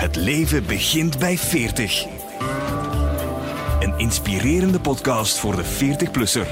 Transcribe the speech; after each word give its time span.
Het 0.00 0.16
leven 0.16 0.66
begint 0.66 1.18
bij 1.18 1.38
40. 1.38 2.06
Een 3.80 3.98
inspirerende 3.98 4.80
podcast 4.80 5.38
voor 5.38 5.56
de 5.56 5.64
40-plusser. 5.64 6.46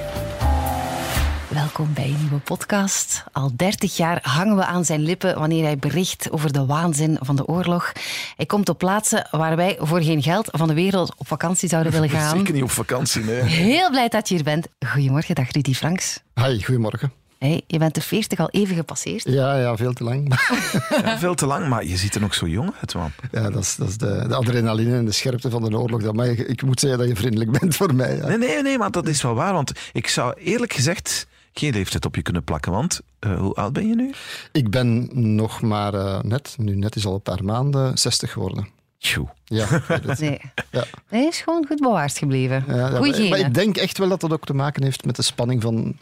Welkom 1.49 1.95
bij 1.95 2.05
een 2.05 2.21
nieuwe 2.21 2.39
podcast. 2.39 3.25
Al 3.33 3.51
30 3.57 3.97
jaar 3.97 4.19
hangen 4.23 4.57
we 4.57 4.65
aan 4.65 4.85
zijn 4.85 5.01
lippen 5.01 5.39
wanneer 5.39 5.65
hij 5.65 5.79
bericht 5.79 6.31
over 6.31 6.53
de 6.53 6.67
waanzin 6.67 7.19
van 7.21 7.37
de 7.37 7.47
oorlog. 7.47 7.93
Hij 8.37 8.47
komt 8.47 8.69
op 8.69 8.79
plaatsen 8.79 9.29
waar 9.31 9.57
wij 9.57 9.77
voor 9.81 10.03
geen 10.03 10.23
geld 10.23 10.49
van 10.51 10.69
de 10.69 10.75
wereld 10.75 11.15
op 11.17 11.27
vakantie 11.27 11.69
zouden 11.69 11.93
willen 11.93 12.11
gaan. 12.19 12.37
Zeker 12.37 12.55
niet 12.55 12.63
op 12.63 12.71
vakantie, 12.71 13.25
nee. 13.25 13.43
Heel 13.43 13.91
blij 13.91 14.09
dat 14.09 14.29
je 14.29 14.35
hier 14.35 14.45
bent. 14.45 14.67
Goedemorgen, 14.87 15.35
dag 15.35 15.51
Rudy 15.51 15.75
Franks. 15.75 16.21
Hi, 16.35 16.63
goedemorgen. 16.65 17.13
Hey, 17.39 17.63
je 17.67 17.79
bent 17.79 17.95
de 17.95 18.01
40 18.01 18.39
al 18.39 18.51
even 18.51 18.77
gepasseerd. 18.77 19.25
Ja, 19.25 19.59
ja, 19.59 19.77
veel 19.77 19.93
te 19.93 20.05
lang. 20.05 20.27
Ja, 21.05 21.19
veel 21.19 21.35
te 21.35 21.47
lang, 21.47 21.69
maar 21.69 21.85
je 21.85 21.97
ziet 21.97 22.15
er 22.15 22.21
nog 22.21 22.35
zo 22.35 22.47
jong 22.47 22.73
uit, 22.81 22.95
man. 22.95 23.11
Ja, 23.33 23.51
dat 23.51 23.63
is, 23.63 23.77
dat 23.77 23.89
is 23.89 23.97
de, 23.97 24.25
de 24.29 24.35
adrenaline 24.35 24.97
en 24.97 25.05
de 25.05 25.13
scherpte 25.13 25.51
van 25.51 25.63
de 25.63 25.79
oorlog. 25.79 26.03
Dat 26.03 26.27
ik 26.27 26.63
moet 26.63 26.81
zeggen 26.81 26.99
dat 26.99 27.09
je 27.09 27.17
vriendelijk 27.17 27.59
bent 27.61 27.77
voor 27.77 27.95
mij. 27.95 28.17
Ja. 28.17 28.27
Nee, 28.27 28.39
nee, 28.39 28.63
nee, 28.63 28.79
maar 28.79 28.91
dat 28.91 29.09
is 29.09 29.23
wel 29.23 29.35
waar, 29.35 29.53
want 29.53 29.73
ik 29.93 30.09
zou 30.09 30.35
eerlijk 30.37 30.73
gezegd 30.73 31.27
geen 31.53 31.73
leeftijd 31.73 32.05
op 32.05 32.15
je 32.15 32.23
kunnen 32.23 32.45
plakken, 32.45 32.73
want 32.73 33.01
uh, 33.27 33.39
hoe 33.39 33.55
oud 33.55 33.73
ben 33.73 33.89
je 33.89 33.95
nu? 33.95 34.13
Ik 34.53 34.71
ben 34.71 35.09
nog 35.35 35.61
maar 35.61 35.95
uh, 35.95 36.21
net, 36.21 36.55
nu 36.59 36.77
net 36.77 36.97
is 36.97 37.07
al 37.07 37.15
een 37.15 37.23
paar 37.23 37.45
maanden, 37.45 37.99
60 37.99 38.33
geworden. 38.33 38.69
Tjoe. 38.99 39.29
Ja, 39.45 39.67
nee. 40.19 40.41
ja. 40.71 40.85
nee, 41.11 41.27
is 41.27 41.41
gewoon 41.41 41.67
goed 41.67 41.81
bewaard 41.81 42.19
gebleven. 42.19 42.65
Ja, 42.67 42.91
maar, 42.91 43.01
maar 43.01 43.39
ik 43.39 43.55
denk 43.55 43.77
echt 43.77 43.99
wel 43.99 44.09
dat 44.09 44.21
dat 44.21 44.33
ook 44.33 44.45
te 44.45 44.55
maken 44.55 44.83
heeft 44.83 45.05
met 45.05 45.17
de 45.17 45.23
spanning 45.23 45.63
van 45.63 45.97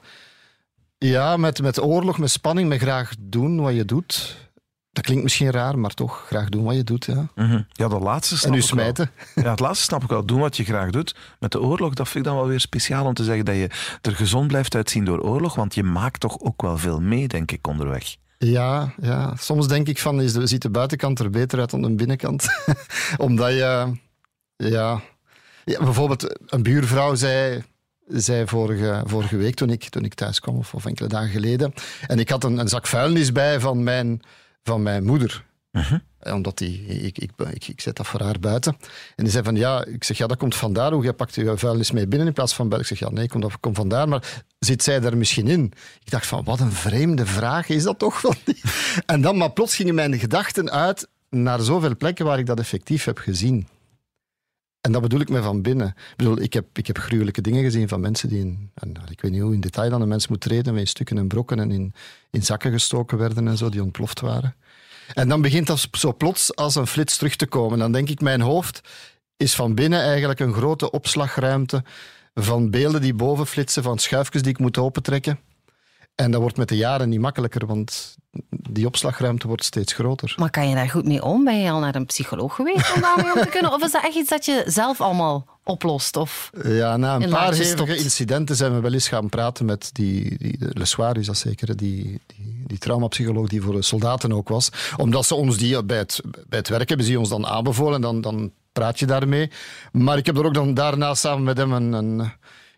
ja, 0.98 1.36
met, 1.36 1.62
met 1.62 1.82
oorlog, 1.82 2.18
met 2.18 2.30
spanning, 2.30 2.68
met 2.68 2.80
graag 2.80 3.14
doen 3.18 3.60
wat 3.60 3.74
je 3.74 3.84
doet. 3.84 4.36
Dat 4.92 5.05
klinkt 5.05 5.22
misschien 5.22 5.50
raar, 5.50 5.78
maar 5.78 5.95
toch 5.95 6.27
graag 6.27 6.48
doen 6.48 6.64
wat 6.64 6.74
je 6.74 6.84
doet. 6.84 7.05
Ja, 7.05 7.28
mm 7.34 7.48
-hmm. 7.48 7.66
ja 7.72 7.88
dat 7.88 8.02
laatste 8.02 8.36
snap 8.36 8.50
en 8.50 8.56
nu 8.56 8.62
smijten. 8.62 9.11
Wel. 9.34 9.44
Ja, 9.44 9.50
het 9.50 9.61
laatste 9.61 9.84
snap 9.84 10.03
ik 10.03 10.08
wel. 10.08 10.27
Doen 10.27 10.41
wat 10.41 10.56
je 10.56 10.64
graag 10.64 10.91
doet. 10.91 11.14
Met 11.38 11.53
de 11.53 11.61
oorlog, 11.61 11.94
dat 11.94 12.08
vind 12.08 12.25
ik 12.25 12.30
dan 12.30 12.41
wel 12.41 12.48
weer 12.48 12.61
speciaal 12.61 13.06
om 13.06 13.14
te 13.14 13.25
zeggen 13.25 13.44
dat 13.44 13.55
je 13.55 13.70
er 14.03 14.16
gezond 14.16 14.48
blijft 14.48 14.75
uitzien 14.75 15.05
door 15.05 15.20
oorlog. 15.20 15.55
Want 15.55 15.75
je 15.75 15.83
maakt 15.83 16.20
toch 16.20 16.41
ook 16.41 16.62
wel 16.62 16.78
veel 16.78 17.00
mee, 17.00 17.28
denk 17.28 17.53
ik, 17.53 17.66
onderweg. 17.66 18.16
Ja, 18.38 18.94
ja. 19.00 19.34
soms 19.38 19.69
denk 19.69 19.88
ik 19.88 19.98
van, 19.98 20.20
is 20.20 20.33
de, 20.33 20.47
ziet 20.47 20.62
de 20.62 20.70
buitenkant 20.70 21.19
er 21.19 21.31
beter 21.31 21.58
uit 21.58 21.70
dan 21.70 21.83
de 21.83 21.94
binnenkant. 21.94 22.47
Omdat 23.16 23.50
je, 23.50 23.92
ja, 24.56 25.00
ja, 25.64 25.84
bijvoorbeeld 25.84 26.38
een 26.47 26.62
buurvrouw 26.62 27.14
zei 27.14 27.62
zei 28.07 28.47
vorige, 28.47 29.03
vorige 29.05 29.37
week 29.37 29.55
toen 29.55 29.71
ik, 29.71 29.89
toen 29.89 30.05
ik 30.05 30.15
thuis 30.15 30.41
kwam, 30.41 30.57
of, 30.57 30.75
of 30.75 30.87
enkele 30.87 31.09
dagen 31.09 31.31
geleden. 31.31 31.73
En 32.07 32.19
ik 32.19 32.29
had 32.29 32.45
een, 32.45 32.59
een 32.59 32.69
zak 32.69 32.87
vuilnis 32.87 33.33
bij 33.33 33.61
van 33.61 33.83
mijn, 33.83 34.21
van 34.62 34.83
mijn 34.83 35.05
moeder. 35.05 35.45
Uh 35.73 35.87
-huh. 35.87 36.34
Omdat 36.34 36.59
die, 36.59 36.87
ik, 36.87 37.19
ik, 37.19 37.31
ik, 37.53 37.69
ik 37.69 37.81
zet 37.81 37.97
dat 37.97 38.07
voor 38.07 38.21
haar 38.21 38.39
buiten. 38.41 38.77
En 39.17 39.25
die 39.25 39.33
zei 39.33 39.45
van 39.45 39.57
ja, 39.57 39.84
ik 39.84 40.05
zeg 40.05 40.19
ja, 40.19 40.27
dat 40.27 40.37
komt 40.37 40.55
vandaar. 40.55 40.93
Hoe 40.93 41.03
jij 41.03 41.12
pakt 41.12 41.34
je 41.34 41.57
vuilnis 41.57 41.91
mee 41.91 42.07
binnen 42.07 42.29
in 42.29 42.34
plaats 42.34 42.55
van 42.55 42.69
buiten. 42.69 42.93
Ik 42.93 42.99
zeg 42.99 43.09
ja, 43.09 43.15
nee, 43.15 43.29
komt, 43.29 43.43
dat 43.43 43.61
komt 43.61 43.77
vandaar. 43.77 44.09
Maar 44.09 44.45
zit 44.59 44.83
zij 44.83 45.01
daar 45.01 45.17
misschien 45.17 45.49
in? 45.49 45.73
Ik 46.05 46.11
dacht 46.11 46.27
van 46.27 46.45
wat 46.45 46.61
een 46.61 46.73
vreemde 46.73 47.27
vraag 47.27 47.69
is 47.69 47.83
dat 47.83 47.99
toch? 47.99 48.23
en 49.07 49.21
dan, 49.21 49.37
maar 49.37 49.53
plots 49.53 49.77
gingen 49.77 49.95
mijn 49.95 50.19
gedachten 50.19 50.71
uit 50.71 51.09
naar 51.31 51.61
zoveel 51.61 51.97
plekken 51.97 52.25
waar 52.25 52.39
ik 52.39 52.47
dat 52.47 52.59
effectief 52.59 53.05
heb 53.05 53.19
gezien. 53.19 53.69
En 54.87 54.92
dat 54.92 55.03
bedoel 55.03 55.20
ik 55.20 55.29
me 55.29 55.42
van 55.42 55.62
binnen. 55.62 55.87
Ik, 55.87 56.17
bedoel, 56.17 56.41
ik, 56.41 56.53
heb, 56.53 56.67
ik 56.73 56.87
heb 56.87 56.98
gruwelijke 56.98 57.41
dingen 57.41 57.62
gezien 57.62 57.89
van 57.89 58.01
mensen 58.01 58.29
die, 58.29 58.41
in, 58.41 58.70
en 58.75 58.95
ik 59.11 59.20
weet 59.20 59.31
niet 59.33 59.41
hoe 59.41 59.55
in 59.55 59.61
detail 59.61 59.91
dan 59.91 60.01
een 60.01 60.09
mens 60.09 60.28
moet 60.28 60.41
treden, 60.41 60.75
met 60.75 60.89
stukken 60.89 61.19
en 61.19 61.28
brokken 61.28 61.59
en 61.59 61.70
in, 61.70 61.95
in 62.31 62.43
zakken 62.43 62.73
gestoken 62.73 63.19
werden 63.19 63.48
en 63.48 63.56
zo, 63.56 63.69
die 63.69 63.83
ontploft 63.83 64.20
waren. 64.20 64.55
En 65.15 65.28
dan 65.28 65.41
begint 65.41 65.67
dat 65.67 65.89
zo 65.93 66.15
plots 66.15 66.56
als 66.56 66.75
een 66.75 66.87
flits 66.87 67.17
terug 67.17 67.37
te 67.37 67.47
komen. 67.47 67.78
Dan 67.78 67.93
denk 67.93 68.09
ik, 68.09 68.20
mijn 68.20 68.41
hoofd 68.41 68.81
is 69.37 69.55
van 69.55 69.75
binnen 69.75 70.01
eigenlijk 70.01 70.41
een 70.41 70.55
grote 70.55 70.91
opslagruimte 70.91 71.84
van 72.34 72.71
beelden 72.71 73.00
die 73.00 73.15
boven 73.15 73.47
flitsen, 73.47 73.83
van 73.83 73.99
schuifjes 73.99 74.43
die 74.43 74.53
ik 74.53 74.59
moet 74.59 74.78
opentrekken. 74.78 75.39
En 76.15 76.31
dat 76.31 76.41
wordt 76.41 76.56
met 76.56 76.69
de 76.69 76.77
jaren 76.77 77.09
niet 77.09 77.21
makkelijker, 77.21 77.66
want 77.66 78.16
die 78.48 78.86
opslagruimte 78.86 79.47
wordt 79.47 79.64
steeds 79.64 79.92
groter. 79.92 80.34
Maar 80.36 80.50
kan 80.50 80.69
je 80.69 80.74
daar 80.74 80.91
goed 80.91 81.04
mee 81.04 81.22
om? 81.22 81.44
Ben 81.44 81.60
je 81.60 81.70
al 81.70 81.80
naar 81.80 81.94
een 81.94 82.06
psycholoog 82.06 82.54
geweest 82.54 82.94
om 82.94 83.00
daarmee 83.00 83.34
om 83.34 83.41
te 83.41 83.48
kunnen? 83.48 83.72
Of 83.72 83.84
is 83.84 83.92
dat 83.92 84.04
echt 84.04 84.14
iets 84.14 84.30
dat 84.30 84.44
je 84.44 84.64
zelf 84.66 85.00
allemaal 85.00 85.47
oplost? 85.64 86.16
Of 86.16 86.50
ja, 86.64 86.97
na 86.97 87.14
een 87.14 87.30
paar 87.30 87.54
hevige 87.54 87.97
incidenten 87.97 88.56
zijn 88.56 88.74
we 88.74 88.80
wel 88.80 88.92
eens 88.92 89.08
gaan 89.08 89.28
praten 89.28 89.64
met 89.64 89.91
die, 89.92 90.38
die 90.38 90.56
Le 90.58 90.84
Soir 90.84 91.16
is 91.16 91.26
dat 91.26 91.38
zeker, 91.38 91.76
die, 91.76 92.20
die, 92.26 92.64
die 92.66 92.78
traumapsycholoog 92.78 93.48
die 93.48 93.62
voor 93.62 93.74
de 93.74 93.82
soldaten 93.82 94.32
ook 94.32 94.48
was. 94.48 94.70
Omdat 94.97 95.26
ze 95.26 95.34
ons 95.34 95.56
die 95.56 95.84
bij 95.84 95.98
het, 95.98 96.20
bij 96.48 96.58
het 96.58 96.68
werk 96.68 96.88
hebben, 96.88 97.06
ze 97.06 97.18
ons 97.18 97.28
dan 97.28 97.47
aanbevolen 97.47 97.94
en 97.94 98.00
dan, 98.00 98.20
dan 98.20 98.53
praat 98.72 98.98
je 98.98 99.06
daarmee. 99.06 99.50
Maar 99.92 100.18
ik 100.18 100.26
heb 100.26 100.36
er 100.36 100.44
ook 100.44 100.54
dan 100.54 100.74
daarna 100.74 101.14
samen 101.14 101.44
met 101.44 101.56
hem 101.56 101.72
een, 101.72 101.92
een 101.92 102.32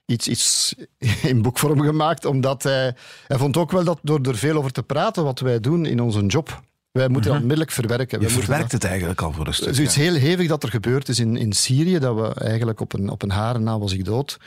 iets, 0.09 0.29
iets 0.29 0.75
in 1.23 1.43
boekvorm 1.43 1.81
gemaakt, 1.81 2.25
omdat 2.25 2.63
hij, 2.63 2.95
hij 3.27 3.39
vond 3.39 3.57
ook 3.57 3.71
wel 3.71 3.85
dat 3.85 3.99
door 4.03 4.21
er 4.21 4.37
veel 4.37 4.57
over 4.57 4.73
te 4.73 4.83
praten 4.83 5.25
wat 5.25 5.41
wij 5.41 5.61
doen 5.61 5.87
in 5.87 6.01
onze 6.01 6.27
job, 6.27 6.63
wij 6.91 7.09
moeten 7.09 7.31
dat 7.31 7.41
onmiddellijk 7.41 7.71
verwerken. 7.71 8.21
Je 8.21 8.29
verwerkt 8.29 8.73
het 8.73 8.85
eigenlijk 8.85 9.23
al 9.23 9.33
voor 9.33 9.47
een 9.47 9.55
stuk. 9.55 9.75
Zoiets 9.75 9.95
heel 9.95 10.15
hevig 10.15 10.49
dat 10.49 10.63
er 10.63 10.69
gebeurd 10.69 11.09
is 11.09 11.19
in, 11.19 11.37
in 11.37 11.53
Syrië, 11.53 11.99
dat 11.99 12.15
we 12.17 12.35
eigenlijk 12.35 12.81
op 12.81 12.93
een, 12.93 13.09
op 13.09 13.23
een 13.23 13.31
haren 13.31 13.63
na 13.63 13.79
was 13.79 13.93
ik 13.93 14.05
dood. 14.05 14.39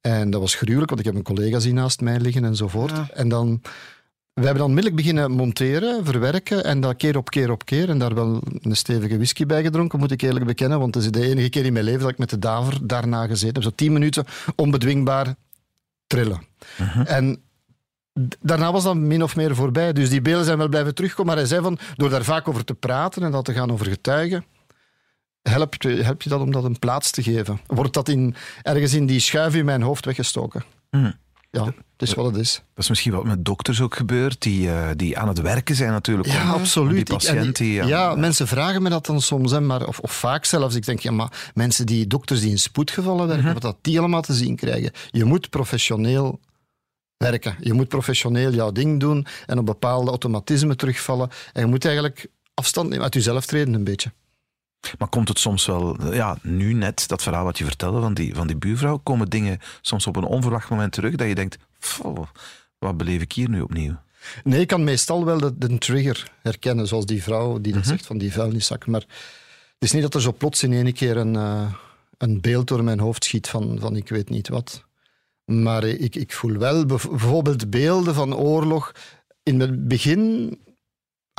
En 0.00 0.30
dat 0.30 0.40
was 0.40 0.54
gruwelijk, 0.54 0.88
want 0.88 1.00
ik 1.00 1.06
heb 1.06 1.14
een 1.14 1.34
collega 1.34 1.58
zien 1.58 1.74
naast 1.74 2.00
mij 2.00 2.20
liggen 2.20 2.44
enzovoort. 2.44 2.90
Ja. 2.90 3.08
En 3.14 3.28
dan 3.28 3.60
we 4.36 4.42
hebben 4.42 4.60
dan 4.60 4.68
onmiddellijk 4.68 5.02
beginnen 5.02 5.30
monteren, 5.30 6.04
verwerken 6.04 6.64
en 6.64 6.80
dat 6.80 6.96
keer 6.96 7.16
op 7.16 7.30
keer 7.30 7.50
op 7.50 7.64
keer. 7.64 7.88
En 7.88 7.98
daar 7.98 8.14
wel 8.14 8.42
een 8.60 8.76
stevige 8.76 9.16
whisky 9.16 9.46
bij 9.46 9.62
gedronken, 9.62 9.98
moet 9.98 10.10
ik 10.10 10.22
eerlijk 10.22 10.44
bekennen. 10.44 10.78
Want 10.78 10.94
het 10.94 11.04
is 11.04 11.10
de 11.10 11.28
enige 11.28 11.48
keer 11.48 11.64
in 11.64 11.72
mijn 11.72 11.84
leven 11.84 12.00
dat 12.00 12.10
ik 12.10 12.18
met 12.18 12.30
de 12.30 12.38
daver 12.38 12.86
daarna 12.86 13.26
gezeten 13.26 13.54
heb. 13.54 13.62
Zo 13.62 13.70
tien 13.74 13.92
minuten 13.92 14.24
onbedwingbaar 14.56 15.34
trillen. 16.06 16.42
Uh 16.80 16.94
-huh. 16.94 17.10
En 17.10 17.42
daarna 18.40 18.72
was 18.72 18.84
dat 18.84 18.96
min 18.96 19.22
of 19.22 19.36
meer 19.36 19.54
voorbij. 19.54 19.92
Dus 19.92 20.10
die 20.10 20.22
beelden 20.22 20.44
zijn 20.44 20.58
wel 20.58 20.68
blijven 20.68 20.94
terugkomen. 20.94 21.26
Maar 21.26 21.36
hij 21.36 21.46
zei 21.46 21.62
van, 21.62 21.78
door 21.94 22.10
daar 22.10 22.24
vaak 22.24 22.48
over 22.48 22.64
te 22.64 22.74
praten 22.74 23.22
en 23.22 23.30
dat 23.30 23.44
te 23.44 23.52
gaan 23.52 23.72
over 23.72 23.86
getuigen, 23.86 24.44
help 25.42 25.74
je, 25.82 25.88
help 25.88 26.22
je 26.22 26.28
dat 26.28 26.40
om 26.40 26.52
dat 26.52 26.64
een 26.64 26.78
plaats 26.78 27.10
te 27.10 27.22
geven. 27.22 27.60
Wordt 27.66 27.94
dat 27.94 28.08
in, 28.08 28.34
ergens 28.62 28.94
in 28.94 29.06
die 29.06 29.20
schuif 29.20 29.54
in 29.54 29.64
mijn 29.64 29.82
hoofd 29.82 30.04
weggestoken. 30.04 30.64
Uh 30.90 31.02
-huh. 31.02 31.12
Ja, 31.64 31.72
het 31.96 32.08
is 32.08 32.14
wat 32.14 32.26
het 32.26 32.36
is. 32.36 32.54
Dat 32.54 32.84
is 32.84 32.88
misschien 32.88 33.12
wat 33.12 33.24
met 33.24 33.44
dokters 33.44 33.80
ook 33.80 33.96
gebeurt, 33.96 34.42
die, 34.42 34.66
uh, 34.66 34.88
die 34.96 35.18
aan 35.18 35.28
het 35.28 35.40
werken 35.40 35.74
zijn 35.74 35.90
natuurlijk. 35.90 36.28
Ja, 36.28 36.42
om, 36.42 36.60
absoluut. 36.60 37.06
Die 37.06 37.16
patiënt 37.16 37.56
die, 37.56 37.76
ik, 37.76 37.82
ja, 37.82 38.08
ja, 38.08 38.14
mensen 38.14 38.46
vragen 38.46 38.82
me 38.82 38.88
dat 38.88 39.06
dan 39.06 39.20
soms, 39.20 39.50
hè, 39.50 39.60
maar, 39.60 39.86
of, 39.86 39.98
of 39.98 40.12
vaak 40.12 40.44
zelfs. 40.44 40.74
Ik 40.74 40.86
denk, 40.86 41.00
ja, 41.00 41.10
maar 41.10 41.50
mensen 41.54 41.86
die, 41.86 42.06
dokters 42.06 42.40
die 42.40 42.50
in 42.50 42.58
spoedgevallen 42.58 43.26
werken, 43.26 43.38
uh 43.38 43.44
-huh. 43.44 43.52
wat 43.52 43.62
dat 43.62 43.76
die 43.80 43.98
allemaal 43.98 44.22
te 44.22 44.34
zien 44.34 44.56
krijgen. 44.56 44.90
Je 45.10 45.24
moet 45.24 45.50
professioneel 45.50 46.40
werken. 47.16 47.56
Je 47.60 47.72
moet 47.72 47.88
professioneel 47.88 48.52
jouw 48.52 48.72
ding 48.72 49.00
doen 49.00 49.26
en 49.46 49.58
op 49.58 49.66
bepaalde 49.66 50.10
automatismen 50.10 50.76
terugvallen. 50.76 51.30
En 51.52 51.62
je 51.62 51.68
moet 51.68 51.84
eigenlijk 51.84 52.26
afstand 52.54 52.88
nemen 52.88 53.04
uit 53.04 53.14
jezelf 53.14 53.46
treden 53.46 53.74
een 53.74 53.84
beetje. 53.84 54.12
Maar 54.98 55.08
komt 55.08 55.28
het 55.28 55.38
soms 55.38 55.66
wel, 55.66 56.14
ja, 56.14 56.38
nu 56.42 56.72
net, 56.72 57.08
dat 57.08 57.22
verhaal 57.22 57.44
wat 57.44 57.58
je 57.58 57.64
vertelde 57.64 58.00
van 58.00 58.14
die, 58.14 58.34
van 58.34 58.46
die 58.46 58.56
buurvrouw, 58.56 58.96
komen 58.96 59.28
dingen 59.28 59.58
soms 59.80 60.06
op 60.06 60.16
een 60.16 60.24
onverwacht 60.24 60.70
moment 60.70 60.92
terug 60.92 61.14
dat 61.14 61.28
je 61.28 61.34
denkt, 61.34 61.58
wat 62.78 62.96
beleef 62.96 63.20
ik 63.20 63.32
hier 63.32 63.48
nu 63.48 63.60
opnieuw? 63.60 63.96
Nee, 64.44 64.60
ik 64.60 64.66
kan 64.66 64.84
meestal 64.84 65.24
wel 65.24 65.38
de, 65.38 65.58
de 65.58 65.78
trigger 65.78 66.30
herkennen, 66.42 66.86
zoals 66.86 67.06
die 67.06 67.22
vrouw 67.22 67.52
die 67.52 67.72
dat 67.72 67.72
mm 67.72 67.72
-hmm. 67.72 67.84
zegt 67.84 68.06
van 68.06 68.18
die 68.18 68.32
vuilniszak. 68.32 68.86
Maar 68.86 69.00
het 69.00 69.78
is 69.78 69.92
niet 69.92 70.02
dat 70.02 70.14
er 70.14 70.20
zo 70.20 70.32
plots 70.32 70.62
in 70.62 70.72
één 70.72 70.92
keer 70.92 71.16
een, 71.16 71.34
uh, 71.34 71.72
een 72.18 72.40
beeld 72.40 72.68
door 72.68 72.84
mijn 72.84 73.00
hoofd 73.00 73.24
schiet 73.24 73.48
van, 73.48 73.76
van 73.80 73.96
ik 73.96 74.08
weet 74.08 74.28
niet 74.28 74.48
wat. 74.48 74.84
Maar 75.44 75.84
ik, 75.84 76.14
ik 76.14 76.32
voel 76.32 76.56
wel 76.56 76.86
bijvoorbeeld 76.86 77.70
beelden 77.70 78.14
van 78.14 78.34
oorlog. 78.34 78.92
In 79.42 79.60
het 79.60 79.88
begin 79.88 80.58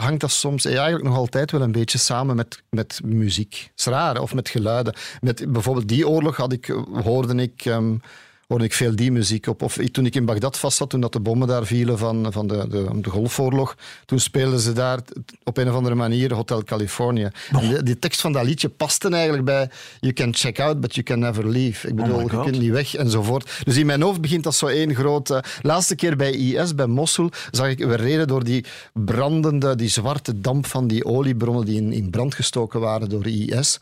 hangt 0.02 0.22
dat 0.22 0.32
soms 0.32 0.64
ja, 0.64 0.70
eigenlijk 0.70 1.04
nog 1.04 1.18
altijd 1.18 1.52
wel 1.52 1.62
een 1.62 1.72
beetje 1.72 1.98
samen 1.98 2.36
met, 2.36 2.64
met 2.70 3.00
muziek. 3.04 3.70
Het 3.76 3.94
is 4.14 4.20
of 4.22 4.34
met 4.34 4.50
geluiden. 4.50 4.96
Met 5.22 5.52
bijvoorbeeld 5.52 5.88
die 5.88 6.08
oorlog 6.08 6.36
had 6.36 6.52
ik, 6.52 6.66
hoorde 7.04 7.36
ik... 7.36 7.66
Um, 7.66 8.02
hoorde 8.48 8.66
ik 8.66 8.74
veel 8.74 8.96
die 8.96 9.12
muziek 9.12 9.48
op. 9.48 9.62
Of 9.62 9.78
toen 9.92 10.06
ik 10.06 10.16
in 10.16 10.26
Bagdad 10.26 10.58
vast 10.58 10.78
zat, 10.78 10.90
toen 10.90 11.02
dat 11.02 11.14
de 11.14 11.20
bommen 11.20 11.48
daar 11.48 11.66
vielen 11.66 11.98
van, 11.98 12.32
van 12.32 12.48
de, 12.48 12.68
de, 12.68 13.02
de 13.02 13.10
Golfoorlog, 13.10 13.76
toen 14.06 14.20
speelden 14.20 14.60
ze 14.60 14.74
daar 14.74 15.00
op 15.44 15.58
een 15.58 15.70
of 15.70 15.76
andere 15.76 15.96
manier 15.96 16.34
Hotel 16.34 16.64
California. 16.64 17.32
Oh. 17.56 17.60
Die, 17.60 17.84
die, 17.84 18.00
tekst 18.00 18.22
van 18.22 18.32
dat 18.32 18.46
liedje 18.46 18.70
paste 18.70 19.10
eigenlijk 19.10 19.46
bij 19.46 19.70
You 20.00 20.14
can 20.14 20.34
check 20.34 20.60
out, 20.60 20.80
but 20.80 20.96
you 20.96 21.06
can 21.06 21.20
never 21.20 21.50
leave. 21.50 21.88
Ik 21.88 21.96
bedoel, 21.96 22.16
oh 22.16 22.32
je 22.32 22.42
kunt 22.42 22.60
niet 22.60 22.72
weg 22.72 22.96
enzovoort. 22.96 23.62
Dus 23.64 23.78
in 23.78 23.86
mijn 23.86 24.02
hoofd 24.02 24.22
begint 24.22 24.44
dat 24.44 24.56
zo 24.56 24.68
één 24.68 24.96
grote... 24.96 25.44
Laatste 25.62 25.96
keer 25.96 26.16
bij 26.16 26.32
IS, 26.32 26.76
bij 26.76 26.88
Mosul, 26.88 27.30
zag 27.52 27.68
ik, 27.68 27.78
we 27.80 27.96
reden 27.96 28.28
door 28.28 28.44
die 28.44 28.66
brandende, 28.94 29.76
die 29.76 29.90
zwarte 29.90 30.42
damp 30.42 30.66
van 30.66 30.88
die 30.88 31.06
oliebronnen 31.06 31.66
die 31.66 31.82
in, 31.82 31.94
in 31.94 32.10
brand 32.10 32.36
gestoken 32.36 32.80
waren 32.80 33.10
door 33.10 33.28
IS. 33.28 33.80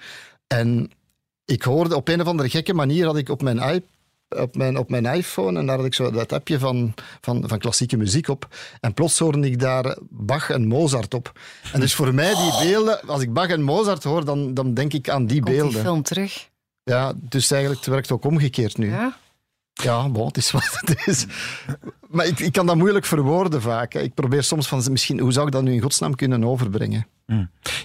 En 0.47 0.91
ik 1.45 1.62
hoorde 1.62 1.95
op 1.95 2.07
een 2.07 2.21
of 2.21 2.27
andere 2.27 2.50
gekke 2.50 2.73
manier, 2.73 3.06
had 3.06 3.17
ik 3.17 3.29
op 3.29 3.41
mijn 3.41 3.57
iPad 3.57 3.94
op 4.38 4.56
mijn, 4.56 4.78
op 4.78 4.90
mijn 4.90 5.06
iPhone 5.06 5.60
en 5.60 5.66
daar 5.66 5.78
had 5.78 5.86
ik 5.86 5.94
zo 5.94 6.12
dat 6.12 6.34
appje 6.34 6.60
van, 6.60 6.94
van, 7.22 7.44
van 7.48 7.60
klassieke 7.60 7.98
muziek 7.98 8.28
op. 8.28 8.48
En 8.80 8.94
plots 8.94 9.20
hoorde 9.20 9.40
ik 9.40 9.60
daar 9.60 9.98
Bach 10.10 10.50
en 10.50 10.68
Mozart 10.68 11.14
op. 11.14 11.40
En 11.74 11.80
dus 11.80 11.96
voor 11.96 12.14
mij 12.14 12.36
die 12.36 12.68
beelden, 12.68 13.02
als 13.08 13.22
ik 13.22 13.34
Bach 13.34 13.48
en 13.50 13.62
Mozart 13.62 14.04
hoor, 14.04 14.26
dan, 14.26 14.54
dan 14.54 14.74
denk 14.74 14.94
ik 14.94 15.10
aan 15.10 15.26
die 15.26 15.42
Komt 15.42 15.52
die 15.52 15.62
beelden. 15.62 15.82
film 15.82 16.02
terug? 16.02 16.50
Ja, 16.84 17.14
dus 17.16 17.52
eigenlijk 17.52 17.82
het 17.86 17.94
werkt 17.94 18.12
ook 18.12 18.26
omgekeerd 18.26 18.78
nu. 18.78 18.90
Ja? 18.90 19.18
Ja, 19.83 20.10
bon, 20.10 20.27
het 20.27 20.38
is 20.38 20.51
wat 20.51 20.77
het 20.81 21.07
is. 21.07 21.25
Maar 22.10 22.25
ik, 22.25 22.39
ik 22.39 22.51
kan 22.51 22.66
dat 22.66 22.75
moeilijk 22.75 23.06
verwoorden 23.06 23.62
vaak. 23.62 23.94
hè. 23.94 24.00
Ik 24.00 24.13
probeer 24.13 24.44
soms 24.44 24.68
van, 24.68 24.83
misschien, 24.92 25.19
hoe 25.19 25.31
zou 25.31 25.45
ik 25.48 25.51
dat 25.54 25.63
nu 25.63 25.74
in 25.74 25.81
godsnaam 25.81 26.16
kunnen 26.16 26.44
overbrengen? 26.44 27.07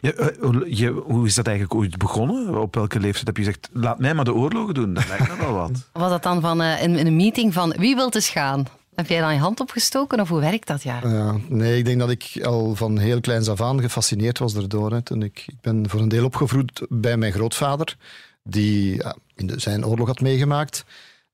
Je, 0.01 0.15
eh, 0.15 0.43
hoe- 0.43 0.77
je, 0.77 0.89
hoe 0.91 1.27
is 1.27 1.35
dat 1.35 1.47
eigenlijk 1.47 1.79
ooit 1.81 1.99
begonnen? 1.99 2.61
Op 2.61 2.75
welke 2.75 3.01
leeftijd 3.01 3.27
heb 3.27 3.37
je 3.37 3.43
gezegd, 3.45 3.69
laat 3.73 3.99
mij 3.99 4.15
maar 4.15 4.25
de 4.25 4.35
oorlogen 4.35 4.75
doen? 4.75 4.95
Dat 4.95 5.09
lijkt 5.09 5.29
me 5.29 5.37
wel 5.37 5.53
wat. 5.53 5.71
Was 5.93 6.11
dat 6.11 6.23
dan 6.23 6.41
van 6.41 6.61
eh, 6.63 6.83
in, 6.83 6.97
in 6.97 7.07
een 7.07 7.17
meeting 7.17 7.53
van 7.53 7.75
wie 7.79 7.95
wilt 7.97 8.15
eens 8.15 8.29
gaan? 8.29 8.65
Heb 8.95 9.09
jij 9.09 9.21
dan 9.21 9.35
je 9.35 9.41
hand 9.41 9.61
opgestoken 9.61 10.21
of 10.21 10.29
hoe 10.29 10.41
werkt 10.41 10.67
dat? 10.67 10.83
Ja? 10.83 11.01
Ja, 11.03 11.37
nee, 11.49 11.79
ik 11.79 11.85
denk 11.85 11.99
dat 11.99 12.11
ik 12.11 12.39
al 12.43 12.75
van 12.75 12.99
heel 12.99 13.21
kleins 13.21 13.49
af 13.49 13.61
aan 13.61 13.81
gefascineerd 13.81 14.39
was 14.39 14.53
daardoor. 14.55 14.91
Hè. 14.93 15.03
Toen 15.03 15.23
ik, 15.23 15.45
ik 15.47 15.61
ben 15.61 15.89
voor 15.89 16.01
een 16.01 16.09
deel 16.09 16.25
opgevoed 16.25 16.87
bij 16.89 17.17
mijn 17.17 17.33
grootvader, 17.33 17.97
die 18.43 18.97
ja, 18.97 19.17
in 19.37 19.47
de, 19.47 19.61
zijn 19.61 19.87
oorlog 19.87 20.07
had 20.07 20.21
meegemaakt. 20.21 20.85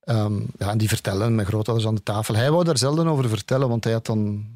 Ehm, 0.07 0.41
ja, 0.59 0.71
en 0.71 0.79
die 0.79 0.89
vertellen, 0.89 1.35
mijn 1.35 1.47
grootouders 1.47 1.89
aan 1.89 1.95
de 1.95 2.03
tafel. 2.03 2.35
Hij 2.35 2.51
wou 2.51 2.65
daar 2.65 2.79
zelden 2.79 3.07
over 3.07 3.29
vertellen, 3.29 3.69
want 3.69 3.85
hij 3.85 3.93
had 3.93 4.07
dan 4.07 4.47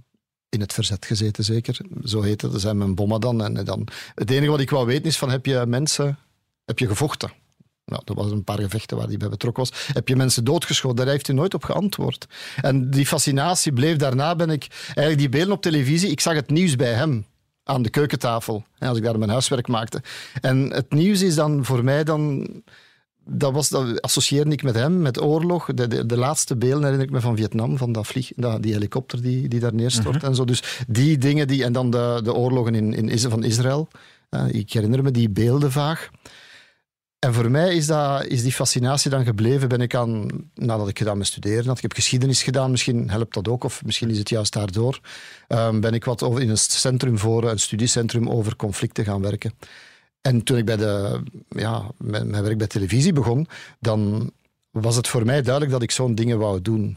in 0.48 0.60
het 0.60 0.72
verzet 0.72 1.06
gezeten, 1.06 1.44
zeker. 1.44 1.80
Zo 2.04 2.22
heette. 2.22 2.50
Dat 2.50 2.60
zijn 2.60 2.78
mijn 2.78 2.94
bomma 2.94 3.18
dan. 3.18 3.42
En 3.42 3.64
dan. 3.64 3.86
Het 4.14 4.30
enige 4.30 4.50
wat 4.50 4.60
ik 4.60 4.70
wou 4.70 4.86
weten 4.86 5.04
is 5.04 5.18
van, 5.18 5.30
heb 5.30 5.46
je 5.46 5.64
mensen... 5.66 6.18
Heb 6.64 6.78
je 6.78 6.86
gevochten? 6.86 7.32
Nou, 7.84 8.02
er 8.04 8.14
waren 8.14 8.32
een 8.32 8.44
paar 8.44 8.58
gevechten 8.58 8.96
waar 8.96 9.06
hij 9.06 9.16
bij 9.16 9.28
betrokken 9.28 9.62
was. 9.62 9.86
Heb 9.92 10.08
je 10.08 10.16
mensen 10.16 10.44
doodgeschoten? 10.44 10.96
Daar 10.96 11.06
heeft 11.06 11.26
hij 11.26 11.36
nooit 11.36 11.54
op 11.54 11.64
geantwoord. 11.64 12.26
En 12.60 12.90
die 12.90 13.06
fascinatie 13.06 13.72
bleef. 13.72 13.96
Daarna 13.96 14.36
ben 14.36 14.50
ik... 14.50 14.66
Eigenlijk 14.86 15.18
die 15.18 15.28
beelden 15.28 15.54
op 15.54 15.62
televisie, 15.62 16.10
ik 16.10 16.20
zag 16.20 16.34
het 16.34 16.50
nieuws 16.50 16.76
bij 16.76 16.92
hem 16.92 17.26
aan 17.64 17.82
de 17.82 17.90
keukentafel, 17.90 18.64
als 18.78 18.98
ik 18.98 19.04
daar 19.04 19.18
mijn 19.18 19.30
huiswerk 19.30 19.68
maakte. 19.68 20.02
En 20.40 20.72
het 20.72 20.92
nieuws 20.92 21.20
is 21.20 21.34
dan 21.34 21.64
voor 21.64 21.84
mij 21.84 22.04
dan... 22.04 22.46
Dat, 23.32 23.52
was, 23.52 23.68
dat 23.68 24.02
associeerde 24.02 24.50
ik 24.50 24.62
met 24.62 24.74
hem, 24.74 25.02
met 25.02 25.20
oorlog. 25.20 25.66
De, 25.74 25.86
de, 25.86 26.06
de 26.06 26.16
laatste 26.16 26.56
beelden 26.56 26.82
herinner 26.82 27.06
ik 27.06 27.12
me 27.12 27.20
van 27.20 27.36
Vietnam, 27.36 27.76
van 27.76 27.92
dat 27.92 28.06
vlieg, 28.06 28.32
dat, 28.36 28.62
die 28.62 28.72
helikopter 28.72 29.22
die, 29.22 29.48
die 29.48 29.60
daar 29.60 29.74
neerstort 29.74 30.22
en 30.22 30.34
zo. 30.34 30.44
Dus 30.44 30.84
die 30.88 31.18
dingen, 31.18 31.48
die, 31.48 31.64
en 31.64 31.72
dan 31.72 31.90
de, 31.90 32.20
de 32.24 32.34
oorlogen 32.34 32.74
in, 32.74 32.94
in, 32.94 33.18
van 33.18 33.44
Israël. 33.44 33.88
Eh, 34.28 34.44
ik 34.50 34.72
herinner 34.72 35.02
me 35.02 35.10
die 35.10 35.30
beelden 35.30 35.72
vaag. 35.72 36.10
En 37.18 37.34
voor 37.34 37.50
mij 37.50 37.74
is, 37.74 37.86
dat, 37.86 38.24
is 38.24 38.42
die 38.42 38.52
fascinatie 38.52 39.10
dan 39.10 39.24
gebleven. 39.24 39.68
Ben 39.68 39.80
ik 39.80 39.94
aan, 39.94 40.28
nadat 40.54 40.88
ik 40.88 40.98
gedaan 40.98 41.18
met 41.18 41.26
studeren 41.26 41.66
had, 41.66 41.76
ik 41.76 41.82
heb 41.82 41.92
geschiedenis 41.92 42.42
gedaan, 42.42 42.70
misschien 42.70 43.10
helpt 43.10 43.34
dat 43.34 43.48
ook, 43.48 43.64
of 43.64 43.84
misschien 43.84 44.10
is 44.10 44.18
het 44.18 44.28
juist 44.28 44.52
daardoor, 44.52 45.00
ehm, 45.48 45.80
ben 45.80 45.94
ik 45.94 46.04
wat 46.04 46.22
over, 46.22 46.42
in 46.42 46.50
een 46.50 46.58
centrum 46.58 47.18
voor, 47.18 47.50
een 47.50 47.58
studiecentrum 47.58 48.28
over 48.28 48.56
conflicten 48.56 49.04
gaan 49.04 49.22
werken. 49.22 49.52
En 50.20 50.42
toen 50.42 50.56
ik 50.56 50.64
bij 50.64 50.76
de, 50.76 51.22
ja, 51.48 51.82
mijn, 51.98 52.30
mijn 52.30 52.42
werk 52.42 52.58
bij 52.58 52.66
televisie 52.66 53.12
begon, 53.12 53.46
dan 53.78 54.30
was 54.70 54.96
het 54.96 55.08
voor 55.08 55.24
mij 55.24 55.42
duidelijk 55.42 55.72
dat 55.72 55.82
ik 55.82 55.90
zo'n 55.90 56.14
dingen 56.14 56.38
wou 56.38 56.62
doen. 56.62 56.96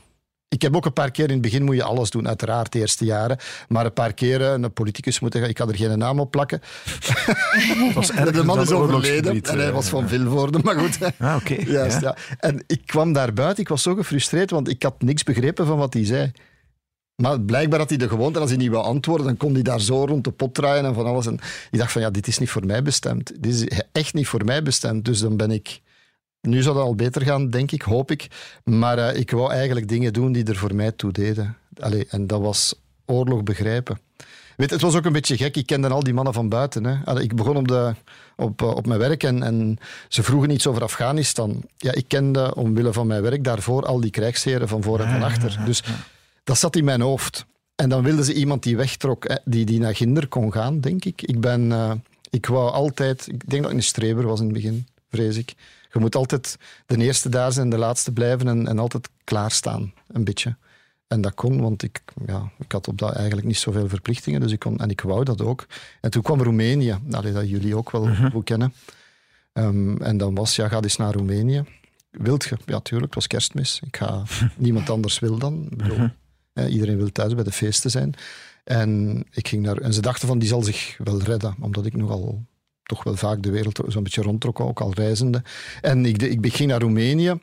Ik 0.54 0.62
heb 0.62 0.76
ook 0.76 0.86
een 0.86 0.94
paar 0.94 1.12
keer 1.12 1.26
in 1.26 1.32
het 1.32 1.42
begin 1.42 1.64
moet 1.64 1.76
je 1.76 1.84
alles 1.84 2.10
doen, 2.10 2.28
uiteraard 2.28 2.72
de 2.72 2.80
eerste 2.80 3.06
jaren. 3.06 3.38
Maar 3.68 3.86
een 3.86 3.94
paar 3.94 4.14
keren 4.14 4.64
een 4.64 4.74
politicus 4.74 5.20
moeten 5.20 5.40
gaan. 5.40 5.50
Ik 5.50 5.58
had 5.58 5.70
er 5.70 5.76
geen 5.76 5.98
naam 5.98 6.20
op 6.20 6.32
plakken. 6.32 6.62
De 8.32 8.42
man 8.46 8.62
is 8.62 8.72
overleden 8.72 9.42
en 9.42 9.58
hij 9.58 9.68
eh, 9.68 9.74
was 9.74 9.88
van 9.88 10.08
Vilvoorde, 10.08 10.60
maar 10.64 10.80
goed. 10.80 10.98
Ah, 11.20 11.36
oké. 11.36 11.54
Juist, 11.54 12.02
ja. 12.02 12.16
ja. 12.30 12.38
En 12.38 12.64
ik 12.68 12.82
kwam 12.86 13.14
daar 13.14 13.34
buiten, 13.34 13.64
ik 13.64 13.70
was 13.70 13.82
zo 13.82 13.96
gefrustreerd, 13.96 14.50
want 14.50 14.70
ik 14.70 14.84
had 14.84 15.02
niks 15.02 15.24
begrepen 15.24 15.66
van 15.66 15.78
wat 15.78 15.94
hij 15.94 16.06
zei. 16.06 16.32
Maar 17.16 17.42
blijkbaar 17.42 17.80
had 17.80 17.90
hij 17.90 17.98
de 17.98 18.08
gewoonte, 18.08 18.40
als 18.40 18.50
hij 18.50 18.58
niet 18.58 18.70
wou 18.70 18.84
antwoorden, 18.84 19.26
dan 19.26 19.38
kon 19.38 19.54
hij 19.54 19.62
daar 19.62 19.82
zo 19.82 20.06
rond 20.06 20.24
de 20.24 20.32
pot 20.32 20.54
draaien 20.54 20.86
en 20.86 20.94
van 20.94 21.06
alles. 21.06 21.26
En 21.26 21.40
ik 21.72 21.80
dacht 21.80 21.92
van, 21.92 22.02
ja, 22.02 22.10
dit 22.10 22.28
is 22.28 22.38
niet 22.38 22.50
voor 22.50 22.66
mij 22.66 22.82
bestemd. 22.82 23.44
Dit 23.44 23.54
is 23.54 23.82
echt 23.92 24.14
niet 24.14 24.28
voor 24.28 24.46
mij 24.46 24.64
bestemd. 24.64 25.06
Dus 25.06 25.20
dan 25.20 25.38
ben 25.38 25.52
ik... 25.52 25.82
Nu 26.42 26.62
zou 26.62 26.76
dat 26.76 26.86
al 26.86 26.96
beter 26.96 27.22
gaan, 27.22 27.50
denk 27.50 27.72
ik, 27.72 27.82
hoop 27.82 28.12
ik. 28.12 28.28
Maar 28.64 28.98
eh, 28.98 29.20
ik 29.20 29.32
wou 29.32 29.52
eigenlijk 29.52 29.88
dingen 29.88 30.14
doen 30.14 30.32
die 30.32 30.44
er 30.44 30.56
voor 30.56 30.76
mij 30.76 30.92
toe 30.92 31.12
deden. 31.12 31.58
Allee, 31.80 32.06
en 32.10 32.28
dat 32.28 32.42
was 32.42 32.76
oorlog 33.06 33.44
begrijpen. 33.44 34.00
Weet, 34.58 34.70
het 34.70 34.82
was 34.82 34.96
ook 34.96 35.06
een 35.06 35.12
beetje 35.12 35.38
gek. 35.38 35.56
Ik 35.56 35.66
kende 35.66 35.90
al 35.90 36.04
die 36.04 36.14
mannen 36.14 36.34
van 36.34 36.50
buiten. 36.50 36.84
Hè. 36.84 36.96
Allee, 37.06 37.24
ik 37.24 37.36
begon 37.36 37.58
op, 37.58 37.68
de, 37.68 37.94
op, 38.36 38.62
eh, 38.62 38.68
op 38.68 38.86
mijn 38.86 39.00
werk 39.00 39.24
en, 39.24 39.44
en 39.44 39.78
ze 40.08 40.24
vroegen 40.24 40.50
iets 40.50 40.68
over 40.68 40.84
Afghanistan. 40.84 41.64
Ja, 41.78 41.94
ik 41.94 42.08
kende 42.08 42.56
omwille 42.56 42.94
van 42.94 43.08
mijn 43.08 43.22
werk 43.22 43.44
daarvoor 43.44 43.86
al 43.86 44.00
die 44.00 44.12
krijgsheren 44.12 44.68
van 44.68 44.84
voor 44.84 45.00
en 45.00 45.12
van 45.12 45.24
achter. 45.24 45.60
Dus 45.66 45.84
dat 46.44 46.58
zat 46.58 46.76
in 46.76 46.84
mijn 46.84 47.02
hoofd. 47.02 47.46
En 47.76 47.90
dan 47.90 48.04
wilden 48.04 48.26
ze 48.26 48.34
iemand 48.34 48.64
die 48.64 48.78
wegtrok, 48.78 49.28
hè, 49.28 49.36
die, 49.46 49.66
die 49.66 49.80
naar 49.80 49.96
Ginder 49.96 50.28
kon 50.28 50.52
gaan, 50.52 50.80
denk 50.80 51.06
ik. 51.06 51.22
Ik 51.22 51.42
ben... 51.42 51.72
eh, 51.72 51.92
ik 52.30 52.46
wou 52.46 52.72
altijd... 52.72 53.28
Ik 53.28 53.50
denk 53.50 53.62
dat 53.62 53.72
ik 53.72 53.78
een 53.78 53.84
streber 53.84 54.28
was 54.28 54.40
in 54.40 54.46
het 54.46 54.54
begin, 54.54 54.88
vrees 55.10 55.38
ik. 55.38 55.54
Je 55.92 56.00
moet 56.00 56.16
altijd 56.16 56.58
de 56.86 56.98
eerste 56.98 57.30
daar 57.30 57.52
zijn, 57.52 57.70
de 57.70 57.78
laatste 57.78 58.12
blijven 58.12 58.48
en, 58.48 58.68
en 58.68 58.80
altijd 58.80 59.10
klaarstaan, 59.24 59.94
een 60.08 60.24
beetje. 60.24 60.56
En 61.08 61.22
dat 61.22 61.34
kon, 61.34 61.62
want 61.62 61.84
ik, 61.84 62.04
ja, 62.26 62.52
ik 62.60 62.72
had 62.72 62.88
op 62.88 62.98
dat 62.98 63.16
eigenlijk 63.16 63.48
niet 63.48 63.58
zoveel 63.58 63.88
verplichtingen. 63.88 64.42
Dus 64.42 64.52
ik 64.52 64.60
kon, 64.60 64.78
en 64.78 64.90
ik 64.90 65.02
wou 65.02 65.24
dat 65.24 65.42
ook. 65.42 65.66
En 66.02 66.12
toen 66.12 66.22
kwam 66.22 66.42
Roemenië, 66.42 66.98
Allee, 67.12 67.32
dat 67.32 67.50
jullie 67.50 67.76
ook 67.78 67.92
wel 67.92 68.10
goed 68.32 68.44
kennen. 68.44 68.74
Ehm, 69.54 69.98
en 69.98 70.18
dan 70.18 70.36
was, 70.36 70.56
ja, 70.56 70.68
ga 70.68 70.82
eens 70.82 70.98
naar 70.98 71.14
Roemenië. 71.14 71.64
Wilt 72.12 72.44
je? 72.44 72.58
Ja, 72.66 72.80
tuurlijk, 72.80 73.06
het 73.06 73.16
was 73.16 73.28
kerstmis. 73.28 73.80
Ik 73.86 73.98
ga, 73.98 74.24
niemand 74.56 74.90
anders 74.90 75.20
wil 75.20 75.38
dan. 75.38 75.68
Ik 75.70 75.78
bedoel, 75.78 75.98
hè, 75.98 76.08
iedereen 76.54 76.98
wil 76.98 77.12
thuis 77.12 77.36
bij 77.36 77.44
de 77.44 77.52
feesten 77.52 77.92
zijn. 77.92 78.14
En, 78.64 79.24
ik 79.32 79.48
ging 79.48 79.64
naar, 79.64 79.78
en 79.78 79.94
ze 79.94 80.02
dachten 80.02 80.28
van, 80.28 80.40
die 80.40 80.48
zal 80.48 80.64
zich 80.64 80.98
wel 81.04 81.22
redden, 81.22 81.56
omdat 81.60 81.86
ik 81.86 81.96
nogal 81.96 82.46
toch 82.84 83.04
wel 83.04 83.16
vaak 83.16 83.44
de 83.44 83.52
wereld 83.52 83.80
zo'n 83.88 84.04
beetje 84.04 84.22
rondtrok, 84.22 84.60
ook 84.60 84.82
al 84.82 84.94
reizende. 84.94 85.42
En 85.82 86.06
ik, 86.06 86.22
ik 86.22 86.54
ging 86.54 86.70
naar 86.70 86.82
Roemenië. 86.82 87.40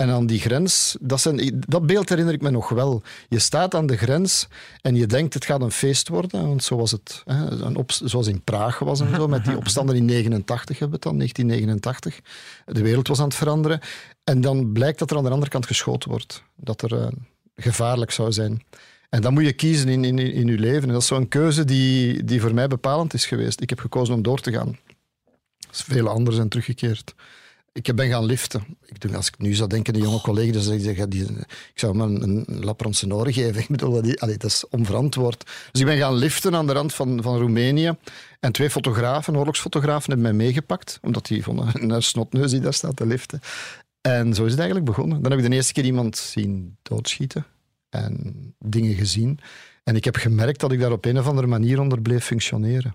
En 0.00 0.10
aan 0.10 0.26
die 0.26 0.40
grens, 0.40 0.96
dat, 1.00 1.20
zijn, 1.20 1.62
dat 1.68 1.86
beeld 1.86 2.08
herinner 2.08 2.34
ik 2.34 2.40
me 2.40 2.50
nog 2.50 2.68
wel. 2.68 3.02
Je 3.28 3.38
staat 3.38 3.74
aan 3.74 3.86
de 3.86 3.96
grens 3.96 4.48
en 4.80 4.94
je 4.94 5.06
denkt 5.06 5.34
het 5.34 5.44
gaat 5.44 5.60
een 5.60 5.70
feest 5.70 6.08
worden. 6.08 6.46
Want 6.46 6.64
zo 6.64 6.76
was 6.76 6.90
het, 6.90 7.22
hè, 7.24 7.50
een 7.50 7.76
op, 7.76 7.92
zoals 7.92 8.26
in 8.26 8.42
Praag 8.42 8.78
was 8.78 9.00
en 9.00 9.14
zo, 9.14 9.28
met 9.28 9.44
die 9.44 9.56
opstanden 9.62 9.96
in 9.96 10.04
89 10.04 10.78
hebben 10.78 11.00
we 11.00 11.08
het 11.08 11.18
dan, 11.18 11.18
1989. 11.18 12.20
De 12.66 12.82
wereld 12.82 13.08
was 13.08 13.18
aan 13.18 13.24
het 13.24 13.34
veranderen. 13.34 13.80
En 14.24 14.40
dan 14.40 14.72
blijkt 14.72 14.98
dat 14.98 15.10
er 15.10 15.16
aan 15.16 15.24
de 15.24 15.30
andere 15.30 15.50
kant 15.50 15.66
geschoten 15.66 16.10
wordt. 16.10 16.42
Dat 16.56 16.82
er 16.82 17.00
eh, 17.00 17.08
gevaarlijk 17.54 18.10
zou 18.10 18.32
zijn. 18.32 18.62
En 19.10 19.22
dan 19.22 19.32
moet 19.32 19.44
je 19.44 19.52
kiezen 19.52 19.88
in, 19.88 20.04
in, 20.04 20.18
in 20.18 20.46
je 20.46 20.58
leven. 20.58 20.82
En 20.82 20.92
dat 20.92 21.02
is 21.02 21.06
zo'n 21.06 21.28
keuze 21.28 21.64
die, 21.64 22.24
die 22.24 22.40
voor 22.40 22.54
mij 22.54 22.68
bepalend 22.68 23.14
is 23.14 23.26
geweest. 23.26 23.60
Ik 23.60 23.70
heb 23.70 23.78
gekozen 23.78 24.14
om 24.14 24.22
door 24.22 24.40
te 24.40 24.52
gaan. 24.52 24.78
Dus 25.70 25.82
vele 25.82 26.08
anderen 26.08 26.34
zijn 26.34 26.48
teruggekeerd. 26.48 27.14
Ik 27.72 27.94
ben 27.94 28.08
gaan 28.08 28.24
liften. 28.24 28.64
Ik 28.84 29.00
denk, 29.00 29.14
als 29.14 29.28
ik 29.28 29.38
nu 29.38 29.54
zou 29.54 29.68
denken, 29.68 29.92
de 29.92 29.98
jonge 29.98 30.20
collega's, 30.20 30.66
dan 30.66 30.80
zeg 30.80 30.90
ik, 30.90 30.96
ja, 30.96 31.06
die, 31.06 31.22
ik 31.48 31.72
zou 31.74 31.98
hem 31.98 32.22
een, 32.22 32.44
een 32.48 32.64
lap 32.64 32.80
rond 32.80 32.96
zijn 32.96 33.14
oren 33.14 33.32
geven. 33.32 33.60
Ik 33.62 33.68
bedoel, 33.68 33.92
dat, 33.92 34.04
die, 34.04 34.20
allee, 34.20 34.36
dat 34.36 34.50
is 34.50 34.64
onverantwoord. 34.68 35.44
Dus 35.72 35.80
ik 35.80 35.86
ben 35.86 35.98
gaan 35.98 36.14
liften 36.14 36.54
aan 36.54 36.66
de 36.66 36.72
rand 36.72 36.94
van, 36.94 37.22
van 37.22 37.38
Roemenië. 37.38 37.96
En 38.40 38.52
twee 38.52 38.70
fotografen, 38.70 39.36
oorlogsfotografen, 39.36 40.12
hebben 40.12 40.36
mij 40.36 40.46
meegepakt. 40.46 40.98
Omdat 41.02 41.26
die 41.26 41.42
vonden 41.42 41.92
een 41.92 42.02
snotneus 42.02 42.50
die 42.50 42.60
daar 42.60 42.74
staat 42.74 42.96
te 42.96 43.06
liften. 43.06 43.40
En 44.00 44.34
zo 44.34 44.44
is 44.44 44.50
het 44.50 44.60
eigenlijk 44.60 44.90
begonnen. 44.90 45.22
Dan 45.22 45.30
heb 45.30 45.40
ik 45.40 45.48
de 45.48 45.54
eerste 45.54 45.72
keer 45.72 45.84
iemand 45.84 46.16
zien 46.16 46.76
doodschieten. 46.82 47.46
En 47.88 48.54
dingen 48.58 48.94
gezien. 48.94 49.38
En 49.84 49.96
ik 49.96 50.04
heb 50.04 50.16
gemerkt 50.16 50.60
dat 50.60 50.72
ik 50.72 50.80
daar 50.80 50.92
op 50.92 51.04
een 51.04 51.18
of 51.18 51.26
andere 51.26 51.46
manier 51.46 51.80
onder 51.80 52.02
bleef 52.02 52.24
functioneren. 52.24 52.94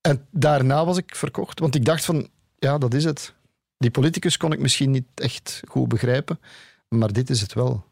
En 0.00 0.26
daarna 0.30 0.84
was 0.84 0.96
ik 0.96 1.14
verkocht. 1.14 1.58
Want 1.58 1.74
ik 1.74 1.84
dacht 1.84 2.04
van, 2.04 2.28
ja, 2.58 2.78
dat 2.78 2.94
is 2.94 3.04
het. 3.04 3.34
Die 3.78 3.90
politicus 3.90 4.36
kon 4.36 4.52
ik 4.52 4.58
misschien 4.58 4.90
niet 4.90 5.06
echt 5.14 5.62
goed 5.68 5.88
begrijpen, 5.88 6.40
maar 6.88 7.12
dit 7.12 7.30
is 7.30 7.40
het 7.40 7.52
wel. 7.52 7.84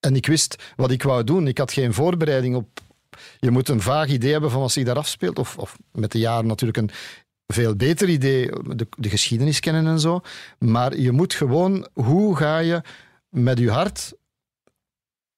En 0.00 0.16
ik 0.16 0.26
wist 0.26 0.72
wat 0.76 0.90
ik 0.90 1.02
wou 1.02 1.24
doen. 1.24 1.46
Ik 1.46 1.58
had 1.58 1.72
geen 1.72 1.94
voorbereiding 1.94 2.56
op. 2.56 2.80
Je 3.38 3.50
moet 3.50 3.68
een 3.68 3.80
vaag 3.80 4.08
idee 4.08 4.32
hebben 4.32 4.50
van 4.50 4.60
wat 4.60 4.72
zich 4.72 4.84
daar 4.84 4.96
afspeelt. 4.96 5.38
Of, 5.38 5.58
of 5.58 5.78
met 5.92 6.12
de 6.12 6.18
jaren 6.18 6.46
natuurlijk 6.46 6.78
een 6.78 6.90
veel 7.52 7.76
beter 7.76 8.08
idee, 8.08 8.50
de, 8.76 8.86
de 8.96 9.08
geschiedenis 9.08 9.60
kennen 9.60 9.86
en 9.86 10.00
zo. 10.00 10.20
Maar 10.58 10.96
je 10.96 11.12
moet 11.12 11.34
gewoon, 11.34 11.88
hoe 11.92 12.36
ga 12.36 12.58
je 12.58 12.82
met 13.28 13.58
je 13.58 13.70
hart 13.70 14.12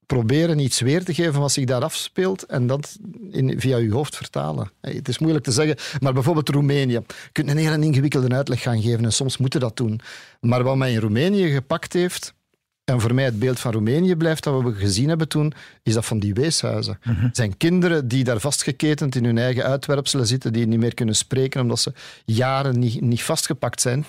proberen 0.07 0.59
iets 0.59 0.81
weer 0.81 1.05
te 1.05 1.15
geven 1.15 1.41
wat 1.41 1.53
zich 1.53 1.65
daar 1.65 1.83
afspeelt 1.83 2.43
en 2.43 2.67
dat 2.67 2.99
in, 3.31 3.61
via 3.61 3.77
je 3.77 3.93
hoofd 3.93 4.17
vertalen. 4.17 4.71
Het 4.81 5.09
is 5.09 5.19
moeilijk 5.19 5.45
te 5.45 5.53
zeggen, 5.53 5.77
maar 6.01 6.13
bijvoorbeeld 6.13 6.49
Roemenië. 6.49 6.93
Je 6.93 7.05
kunt 7.33 7.51
een 7.51 7.57
hele 7.57 7.85
ingewikkelde 7.85 8.35
uitleg 8.35 8.63
gaan 8.63 8.83
geven 8.83 9.05
en 9.05 9.13
soms 9.13 9.37
moeten 9.37 9.61
dat 9.61 9.77
doen. 9.77 10.01
Maar 10.41 10.63
wat 10.63 10.77
mij 10.77 10.93
in 10.93 11.01
Roemenië 11.01 11.53
gepakt 11.53 11.93
heeft, 11.93 12.35
en 12.85 13.01
voor 13.01 13.15
mij 13.15 13.25
het 13.25 13.39
beeld 13.39 13.61
van 13.61 13.73
Roemenië 13.73 14.17
blijft 14.17 14.45
dat 14.45 14.63
we 14.63 14.75
gezien 14.75 15.09
hebben 15.09 15.29
toen, 15.29 15.53
is 15.83 15.95
dat 15.95 16.05
van 16.05 16.19
die 16.19 16.35
weeshuizen. 16.35 16.99
Het 17.01 17.37
zijn 17.37 17.57
kinderen 17.57 18.09
die 18.09 18.25
daar 18.25 18.41
vastgeketend 18.41 19.15
in 19.15 19.25
hun 19.25 19.39
eigen 19.39 19.65
uitwerpselen 19.65 20.27
zitten, 20.27 20.53
die 20.53 20.67
niet 20.67 20.79
meer 20.79 20.95
kunnen 20.95 21.17
spreken 21.17 21.61
omdat 21.61 21.81
ze 21.81 21.93
jaren 22.25 22.79
niet, 22.79 23.01
niet 23.01 23.23
vastgepakt 23.23 23.81
zijn. 23.81 24.07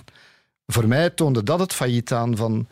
Voor 0.67 0.88
mij 0.88 1.10
toonde 1.10 1.44
dat 1.44 1.60
het 1.60 1.74
failliet 1.74 2.13
aan 2.13 2.36
van, 2.36 2.67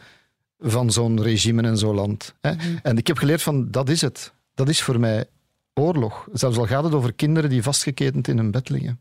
van 0.59 0.91
zo'n 0.91 1.21
regime 1.21 1.61
en 1.61 1.77
zo'n 1.77 1.95
land. 1.95 2.33
Hè. 2.41 2.51
En 2.81 2.97
ik 2.97 3.07
heb 3.07 3.17
geleerd 3.17 3.41
van, 3.41 3.71
dat 3.71 3.89
is 3.89 4.01
het. 4.01 4.33
Dat 4.53 4.69
is 4.69 4.81
voor 4.81 4.99
mij 4.99 5.25
oorlog. 5.73 6.27
Zelfs 6.33 6.57
al 6.57 6.67
gaat 6.67 6.83
het 6.83 6.93
over 6.93 7.13
kinderen 7.13 7.49
die 7.49 7.63
vastgeketend 7.63 8.27
in 8.27 8.37
een 8.37 8.51
bed 8.51 8.69
liggen. 8.69 8.99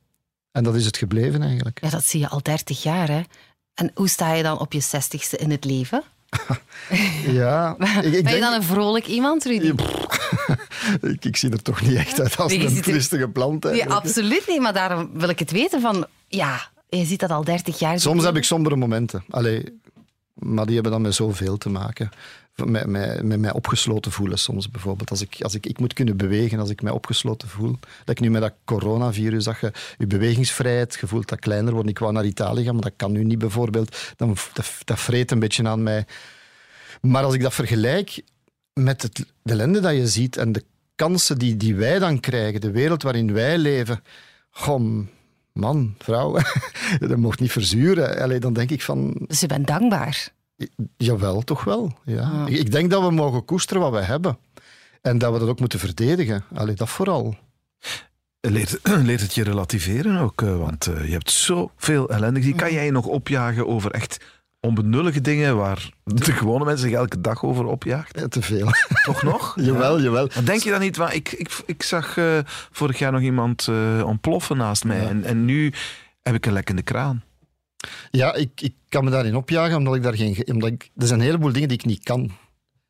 En 0.53 0.65
dat 0.65 0.75
is 0.75 0.85
het 0.85 0.97
gebleven 0.97 1.43
eigenlijk. 1.43 1.81
Ja, 1.83 1.91
dat 1.91 2.05
zie 2.05 2.21
je 2.21 2.29
al 2.29 2.43
30 2.43 2.83
jaar, 2.83 3.09
hè? 3.09 3.23
En 3.75 3.91
hoe 3.95 4.09
sta 4.09 4.33
je 4.33 4.43
dan 4.43 4.59
op 4.59 4.73
je 4.73 4.81
zestigste 4.81 5.37
in 5.37 5.51
het 5.51 5.65
leven? 5.65 6.03
Ja, 7.27 7.77
ik, 7.79 7.87
ik 7.89 8.03
ben 8.03 8.13
je 8.13 8.23
denk- 8.23 8.41
dan 8.41 8.53
een 8.53 8.63
vrolijk 8.63 9.07
iemand, 9.07 9.45
Rudy? 9.45 9.73
ik, 11.13 11.25
ik 11.25 11.37
zie 11.37 11.51
er 11.51 11.63
toch 11.63 11.81
niet 11.81 11.95
echt 11.97 12.21
uit 12.21 12.37
als 12.37 12.53
Nee, 12.53 12.61
je 12.61 12.67
een 12.77 12.83
tristige 12.83 13.29
plant. 13.29 13.69
Ja, 13.73 13.87
absoluut 13.87 14.45
niet, 14.49 14.61
maar 14.61 14.73
daarom 14.73 15.11
wil 15.15 15.29
ik 15.29 15.39
het 15.39 15.51
weten 15.51 15.81
van... 15.81 16.07
Ja, 16.29 16.61
je 16.89 17.05
ziet 17.05 17.21
dat 17.21 17.31
al 17.31 17.45
30 17.45 17.79
jaar. 17.79 18.01
Soms 18.01 18.25
heb 18.25 18.37
ik 18.37 18.45
sombere 18.45 18.77
momenten. 18.77 19.25
Allee, 19.31 19.81
maar 20.35 20.65
die 20.67 20.75
hebben 20.75 20.93
dan 20.93 21.03
met 21.03 21.15
zoveel 21.15 21.59
te 21.59 21.69
maken. 21.69 22.11
Met, 22.55 23.39
mij 23.41 23.53
opgesloten 23.53 24.13
voelen 24.13 24.39
soms 24.39 24.71
bijvoorbeeld. 24.71 25.11
Als 25.11 25.21
ik, 25.21 25.37
als 25.43 25.55
ik, 25.55 25.67
ik 25.67 25.79
moet 25.79 25.93
kunnen 25.93 26.17
bewegen 26.17 26.59
als 26.59 26.71
ik 26.71 26.83
mij 26.83 26.93
opgesloten 26.93 27.49
voel. 27.49 27.79
Dat 28.05 28.19
ik 28.19 28.21
nu 28.21 28.31
met 28.31 28.41
dat 28.41 28.53
coronavirus, 28.65 29.45
dat 29.45 29.61
je 29.61 29.73
je 29.99 30.07
bewegingsvrijheid, 30.07 30.99
je 31.01 31.23
dat 31.25 31.39
kleiner 31.39 31.73
wordt. 31.73 31.89
Ik 31.89 31.99
wou 31.99 32.13
naar 32.13 32.25
Italië 32.25 32.65
gaan, 32.65 32.75
maar 32.75 32.83
dat 32.83 32.93
kan 32.97 33.13
nu 33.13 33.25
niet 33.25 33.39
bijvoorbeeld. 33.39 34.13
Dan, 34.17 34.37
dat, 34.53 34.73
dat 34.85 35.01
vreet 35.01 35.31
een 35.31 35.39
beetje 35.39 35.69
aan 35.69 35.83
mij. 35.83 36.07
Maar 37.01 37.25
als 37.25 37.35
ik 37.35 37.43
dat 37.43 37.55
vergelijk 37.55 38.23
met 38.73 39.03
het, 39.03 39.17
de 39.43 39.53
ellende 39.53 39.81
dat 39.81 39.95
je 39.95 40.07
ziet 40.07 40.37
en 40.37 40.53
de 40.53 40.65
kansen 40.95 41.39
die, 41.39 41.57
die 41.57 41.75
wij 41.75 41.99
dan 41.99 42.21
krijgen, 42.21 42.61
de 42.61 42.71
wereld 42.71 43.03
waarin 43.03 43.33
wij 43.33 43.59
leven, 43.59 44.03
goh, 44.51 45.07
man, 45.53 45.95
vrouw, 45.99 46.39
dat 46.99 47.17
mocht 47.17 47.41
niet 47.41 47.53
verzuren. 47.53 48.41
Dan 48.41 48.53
denk 48.53 48.71
ik 48.71 48.83
van, 48.83 49.15
Dus 49.27 49.41
je 49.41 49.47
bent 49.47 49.67
dankbaar. 49.67 50.33
Jawel, 50.97 51.43
toch 51.43 51.65
wel. 51.65 51.99
Ja. 52.05 52.47
Ik, 52.47 52.73
denk 52.73 52.91
dat 52.91 53.03
we 53.03 53.11
mogen 53.11 53.45
koesteren 53.45 53.83
wat 53.83 53.93
we 53.93 54.01
hebben. 54.01 54.39
En 55.03 55.19
dat 55.19 55.33
we 55.33 55.39
dat 55.39 55.49
ook 55.49 55.61
moeten 55.61 55.79
verdedigen. 55.79 56.45
Allee, 56.55 56.75
dat 56.75 56.89
vooral. 56.89 57.37
Leert, 58.41 58.79
leert 59.09 59.21
het 59.21 59.35
je 59.35 59.43
relativeren 59.45 60.17
ook? 60.19 60.43
eh, 60.43 60.57
Want 60.57 60.87
eh, 60.87 61.05
je 61.07 61.13
hebt 61.13 61.31
zoveel 61.31 62.09
ellende 62.11 62.41
gezien. 62.41 62.57
Kan 62.57 62.73
jij 62.73 62.85
je 62.85 62.91
nog 62.91 63.07
opjagen 63.07 63.67
over 63.69 63.91
echt 63.91 64.25
onbenullige 64.61 65.21
dingen 65.21 65.57
waar 65.57 65.91
de 66.05 66.33
gewone 66.33 66.65
mensen 66.65 66.89
zich 66.89 66.97
elke 66.99 67.21
dag 67.21 67.45
over 67.45 67.65
opjaagt? 67.65 68.19
Ja, 68.21 68.29
te 68.29 68.43
veel. 68.43 68.69
Toch 69.05 69.23
nog? 69.23 69.55
jawel, 69.61 70.01
jawel. 70.01 70.29
Maar 70.35 70.45
denk 70.45 70.63
je 70.63 70.71
dan 70.71 70.81
niet, 70.81 70.97
waar 70.97 71.15
ik, 71.15 71.33
ik, 71.33 71.63
ik 71.67 71.83
zag 71.83 72.17
eh, 72.17 72.39
vorig 72.71 72.99
jaar 72.99 73.13
nog 73.13 73.21
iemand 73.21 73.69
eh, 73.69 74.03
ontploffen 74.07 74.57
naast 74.57 74.85
mij 74.85 75.01
Ja. 75.03 75.09
en, 75.09 75.25
en 75.25 75.45
nu 75.45 75.73
heb 76.23 76.35
ik 76.35 76.47
een 76.47 76.53
lekkende 76.53 76.83
kraan. 76.83 77.23
Ja, 78.11 78.35
ik, 78.35 78.61
ik 78.61 78.75
kan 78.89 79.05
me 79.05 79.11
daarin 79.11 79.37
opjagen, 79.37 79.77
omdat 79.77 79.95
ik 79.95 80.03
daar 80.03 80.17
geen... 80.17 80.35
ge- 80.35 80.49
Omdat 80.53 80.69
ik, 80.71 80.91
er 80.97 81.07
zijn 81.07 81.21
een 81.21 81.27
heleboel 81.27 81.53
dingen 81.53 81.69
die 81.69 81.79
ik 81.79 81.85
niet 81.85 82.03
kan. 82.03 82.31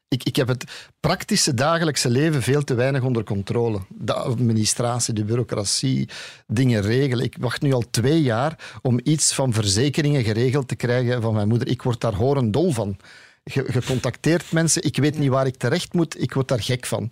Ik, 0.09 0.25
ik 0.25 0.37
heb 0.37 0.49
het 0.49 0.65
praktische 1.01 1.55
dagelijkse 1.55 2.11
leven 2.11 2.43
veel 2.43 2.65
te 2.65 2.75
weinig 2.75 3.03
onder 3.03 3.25
controle. 3.25 3.81
De 3.89 4.13
administratie, 4.15 5.15
de 5.15 5.25
bureaucratie, 5.25 6.09
dingen 6.47 6.83
regelen. 6.83 7.25
Ik 7.25 7.37
wacht 7.41 7.63
nu 7.63 7.73
al 7.73 7.85
twee 7.91 8.23
jaar 8.23 8.79
om 8.83 9.01
iets 9.03 9.35
van 9.35 9.53
verzekeringen 9.53 10.25
geregeld 10.25 10.69
te 10.69 10.77
krijgen 10.77 11.23
van 11.23 11.35
mijn 11.35 11.49
moeder. 11.49 11.69
Ik 11.69 11.83
word 11.83 12.01
daar 12.01 12.15
horendol 12.15 12.73
van. 12.73 12.97
Je, 13.45 13.69
je 13.73 13.83
contacteert 13.85 14.53
mensen, 14.53 14.83
ik 14.83 14.97
weet 14.97 15.19
niet 15.19 15.29
waar 15.31 15.47
ik 15.47 15.57
terecht 15.57 15.93
moet, 15.93 16.23
ik 16.23 16.33
word 16.35 16.49
daar 16.49 16.63
gek 16.63 16.87
van. 16.87 17.11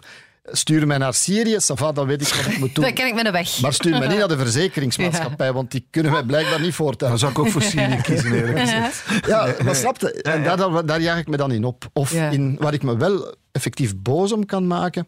Stuur 0.53 0.87
mij 0.87 0.99
naar 0.99 1.15
Syrië, 1.15 1.57
Sava, 1.59 1.93
dan 1.93 2.07
weet 2.07 2.21
ik 2.21 2.29
wat 2.35 2.47
ik 2.53 2.59
moet 2.59 2.75
doen. 2.75 2.85
Dan 2.85 2.95
ken 2.95 3.07
ik 3.07 3.27
een 3.27 3.33
weg. 3.33 3.61
Maar 3.61 3.73
stuur 3.73 3.99
mij 3.99 4.09
niet 4.09 4.19
naar 4.25 4.29
de 4.29 4.39
verzekeringsmaatschappij, 4.39 5.53
want 5.53 5.71
die 5.71 5.87
kunnen 5.91 6.13
mij 6.13 6.23
blijkbaar 6.23 6.61
niet 6.61 6.75
voortellen. 6.75 7.09
Dan 7.11 7.19
zou 7.19 7.33
ik 7.33 7.39
ook 7.39 7.49
voor 7.49 7.63
Syrië 7.63 8.01
kiezen, 8.03 8.33
eerlijk 8.35 8.59
gezegd. 8.59 9.27
Ja, 9.27 9.55
maar 9.65 9.75
snapte? 9.75 10.13
En 10.23 10.43
daar, 10.43 10.57
daar, 10.57 10.87
daar 10.87 11.01
jaag 11.01 11.19
ik 11.19 11.29
me 11.29 11.37
dan 11.37 11.53
in 11.53 11.65
op. 11.65 11.89
Of 11.93 12.13
Ja. 12.13 12.31
in, 12.31 12.57
waar 12.59 12.73
ik 12.75 12.83
me 12.83 12.97
wel 12.97 13.35
effectief 13.53 13.97
boos 13.97 14.33
om 14.33 14.47
kan 14.47 14.67
maken, 14.67 15.07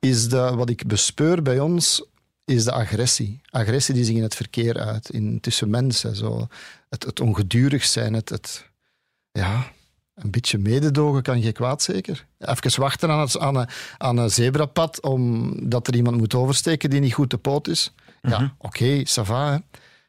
is 0.00 0.28
de, 0.28 0.54
wat 0.54 0.70
ik 0.70 0.86
bespeur 0.86 1.42
bij 1.42 1.58
ons, 1.60 2.04
is 2.44 2.64
de 2.64 2.72
agressie. 2.72 3.40
Agressie 3.50 3.94
die 3.94 4.04
zich 4.04 4.16
in 4.16 4.22
het 4.22 4.34
verkeer 4.34 4.78
uit, 4.80 5.10
in, 5.10 5.40
tussen 5.40 5.70
mensen. 5.70 6.16
Zo. 6.16 6.46
Het, 6.88 7.04
het 7.04 7.20
ongedurig 7.20 7.84
zijn, 7.84 8.12
het, 8.14 8.28
het, 8.28 8.64
ja, 9.32 9.72
een 10.14 10.30
beetje 10.30 10.58
mededogen 10.58 11.22
kan 11.22 11.42
geen 11.42 11.52
kwaad 11.52 11.82
zeker. 11.82 12.26
Even 12.38 12.80
wachten 12.80 13.10
aan, 13.10 13.20
het, 13.20 13.38
aan, 13.38 13.56
een, 13.56 13.68
aan 13.98 14.16
een 14.16 14.30
zebrapad 14.30 15.02
omdat 15.02 15.86
er 15.86 15.94
iemand 15.94 16.16
moet 16.16 16.34
oversteken 16.34 16.90
die 16.90 17.00
niet 17.00 17.14
goed 17.14 17.30
te 17.30 17.38
poot 17.38 17.68
is. 17.68 17.92
Ja, 18.22 18.54
oké, 18.58 18.98
ça 18.98 19.22
va, 19.22 19.52
hè. 19.52 19.58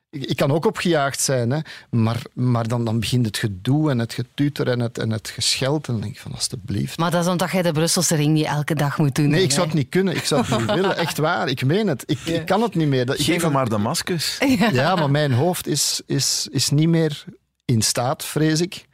Ik, 0.09 0.23
ik 0.25 0.35
kan 0.35 0.51
ook 0.51 0.65
opgejaagd 0.65 1.19
zijn, 1.21 1.49
hè. 1.51 1.59
Maar, 1.89 2.21
maar 2.33 2.67
dan, 2.67 2.85
dan 2.85 2.99
begint 2.99 3.25
het 3.25 3.37
gedoe 3.37 3.89
en 3.89 3.99
het 3.99 4.13
getuter 4.13 4.67
en 4.69 4.79
het, 4.79 4.97
en 4.97 5.09
het 5.09 5.29
gescheld. 5.29 5.87
En 5.87 5.93
dan 5.93 6.01
denk 6.01 6.13
ik 6.13 6.19
van, 6.21 6.31
alstublieft. 6.31 6.97
Maar 6.97 7.11
dat 7.11 7.23
is 7.23 7.31
omdat 7.31 7.51
jij 7.51 7.61
de 7.61 7.71
Brusselse 7.71 8.15
ring 8.15 8.33
niet 8.33 8.45
elke 8.45 8.75
dag 8.75 8.97
moet 8.97 9.15
doen. 9.15 9.29
Nee, 9.29 9.41
ik 9.43 9.47
hè? 9.49 9.53
zou 9.53 9.65
het 9.65 9.75
niet 9.75 9.89
kunnen. 9.89 10.15
Ik 10.15 10.23
zou 10.23 10.41
het 10.45 10.59
niet 10.59 10.73
willen. 10.73 10.97
Echt 10.97 11.17
waar. 11.17 11.47
Ik 11.49 11.65
meen 11.65 11.87
het. 11.87 12.03
Ik, 12.05 12.19
ik 12.19 12.45
kan 12.45 12.61
het 12.61 12.75
niet 12.75 12.87
meer. 12.87 13.05
Dat- 13.05 13.15
Geef 13.15 13.25
denk 13.25 13.41
hem 13.41 13.51
maar 13.51 13.69
Damascus. 13.69 14.37
Ja, 14.71 14.95
maar 14.95 15.11
mijn 15.11 15.31
hoofd 15.31 15.67
is, 15.67 16.01
is, 16.05 16.47
is 16.51 16.69
niet 16.69 16.89
meer 16.89 17.23
in 17.65 17.81
staat, 17.81 18.25
vrees 18.25 18.61
ik, 18.61 18.85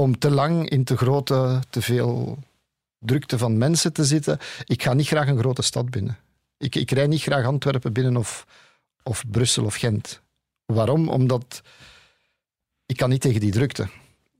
om 0.00 0.18
te 0.18 0.30
lang 0.30 0.68
in 0.68 0.84
te 0.84 0.96
grote, 0.96 1.60
te 1.70 1.82
veel 1.82 2.38
drukte 2.98 3.38
van 3.38 3.58
mensen 3.58 3.92
te 3.92 4.04
zitten. 4.04 4.38
Ik 4.64 4.82
ga 4.82 4.92
niet 4.92 5.06
graag 5.06 5.28
een 5.28 5.38
grote 5.38 5.62
stad 5.62 5.90
binnen. 5.90 6.18
Ik, 6.56 6.74
ik 6.74 6.90
rij 6.90 7.06
niet 7.06 7.22
graag 7.22 7.44
Antwerpen 7.44 7.92
binnen 7.92 8.16
of, 8.16 8.46
of 9.02 9.24
Brussel 9.30 9.64
of 9.64 9.74
Gent. 9.74 10.20
Waarom? 10.64 11.08
Omdat 11.08 11.60
ik 12.86 12.96
kan 12.96 13.08
niet 13.08 13.20
tegen 13.20 13.40
die 13.40 13.52
drukte. 13.52 13.88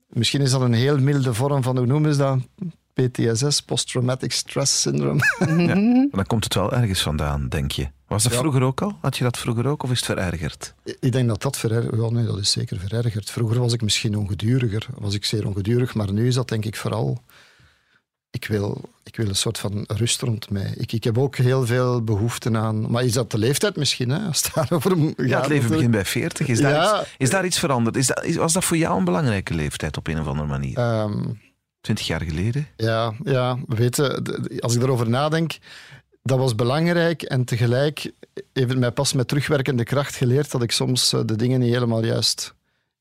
Misschien 0.07 0.41
is 0.41 0.51
dat 0.51 0.61
een 0.61 0.73
heel 0.73 0.97
milde 0.99 1.33
vorm 1.33 1.63
van, 1.63 1.77
hoe 1.77 1.85
noemen 1.85 2.13
ze 2.13 2.19
dat? 2.19 2.39
PTSS, 3.07 3.61
Post-Traumatic 3.61 4.31
Stress 4.31 4.81
Syndrome. 4.81 5.21
Ja. 5.67 5.75
Maar 5.75 6.07
dan 6.11 6.25
komt 6.27 6.43
het 6.43 6.53
wel 6.53 6.73
ergens 6.73 7.01
vandaan, 7.01 7.47
denk 7.49 7.71
je. 7.71 7.87
Was 8.07 8.23
dat 8.23 8.31
Ja. 8.31 8.37
vroeger 8.39 8.61
ook 8.61 8.81
al? 8.81 8.97
Had 9.01 9.17
je 9.17 9.23
dat 9.23 9.37
vroeger 9.37 9.67
ook 9.67 9.83
of 9.83 9.91
is 9.91 9.97
het 9.97 10.05
verergerd? 10.05 10.73
Ik 10.99 11.11
denk 11.11 11.27
dat 11.27 11.41
dat 11.41 11.57
verergerd... 11.57 11.95
Ja, 12.01 12.09
nee, 12.09 12.25
dat 12.25 12.37
is 12.37 12.51
zeker 12.51 12.79
verergerd. 12.79 13.29
Vroeger 13.31 13.59
was 13.59 13.73
ik 13.73 13.81
misschien 13.81 14.15
ongeduriger. 14.17 14.85
Was 14.97 15.13
ik 15.13 15.25
zeer 15.25 15.47
ongedurig. 15.47 15.93
Maar 15.93 16.13
nu 16.13 16.27
is 16.27 16.35
dat 16.35 16.47
denk 16.49 16.65
ik 16.65 16.75
vooral... 16.75 17.23
Ik 18.31 18.45
wil, 18.47 18.81
ik 19.03 19.15
wil 19.15 19.27
een 19.27 19.35
soort 19.35 19.57
van 19.57 19.83
rust 19.87 20.21
rond 20.21 20.49
mij. 20.49 20.73
Ik, 20.77 20.91
ik 20.93 21.03
heb 21.03 21.17
ook 21.17 21.35
heel 21.35 21.65
veel 21.65 22.03
behoefte 22.03 22.57
aan... 22.57 22.91
Maar 22.91 23.03
is 23.03 23.13
dat 23.13 23.31
de 23.31 23.37
leeftijd 23.37 23.75
misschien, 23.75 24.09
hè? 24.09 24.19
Als 24.27 24.41
daarover 24.53 24.91
gaat. 24.97 25.27
Ja, 25.27 25.39
het 25.39 25.47
leven 25.49 25.69
begint 25.69 25.91
bij 25.91 26.05
40. 26.05 26.47
Is 26.47 26.61
daar, 26.61 26.71
Ja. 26.71 26.99
iets, 27.01 27.09
is 27.17 27.29
daar 27.29 27.45
iets 27.45 27.59
veranderd? 27.59 27.95
Is 27.95 28.07
dat, 28.07 28.23
is- 28.23 28.35
was 28.35 28.53
dat 28.53 28.63
voor 28.63 28.77
jou 28.77 28.97
een 28.97 29.05
belangrijke 29.05 29.53
leeftijd 29.53 29.97
op 29.97 30.07
een 30.07 30.19
of 30.19 30.27
andere 30.27 30.47
manier? 30.47 30.77
Ehm, 30.77 31.23
20 31.81 32.07
jaar 32.07 32.21
geleden? 32.21 32.67
ja, 32.75 33.13
ja, 33.23 33.57
weet 33.67 33.95
je, 33.95 34.59
als 34.59 34.75
ik 34.75 34.81
erover 34.81 35.09
nadenk... 35.09 35.57
Dat 36.23 36.37
was 36.37 36.55
belangrijk 36.55 37.21
en 37.21 37.45
tegelijk 37.45 38.11
heeft 38.53 38.69
het 38.69 38.79
mij 38.79 38.91
pas 38.91 39.13
met 39.13 39.27
terugwerkende 39.27 39.83
kracht 39.83 40.15
geleerd 40.15 40.51
dat 40.51 40.61
ik 40.61 40.71
soms 40.71 41.13
eh, 41.13 41.19
de 41.25 41.35
dingen 41.35 41.59
niet 41.59 41.73
helemaal 41.73 42.03
juist, 42.03 42.53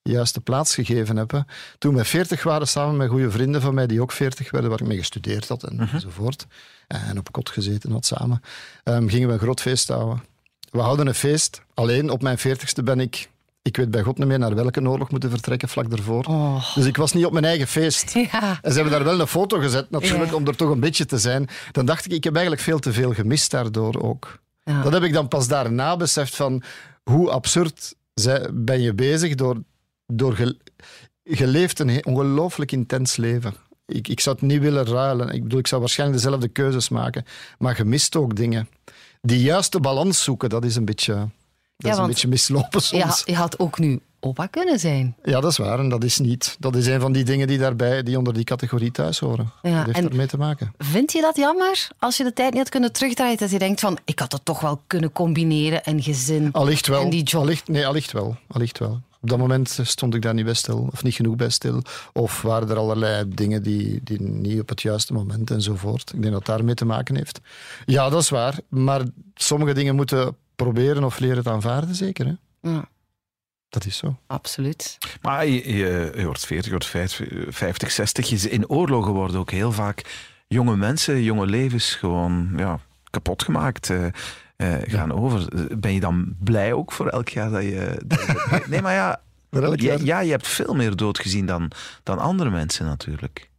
juist 0.02 0.34
de 0.34 0.40
plaats 0.40 0.74
gegeven 0.74 1.16
heb. 1.16 1.30
hè. 1.30 1.40
Toen 1.78 1.94
we 1.94 2.04
40 2.04 2.42
waren, 2.42 2.68
samen 2.68 2.96
met 2.96 3.08
goede 3.08 3.30
vrienden 3.30 3.60
van 3.60 3.74
mij 3.74 3.86
die 3.86 4.02
ook 4.02 4.12
40 4.12 4.50
werden, 4.50 4.70
waar 4.70 4.80
ik 4.80 4.86
mee 4.86 4.98
gestudeerd 4.98 5.48
had 5.48 5.62
en, 5.62 5.88
enzovoort, 5.92 6.46
en 6.86 7.18
op 7.18 7.32
kot 7.32 7.50
gezeten 7.50 7.92
had 7.92 8.06
samen, 8.06 8.40
ehm, 8.84 9.08
gingen 9.08 9.28
we 9.28 9.34
een 9.34 9.40
groot 9.40 9.60
feest 9.60 9.88
houden. 9.88 10.24
We 10.70 10.80
houden 10.80 11.06
een 11.06 11.14
feest. 11.14 11.62
Alleen 11.74 12.10
op 12.10 12.22
mijn 12.22 12.38
40ste 12.38 12.82
ben 12.84 13.00
ik, 13.00 13.30
ik 13.62 13.76
weet 13.76 13.90
bij 13.90 14.02
God 14.02 14.18
niet 14.18 14.26
meer 14.26 14.38
naar 14.38 14.54
welke 14.54 14.88
oorlog 14.88 15.10
moeten 15.10 15.30
vertrekken 15.30 15.68
vlak 15.68 15.90
daarvoor. 15.90 16.24
Oh. 16.24 16.74
Dus 16.74 16.86
ik 16.86 16.96
was 16.96 17.12
niet 17.12 17.24
op 17.24 17.32
mijn 17.32 17.44
eigen 17.44 17.66
feest. 17.66 18.12
Ja. 18.32 18.58
En 18.62 18.70
ze 18.72 18.80
hebben 18.80 18.92
daar 18.92 19.04
wel 19.04 19.20
een 19.20 19.26
foto 19.26 19.58
gezet, 19.58 19.90
natuurlijk, 19.90 20.30
Ja. 20.30 20.36
om 20.36 20.46
er 20.46 20.56
toch 20.56 20.70
een 20.70 20.80
beetje 20.80 21.06
te 21.06 21.18
zijn. 21.18 21.48
Dan 21.72 21.86
dacht 21.86 22.04
ik, 22.04 22.12
ik 22.12 22.24
heb 22.24 22.32
eigenlijk 22.34 22.64
veel 22.64 22.78
te 22.78 22.92
veel 22.92 23.12
gemist 23.14 23.50
daardoor 23.50 24.02
ook. 24.02 24.38
Ja. 24.64 24.82
Dat 24.82 24.92
heb 24.92 25.02
ik 25.02 25.12
dan 25.12 25.28
pas 25.28 25.48
daarna 25.48 25.96
beseft 25.96 26.36
van 26.36 26.62
hoe 27.02 27.30
absurd 27.30 27.94
ben 28.52 28.80
je 28.80 28.94
bezig 28.94 29.34
door, 29.34 29.62
door 30.06 30.34
ge, 30.34 30.56
je 31.22 31.46
leeft 31.46 31.78
een 31.78 32.06
ongelooflijk 32.06 32.72
intens 32.72 33.16
leven. 33.16 33.54
Ik, 33.86 34.08
ik 34.08 34.20
zou 34.20 34.36
het 34.40 34.44
niet 34.44 34.60
willen 34.60 34.86
ruilen. 34.86 35.28
Ik 35.28 35.42
bedoel, 35.42 35.58
ik 35.58 35.66
zou 35.66 35.80
waarschijnlijk 35.80 36.22
dezelfde 36.22 36.48
keuzes 36.48 36.88
maken. 36.88 37.24
Maar 37.58 37.76
je 37.76 37.84
mist 37.84 38.16
ook 38.16 38.36
dingen. 38.36 38.68
Die 39.20 39.42
juiste 39.42 39.80
balans 39.80 40.22
zoeken, 40.22 40.48
dat 40.48 40.64
is 40.64 40.76
een 40.76 40.84
beetje, 40.84 41.28
dat 41.78 41.92
is 41.92 41.98
een 41.98 42.06
beetje 42.06 42.28
mislopen 42.28 42.82
soms. 42.82 43.02
Ja, 43.26 43.32
je 43.32 43.38
had 43.38 43.58
ook 43.58 43.78
nu 43.78 44.00
opa 44.20 44.46
kunnen 44.46 44.78
zijn. 44.78 45.16
Ja, 45.22 45.40
dat 45.40 45.50
is 45.50 45.56
waar. 45.56 45.78
En 45.78 45.88
dat 45.88 46.04
is 46.04 46.18
niet. 46.18 46.56
Dat 46.58 46.76
is 46.76 46.86
een 46.86 47.00
van 47.00 47.12
die 47.12 47.24
dingen 47.24 47.46
die 47.46 47.58
daarbij, 47.58 48.02
die 48.02 48.18
onder 48.18 48.34
die 48.34 48.44
categorie 48.44 48.90
thuis 48.90 49.18
horen. 49.18 49.52
Ja, 49.62 49.76
dat 49.76 49.84
heeft 49.86 49.98
en- 49.98 50.08
ermee 50.10 50.26
te 50.26 50.36
maken. 50.36 50.72
Vind 50.78 51.12
je 51.12 51.20
dat 51.20 51.36
jammer 51.36 51.88
als 51.98 52.16
je 52.16 52.24
de 52.24 52.32
tijd 52.32 52.50
niet 52.50 52.58
had 52.58 52.68
kunnen 52.68 52.92
terugdraaien? 52.92 53.36
Dat 53.36 53.50
je 53.50 53.58
denkt 53.58 53.80
van, 53.80 53.98
ik 54.04 54.18
had 54.18 54.32
het 54.32 54.44
toch 54.44 54.60
wel 54.60 54.82
kunnen 54.86 55.12
combineren, 55.12 55.80
een 55.84 56.02
gezin 56.02 56.52
Allicht 56.52 56.86
wel. 56.86 57.02
en 57.02 57.10
die 57.10 57.22
job. 57.22 57.42
Allicht, 57.42 57.68
nee, 57.68 57.86
allicht 57.86 58.12
wel. 58.12 58.36
Allicht 58.48 58.78
wel. 58.78 59.00
Op 59.20 59.28
dat 59.28 59.38
moment 59.38 59.78
stond 59.82 60.14
ik 60.14 60.22
daar 60.22 60.34
niet 60.34 60.44
bij 60.44 60.54
stil, 60.54 60.88
of 60.92 61.02
niet 61.02 61.14
genoeg 61.14 61.36
bij 61.36 61.48
stil. 61.48 61.82
Of 62.12 62.42
waren 62.42 62.68
er 62.70 62.76
allerlei 62.76 63.24
dingen 63.28 63.62
die, 63.62 64.00
die 64.04 64.22
niet 64.22 64.60
op 64.60 64.68
het 64.68 64.82
juiste 64.82 65.12
moment 65.12 65.50
enzovoort. 65.50 66.12
Ik 66.14 66.20
denk 66.22 66.32
dat 66.34 66.46
het 66.46 66.56
daarmee 66.56 66.74
te 66.74 66.84
maken 66.84 67.16
heeft. 67.16 67.40
Ja, 67.86 68.08
dat 68.08 68.22
is 68.22 68.28
waar. 68.28 68.58
Maar 68.68 69.02
sommige 69.34 69.72
dingen 69.72 69.94
moeten 69.96 70.36
proberen 70.62 71.04
of 71.04 71.18
leren 71.18 71.42
te 71.42 71.50
aanvaarden, 71.50 71.94
zeker. 71.94 72.26
Hè? 72.26 72.32
Ja. 72.70 72.88
Dat 73.68 73.84
is 73.84 73.96
zo. 73.96 74.16
Absoluut. 74.26 74.98
Maar 75.22 75.46
je, 75.46 75.76
je, 75.76 76.12
je 76.16 76.24
wordt 76.24 76.46
40, 76.46 76.64
je 76.64 76.70
wordt 76.70 77.54
50, 77.56 77.90
60. 77.90 78.28
Je- 78.28 78.50
In 78.50 78.68
oorlogen 78.68 79.12
worden 79.12 79.38
ook 79.40 79.50
heel 79.50 79.72
vaak 79.72 80.28
jonge 80.48 80.76
mensen, 80.76 81.22
jonge 81.22 81.46
levens 81.46 81.94
gewoon 81.94 82.52
ja, 82.56 82.80
kapot 83.10 83.42
gemaakt. 83.42 83.90
eh, 83.90 84.06
eh, 84.56 84.90
gaan 84.90 85.12
over. 85.12 85.48
Ben 85.78 85.92
je 85.94 86.00
dan 86.00 86.34
blij 86.38 86.72
ook 86.72 86.92
voor 86.92 87.08
elk 87.08 87.28
jaar 87.28 87.50
dat 87.50 87.62
je. 87.62 88.02
dat 88.06 88.20
je- 88.20 88.62
nee, 88.70 88.82
maar 88.82 88.94
ja, 88.94 89.20
ja, 89.76 89.96
ja, 90.04 90.20
je 90.20 90.30
hebt 90.30 90.48
veel 90.48 90.74
meer 90.74 90.96
dood 90.96 91.18
gezien 91.18 91.46
dan, 91.46 91.70
dan 92.02 92.18
andere 92.18 92.50
mensen 92.50 92.86
natuurlijk. 92.86 93.50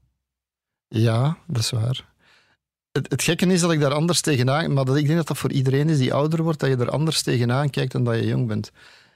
Ja, 0.87 1.37
dat 1.47 1.61
is 1.61 1.69
waar. 1.69 2.07
Het, 2.99 3.11
het 3.11 3.23
gekke 3.23 3.45
is 3.45 3.61
dat 3.61 3.71
ik 3.71 3.79
daar 3.79 3.93
anders 3.93 4.21
tegenaan... 4.21 4.73
Maar 4.73 4.85
dat, 4.85 4.95
ik 4.97 5.05
denk 5.05 5.17
dat 5.17 5.27
dat 5.27 5.37
voor 5.37 5.51
iedereen 5.51 5.89
is 5.89 5.97
die 5.97 6.13
ouder 6.13 6.43
wordt, 6.43 6.59
dat 6.59 6.69
je 6.69 6.75
er 6.75 6.89
anders 6.89 7.21
tegenaan 7.21 7.69
kijkt 7.69 7.91
dan 7.91 8.03
dat 8.03 8.15
je 8.15 8.25
jong 8.25 8.47
bent. 8.47 8.71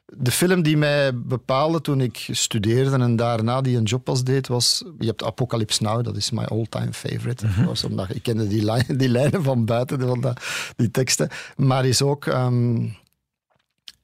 De 0.05 0.31
film 0.31 0.61
die 0.61 0.77
mij 0.77 1.17
bepaalde 1.17 1.81
toen 1.81 2.01
ik 2.01 2.27
studeerde 2.31 2.97
en 3.03 3.15
daarna 3.15 3.61
die 3.61 3.77
een 3.77 3.83
job 3.83 4.03
pas 4.03 4.23
deed, 4.23 4.47
was... 4.47 4.83
Je 4.99 5.05
hebt 5.05 5.23
Apocalypse 5.23 5.83
Now, 5.83 6.03
dat 6.03 6.15
is 6.15 6.31
my 6.31 6.43
all-time 6.43 6.93
favorite. 6.93 7.45
of 7.45 7.55
course, 7.55 7.87
omdat 7.87 8.15
ik 8.15 8.23
kende 8.23 8.47
die, 8.47 8.63
lijn, 8.63 8.85
die 8.97 9.09
lijnen 9.09 9.43
van 9.43 9.65
buiten, 9.65 9.99
van 9.99 10.21
dat, 10.21 10.43
die 10.75 10.91
teksten. 10.91 11.29
Maar 11.55 11.85
is 11.85 12.01
ook, 12.01 12.25
ehm, 12.25 12.87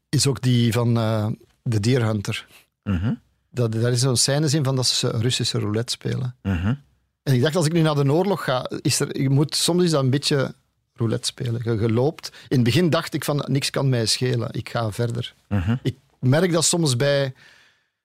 is 0.09 0.27
ook 0.27 0.41
die 0.41 0.71
van 0.71 0.97
eh 0.97 1.25
The 1.69 1.79
Deer 1.79 2.05
Hunter. 2.05 2.47
Mhm, 2.83 3.13
Dat, 3.51 3.71
daar 3.71 3.91
is 3.91 3.99
zo'n 3.99 4.17
scène 4.17 4.49
in 4.49 4.63
van 4.63 4.75
dat 4.75 4.87
ze 4.87 5.09
Russische 5.09 5.59
roulette 5.59 5.91
spelen. 5.91 6.35
mhm. 6.43 6.73
En 7.23 7.33
ik 7.33 7.41
dacht, 7.41 7.55
als 7.55 7.65
ik 7.65 7.73
nu 7.73 7.81
naar 7.81 7.95
de 7.95 8.11
oorlog 8.11 8.43
ga, 8.43 8.69
is 8.81 8.99
er, 8.99 9.21
je 9.21 9.29
moet, 9.29 9.55
soms 9.55 9.83
is 9.83 9.91
dat 9.91 10.03
een 10.03 10.09
beetje 10.09 10.53
roulette 10.93 11.27
spelen. 11.27 11.61
Je, 11.63 11.79
je 11.79 11.91
loopt. 11.91 12.31
In 12.47 12.55
het 12.55 12.63
begin 12.63 12.89
dacht 12.89 13.13
ik 13.13 13.23
van, 13.23 13.45
niks 13.47 13.69
kan 13.69 13.89
mij 13.89 14.05
schelen. 14.05 14.49
Ik 14.51 14.69
ga 14.69 14.91
verder. 14.91 15.33
Mhm. 15.47 15.75
Ik 15.83 15.95
merk 16.19 16.51
dat 16.51 16.65
soms 16.65 16.95
bij 16.95 17.33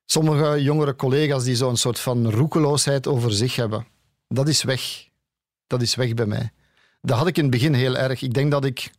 sommige 0.06 0.62
jongere 0.62 0.96
collega's 0.96 1.44
die 1.44 1.56
zo'n 1.56 1.76
soort 1.76 1.98
van 1.98 2.30
roekeloosheid 2.30 3.06
over 3.06 3.32
zich 3.32 3.56
hebben. 3.56 3.86
Dat 4.28 4.48
is 4.48 4.62
weg. 4.62 5.08
Dat 5.66 5.82
is 5.82 5.94
weg 5.94 6.14
bij 6.14 6.26
mij. 6.26 6.52
Dat 7.02 7.18
had 7.18 7.26
ik 7.26 7.36
in 7.36 7.42
het 7.42 7.52
begin 7.52 7.74
heel 7.74 7.96
erg. 7.96 8.22
Ik 8.22 8.34
denk 8.34 8.50
dat 8.50 8.64
ik 8.64 8.90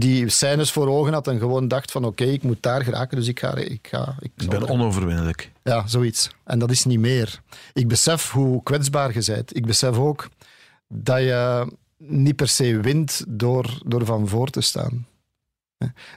die 0.00 0.28
scènes 0.28 0.72
voor 0.72 0.88
ogen 0.88 1.12
had 1.12 1.28
en 1.28 1.38
gewoon 1.38 1.68
dacht 1.68 1.90
van 1.90 2.04
oké, 2.04 2.24
ik 2.24 2.42
moet 2.42 2.62
daar 2.62 2.82
geraken, 2.84 3.16
dus 3.16 3.28
ik 3.28 3.40
ga... 3.40 3.54
Ik, 3.54 3.88
ga, 3.90 4.16
ik, 4.20 4.30
Ik 4.36 4.48
ben 4.48 4.68
onoverwinnelijk. 4.68 5.52
ja, 5.62 5.86
zoiets. 5.86 6.30
En 6.44 6.58
dat 6.58 6.70
is 6.70 6.84
niet 6.84 6.98
meer. 6.98 7.40
Ik 7.72 7.88
besef 7.88 8.30
hoe 8.30 8.62
kwetsbaar 8.62 9.14
je 9.14 9.22
bent. 9.26 9.56
Ik 9.56 9.66
besef 9.66 9.96
ook 9.96 10.28
dat 10.88 11.18
je 11.18 11.72
niet 11.98 12.36
per 12.36 12.48
se 12.48 12.80
wint 12.80 13.24
door, 13.28 13.78
door 13.86 14.04
van 14.04 14.28
voor 14.28 14.50
te 14.50 14.60
staan. 14.60 15.06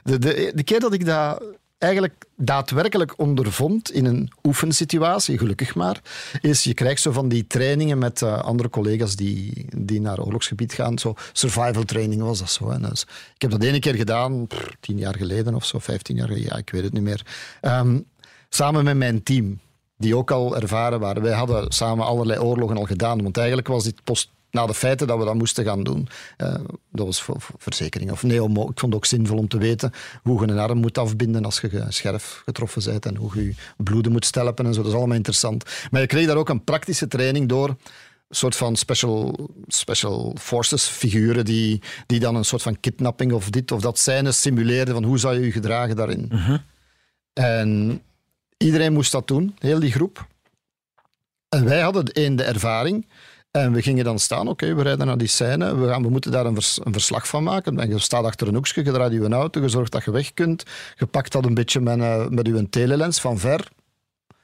De, 0.02 0.18
de, 0.18 0.52
de 0.54 0.62
keer 0.62 0.80
dat 0.80 0.92
ik 0.92 1.04
dat 1.04 1.42
eigenlijk 1.80 2.24
daadwerkelijk 2.36 3.14
ondervond 3.16 3.92
in 3.92 4.04
een 4.04 4.32
oefensituatie, 4.42 5.38
gelukkig 5.38 5.74
maar, 5.74 6.00
is 6.40 6.64
je 6.64 6.74
krijgt 6.74 7.00
zo 7.00 7.12
van 7.12 7.28
die 7.28 7.46
trainingen 7.46 7.98
met 7.98 8.22
eh, 8.22 8.38
andere 8.38 8.68
collega's 8.68 9.16
die, 9.16 9.66
die 9.76 10.00
naar 10.00 10.20
oorlogsgebied 10.20 10.72
gaan. 10.72 10.98
Zo 10.98 11.14
survival 11.32 11.84
training 11.84 12.22
was 12.22 12.38
dat 12.38 12.50
zo. 12.50 12.78
Dus 12.78 13.06
ik 13.34 13.42
heb 13.42 13.50
dat 13.50 13.62
ene 13.62 13.78
keer 13.78 13.94
gedaan, 13.94 14.46
tien 14.80 14.98
jaar 14.98 15.16
geleden 15.16 15.54
of 15.54 15.64
zo, 15.64 15.78
vijftien 15.78 16.16
jaar 16.16 16.26
geleden, 16.26 16.48
ja, 16.48 16.56
ik 16.56 16.70
weet 16.70 16.82
het 16.82 16.92
niet 16.92 17.02
meer. 17.02 17.26
Ehm, 17.60 17.98
samen 18.48 18.84
met 18.84 18.96
mijn 18.96 19.22
team, 19.22 19.60
die 19.96 20.16
ook 20.16 20.30
al 20.30 20.56
ervaren 20.56 21.00
waren. 21.00 21.22
Wij 21.22 21.34
hadden 21.34 21.72
samen 21.72 22.06
allerlei 22.06 22.40
oorlogen 22.40 22.76
al 22.76 22.84
gedaan, 22.84 23.22
want 23.22 23.36
eigenlijk 23.36 23.68
was 23.68 23.84
dit 23.84 24.04
post 24.04 24.30
na 24.50 24.66
de 24.66 24.74
feiten 24.74 25.06
dat 25.06 25.18
we 25.18 25.24
dat 25.24 25.34
moesten 25.34 25.64
gaan 25.64 25.82
doen. 25.82 26.08
Eh, 26.36 26.54
dat 26.90 27.06
was 27.06 27.22
voor, 27.22 27.40
voor 27.40 27.54
verzekering. 27.58 28.10
Of 28.10 28.22
nee, 28.22 28.42
om, 28.42 28.50
ik 28.50 28.56
vond 28.56 28.80
het 28.80 28.94
ook 28.94 29.04
zinvol 29.04 29.38
om 29.38 29.48
te 29.48 29.58
weten 29.58 29.92
hoe 30.22 30.40
je 30.40 30.52
een 30.52 30.58
arm 30.58 30.78
moet 30.78 30.98
afbinden 30.98 31.44
als 31.44 31.60
je 31.60 31.84
scherf 31.88 32.42
getroffen 32.44 32.84
bent 32.84 33.06
en 33.06 33.16
hoe 33.16 33.30
je 33.34 33.44
je 33.44 33.54
bloeden 33.76 34.12
moet 34.12 34.24
stelpen 34.24 34.66
en 34.66 34.74
zo. 34.74 34.82
Dat 34.82 34.90
is 34.90 34.96
allemaal 34.96 35.16
interessant. 35.16 35.64
Maar 35.90 36.00
je 36.00 36.06
kreeg 36.06 36.26
daar 36.26 36.36
ook 36.36 36.48
een 36.48 36.64
praktische 36.64 37.08
training 37.08 37.48
door 37.48 37.68
een 37.68 38.36
soort 38.36 38.56
van 38.56 38.76
special, 38.76 39.48
special 39.66 40.36
forces 40.40 40.84
figuren 40.84 41.44
die, 41.44 41.82
die 42.06 42.20
dan 42.20 42.34
een 42.34 42.44
soort 42.44 42.62
van 42.62 42.80
kidnapping 42.80 43.32
of 43.32 43.50
dit 43.50 43.72
of 43.72 43.80
dat 43.80 43.98
scène 43.98 44.32
simuleerden 44.32 44.94
van 44.94 45.04
hoe 45.04 45.18
zou 45.18 45.34
je 45.34 45.44
je 45.44 45.52
gedragen 45.52 45.96
daarin. 45.96 46.32
En 47.32 48.02
iedereen 48.56 48.92
moest 48.92 49.12
dat 49.12 49.28
doen, 49.28 49.56
heel 49.58 49.80
die 49.80 49.92
groep. 49.92 50.28
En 51.48 51.64
wij 51.64 51.80
hadden 51.80 52.04
één 52.04 52.36
de 52.36 52.42
ervaring. 52.42 53.06
En 53.50 53.72
we 53.72 53.82
gingen 53.82 54.04
dan 54.04 54.18
staan, 54.18 54.48
oké, 54.48 54.74
we 54.74 54.82
rijden 54.82 55.06
naar 55.06 55.18
die 55.18 55.28
scène, 55.28 55.76
we, 55.76 55.88
gaan, 55.88 56.02
we 56.02 56.08
moeten 56.08 56.30
daar 56.30 56.46
een, 56.46 56.54
vers- 56.54 56.80
een 56.84 56.92
verslag 56.92 57.28
van 57.28 57.42
maken. 57.42 57.78
En 57.78 57.88
je 57.88 57.98
staat 57.98 58.24
achter 58.24 58.48
een 58.48 58.54
hoekje, 58.54 58.84
je 58.84 58.92
draait 58.92 59.12
je 59.12 59.28
auto, 59.28 59.60
je 59.60 59.68
zorgt 59.68 59.92
dat 59.92 60.04
je 60.04 60.10
weg 60.10 60.34
kunt. 60.34 60.62
Je 60.96 61.06
pakt 61.06 61.32
dat 61.32 61.44
een 61.44 61.54
beetje 61.54 61.80
met, 61.80 61.98
eh, 62.00 62.26
met 62.28 62.46
je 62.46 62.68
telelens 62.68 63.20
van 63.20 63.38
ver. 63.38 63.68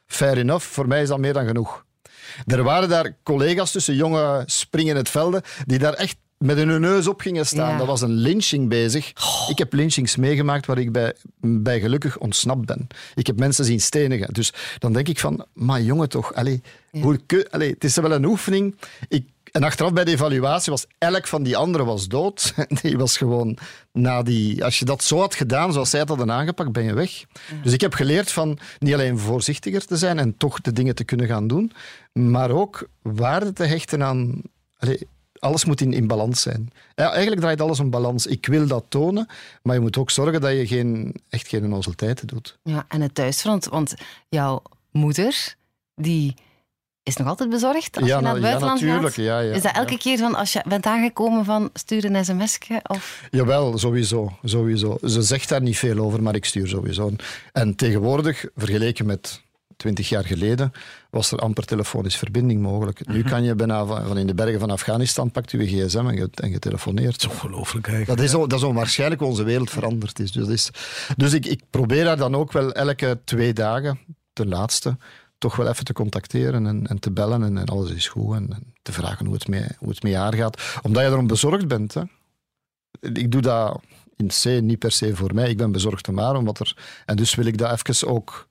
Fair 0.06 0.38
enough, 0.38 0.64
voor 0.66 0.88
mij 0.88 1.02
is 1.02 1.08
dat 1.08 1.18
meer 1.18 1.32
dan 1.32 1.46
genoeg. 1.46 1.84
Er 2.46 2.62
waren 2.62 2.88
daar 2.88 3.16
collega's 3.22 3.70
tussen 3.72 3.94
jonge 3.94 4.42
springen 4.46 4.90
in 4.90 4.96
het 4.96 5.08
velden 5.08 5.42
die 5.66 5.78
daar 5.78 5.92
echt 5.92 6.16
met 6.38 6.56
hun 6.56 6.80
neus 6.80 7.06
op 7.06 7.20
gingen 7.20 7.46
staan. 7.46 7.70
Ja. 7.70 7.78
Dat 7.78 7.86
was 7.86 8.00
een 8.00 8.10
lynching 8.14 8.68
bezig. 8.68 9.12
Ik 9.48 9.58
heb 9.58 9.72
lynchings 9.72 10.16
meegemaakt 10.16 10.66
waar 10.66 10.78
ik 10.78 10.92
bij, 10.92 11.14
bij 11.40 11.80
gelukkig 11.80 12.18
ontsnapt 12.18 12.66
ben. 12.66 12.86
Ik 13.14 13.26
heb 13.26 13.38
mensen 13.38 13.64
zien 13.64 13.80
stenigen. 13.80 14.32
Dus 14.34 14.52
dan 14.78 14.92
denk 14.92 15.08
ik 15.08 15.18
van, 15.20 15.46
maar 15.52 15.82
jongen 15.82 16.08
toch, 16.08 16.34
allee, 16.34 16.62
hoe 16.90 17.20
kun- 17.26 17.50
allee, 17.50 17.70
het 17.70 17.84
is 17.84 17.96
wel 17.96 18.12
een 18.12 18.24
oefening. 18.24 18.76
Ik, 19.08 19.26
en 19.52 19.62
achteraf 19.62 19.92
bij 19.92 20.04
de 20.04 20.10
evaluatie 20.10 20.72
was 20.72 20.86
elk 20.98 21.26
van 21.26 21.42
die 21.42 21.56
anderen 21.56 21.86
was 21.86 22.08
dood. 22.08 22.54
Die 22.82 22.96
was 22.98 23.16
gewoon 23.16 23.58
na 23.92 24.22
die... 24.22 24.64
Als 24.64 24.78
je 24.78 24.84
dat 24.84 25.02
zo 25.04 25.18
had 25.18 25.34
gedaan, 25.34 25.72
zoals 25.72 25.90
zij 25.90 26.00
het 26.00 26.08
hadden 26.08 26.30
aangepakt, 26.32 26.72
ben 26.72 26.84
je 26.84 26.94
weg. 26.94 27.24
Dus 27.62 27.72
ik 27.72 27.80
heb 27.80 27.94
geleerd 27.94 28.32
van 28.32 28.58
niet 28.78 28.94
alleen 28.94 29.18
voorzichtiger 29.18 29.86
te 29.86 29.96
zijn 29.96 30.18
en 30.18 30.36
toch 30.36 30.60
de 30.60 30.72
dingen 30.72 30.94
te 30.94 31.04
kunnen 31.04 31.26
gaan 31.26 31.46
doen, 31.46 31.72
maar 32.12 32.50
ook 32.50 32.88
waarde 33.02 33.52
te 33.52 33.64
hechten 33.64 34.02
aan... 34.02 34.42
Allee, 34.78 35.08
alles 35.46 35.64
moet 35.64 35.80
in, 35.80 35.92
in 35.92 36.06
balans 36.06 36.42
zijn. 36.42 36.70
Ja, 36.94 37.10
eigenlijk 37.10 37.40
draait 37.40 37.60
alles 37.60 37.80
om 37.80 37.90
balans. 37.90 38.26
Ik 38.26 38.46
wil 38.46 38.66
dat 38.66 38.84
tonen, 38.88 39.26
maar 39.62 39.74
je 39.74 39.80
moet 39.80 39.98
ook 39.98 40.10
zorgen 40.10 40.40
dat 40.40 40.52
je 40.52 40.66
geen, 40.66 41.14
echt 41.28 41.48
geen 41.48 41.64
onnozeliteiten 41.64 42.26
doet. 42.26 42.58
Ja, 42.62 42.84
en 42.88 43.00
het 43.00 43.14
thuisfront, 43.14 43.64
want 43.64 43.94
jouw 44.28 44.62
moeder, 44.90 45.54
die 45.94 46.34
is 47.02 47.16
nog 47.16 47.26
altijd 47.26 47.50
bezorgd 47.50 47.96
als 47.96 48.06
ja, 48.06 48.16
je 48.16 48.22
naar 48.22 48.22
na- 48.22 48.28
het 48.28 48.38
ja, 48.38 48.48
buitenland 48.48 48.80
natuurlijk. 48.80 49.14
gaat? 49.14 49.24
Ja, 49.24 49.38
ja, 49.38 49.54
is 49.54 49.62
dat 49.62 49.74
ja. 49.74 49.78
elke 49.78 49.98
keer 49.98 50.18
van 50.18 50.34
als 50.34 50.52
je 50.52 50.62
bent 50.68 50.86
aangekomen 50.86 51.44
van 51.44 51.70
stuur 51.72 52.04
een 52.04 52.24
sms'je? 52.24 52.80
Of... 52.82 53.22
Jawel, 53.30 53.78
sowieso, 53.78 54.38
sowieso. 54.44 54.98
Ze 55.04 55.22
zegt 55.22 55.48
daar 55.48 55.62
niet 55.62 55.78
veel 55.78 55.98
over, 55.98 56.22
maar 56.22 56.34
ik 56.34 56.44
stuur 56.44 56.68
sowieso. 56.68 57.12
En 57.52 57.74
tegenwoordig, 57.74 58.44
vergeleken 58.56 59.06
met 59.06 59.42
twintig 59.76 60.08
jaar 60.08 60.24
geleden, 60.24 60.72
was 61.10 61.32
er 61.32 61.38
amper 61.38 61.64
telefonische 61.64 62.18
verbinding 62.18 62.60
mogelijk. 62.60 63.06
Nu 63.06 63.22
kan 63.22 63.44
je 63.44 63.54
bijna 63.54 63.84
van, 63.84 64.06
van 64.06 64.18
in 64.18 64.26
de 64.26 64.34
bergen 64.34 64.60
van 64.60 64.70
Afghanistan, 64.70 65.30
pakt 65.30 65.50
je 65.50 65.66
gsm 65.66 66.06
en 66.06 66.16
je, 66.16 66.28
en 66.34 66.50
je 66.50 66.58
telefoneert. 66.58 67.28
Ongelooflijk 67.28 67.88
eigenlijk. 67.88 68.18
Dat 68.18 68.28
is, 68.28 68.34
zo, 68.34 68.46
dat 68.46 68.58
is 68.58 68.64
onwaarschijnlijk 68.64 69.20
hoe 69.20 69.30
onze 69.30 69.44
wereld 69.44 69.70
veranderd 69.70 70.18
is. 70.18 70.32
Dus, 70.32 70.44
dat 70.44 70.52
is, 70.52 70.70
dus 71.16 71.32
ik, 71.32 71.46
ik 71.46 71.62
probeer 71.70 72.06
haar 72.06 72.16
dan 72.16 72.34
ook 72.34 72.52
wel 72.52 72.72
elke 72.72 73.18
twee 73.24 73.52
dagen, 73.52 73.98
ten 74.32 74.48
laatste, 74.48 74.96
toch 75.38 75.56
wel 75.56 75.68
even 75.68 75.84
te 75.84 75.92
contacteren 75.92 76.66
en, 76.66 76.86
en 76.86 76.98
te 76.98 77.10
bellen 77.10 77.42
en, 77.42 77.58
en 77.58 77.66
alles 77.66 77.90
is 77.90 78.08
goed. 78.08 78.34
En, 78.34 78.52
en 78.52 78.74
te 78.82 78.92
vragen 78.92 79.26
hoe 79.26 79.34
het, 79.34 79.48
mee, 79.48 79.66
hoe 79.78 79.88
het 79.88 80.14
haar 80.14 80.34
gaat. 80.34 80.78
Omdat 80.82 81.02
je 81.02 81.08
erom 81.08 81.26
bezorgd 81.26 81.68
bent. 81.68 81.94
Hè. 81.94 82.02
Ik 83.00 83.32
doe 83.32 83.40
dat 83.40 83.80
in 84.16 84.28
C 84.28 84.44
niet 84.62 84.78
per 84.78 84.92
se 84.92 85.16
voor 85.16 85.34
mij. 85.34 85.50
Ik 85.50 85.56
ben 85.56 85.72
bezorgd 85.72 86.08
om 86.08 86.18
haar. 86.18 86.36
Omdat 86.36 86.58
er, 86.58 86.76
en 87.06 87.16
dus 87.16 87.34
wil 87.34 87.46
ik 87.46 87.58
dat 87.58 87.72
even 87.72 88.08
ook 88.08 88.48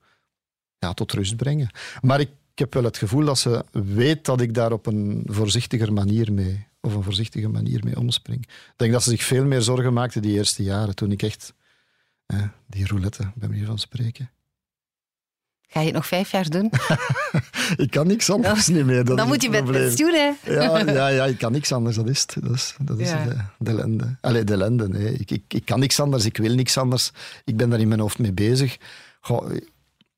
ja, 0.78 0.92
tot 0.94 1.12
rust 1.12 1.36
brengen. 1.36 1.70
Maar 2.00 2.20
ik, 2.20 2.28
ik 2.52 2.58
heb 2.58 2.74
wel 2.74 2.84
het 2.84 2.96
gevoel 2.96 3.24
dat 3.24 3.38
ze 3.38 3.64
weet 3.72 4.24
dat 4.24 4.40
ik 4.40 4.54
daar 4.54 4.72
op 4.72 4.86
een 4.86 5.22
voorzichtiger 5.26 5.92
manier 5.92 6.32
mee, 6.32 6.66
of 6.80 6.94
een 6.94 7.02
voorzichtige 7.02 7.48
manier 7.48 7.80
mee 7.84 7.96
omspring. 7.98 8.40
Ik 8.42 8.72
denk 8.76 8.92
dat 8.92 9.02
ze 9.02 9.10
zich 9.10 9.22
veel 9.22 9.44
meer 9.44 9.62
zorgen 9.62 9.92
maakte 9.92 10.20
die 10.20 10.32
eerste 10.32 10.62
jaren, 10.62 10.94
toen 10.94 11.12
ik 11.12 11.22
echt 11.22 11.54
eh, 12.26 12.42
die 12.66 12.86
roulette, 12.86 13.30
bij 13.34 13.48
manier 13.48 13.66
van 13.66 13.78
spreken. 13.78 14.30
Ga 15.68 15.80
je 15.80 15.86
het 15.86 15.94
nog 15.94 16.06
vijf 16.06 16.30
jaar 16.30 16.50
doen? 16.50 16.70
Ik 17.76 17.90
kan 17.90 18.06
niks 18.06 18.30
anders 18.30 18.66
niet 18.68 18.84
meer. 18.84 19.04
Dan 19.04 19.26
moet 19.26 19.42
je 19.42 19.50
met 19.50 19.64
pensioen, 19.64 20.12
hè? 20.14 20.30
Ja, 20.52 20.78
ja, 20.92 21.08
ja, 21.08 21.24
ik 21.24 21.38
kan 21.38 21.52
niks 21.52 21.72
anders. 21.72 21.96
Dat 21.96 22.08
is 22.08 22.20
het. 22.20 22.36
Dat 22.40 22.54
is, 22.54 22.74
dat 22.82 22.98
is 22.98 23.08
Ja. 23.08 23.24
de, 23.24 23.36
de 23.58 23.70
ellende. 23.70 24.16
Allee, 24.20 24.44
de 24.44 24.52
ellende. 24.52 24.88
Nee. 24.88 25.12
Ik, 25.12 25.30
ik, 25.30 25.42
ik 25.48 25.64
kan 25.64 25.80
niks 25.80 26.00
anders. 26.00 26.24
Ik 26.24 26.36
wil 26.36 26.54
niks 26.54 26.78
anders. 26.78 27.10
Ik 27.44 27.56
ben 27.56 27.70
daar 27.70 27.80
in 27.80 27.88
mijn 27.88 28.00
hoofd 28.00 28.18
mee 28.18 28.32
bezig. 28.32 28.76
Goh, 29.20 29.50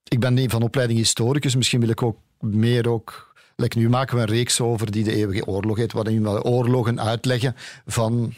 ik 0.08 0.20
ben 0.20 0.50
van 0.50 0.62
opleiding 0.62 0.98
historicus. 0.98 1.56
Misschien 1.56 1.80
wil 1.80 1.88
ik 1.88 2.02
ook 2.02 2.18
meer 2.40 2.88
ook... 2.88 3.26
Like, 3.56 3.78
nu 3.78 3.88
maken 3.88 4.16
we 4.16 4.22
een 4.22 4.28
reeks 4.28 4.60
over 4.60 4.90
die 4.90 5.04
de 5.04 5.14
eeuwige 5.14 5.46
oorlog 5.46 5.76
heet, 5.76 5.92
waarin 5.92 6.22
we 6.22 6.42
oorlogen 6.42 7.00
uitleggen 7.00 7.54
van 7.86 8.34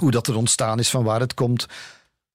hoe 0.00 0.10
dat 0.10 0.26
er 0.26 0.36
ontstaan 0.36 0.78
is, 0.78 0.90
van 0.90 1.04
waar 1.04 1.20
het 1.20 1.34
komt. 1.34 1.66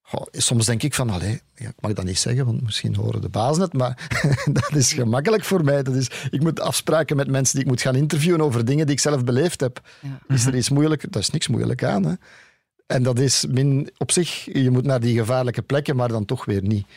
Goh, 0.01 0.25
soms 0.31 0.65
denk 0.65 0.83
ik 0.83 0.93
van, 0.93 1.09
allee, 1.09 1.41
ja, 1.55 1.67
ik 1.67 1.81
mag 1.81 1.93
dat 1.93 2.05
niet 2.05 2.19
zeggen, 2.19 2.45
want 2.45 2.61
misschien 2.61 2.95
horen 2.95 3.21
de 3.21 3.29
bazen 3.29 3.63
het, 3.63 3.73
maar 3.73 4.09
dat 4.59 4.75
is 4.75 4.93
gemakkelijk 4.93 5.43
voor 5.43 5.63
mij. 5.63 5.83
Dat 5.83 5.95
is, 5.95 6.07
ik 6.29 6.41
moet 6.41 6.59
afspraken 6.59 7.15
met 7.15 7.27
mensen 7.27 7.55
die 7.55 7.63
ik 7.63 7.69
moet 7.69 7.81
gaan 7.81 7.95
interviewen 7.95 8.41
over 8.41 8.65
dingen 8.65 8.85
die 8.85 8.95
ik 8.95 9.01
zelf 9.01 9.23
beleefd 9.23 9.59
heb. 9.59 9.81
Ja. 9.99 10.35
Is 10.35 10.45
er 10.45 10.55
iets 10.55 10.69
moeilijk? 10.69 11.11
Daar 11.11 11.21
is 11.21 11.29
niks 11.29 11.47
moeilijk 11.47 11.83
aan. 11.83 12.05
Hè? 12.05 12.13
En 12.87 13.03
dat 13.03 13.19
is 13.19 13.45
min, 13.49 13.89
op 13.97 14.11
zich, 14.11 14.45
je 14.53 14.69
moet 14.69 14.85
naar 14.85 14.99
die 14.99 15.17
gevaarlijke 15.17 15.61
plekken, 15.61 15.95
maar 15.95 16.07
dan 16.07 16.25
toch 16.25 16.45
weer 16.45 16.61
niet. 16.61 16.87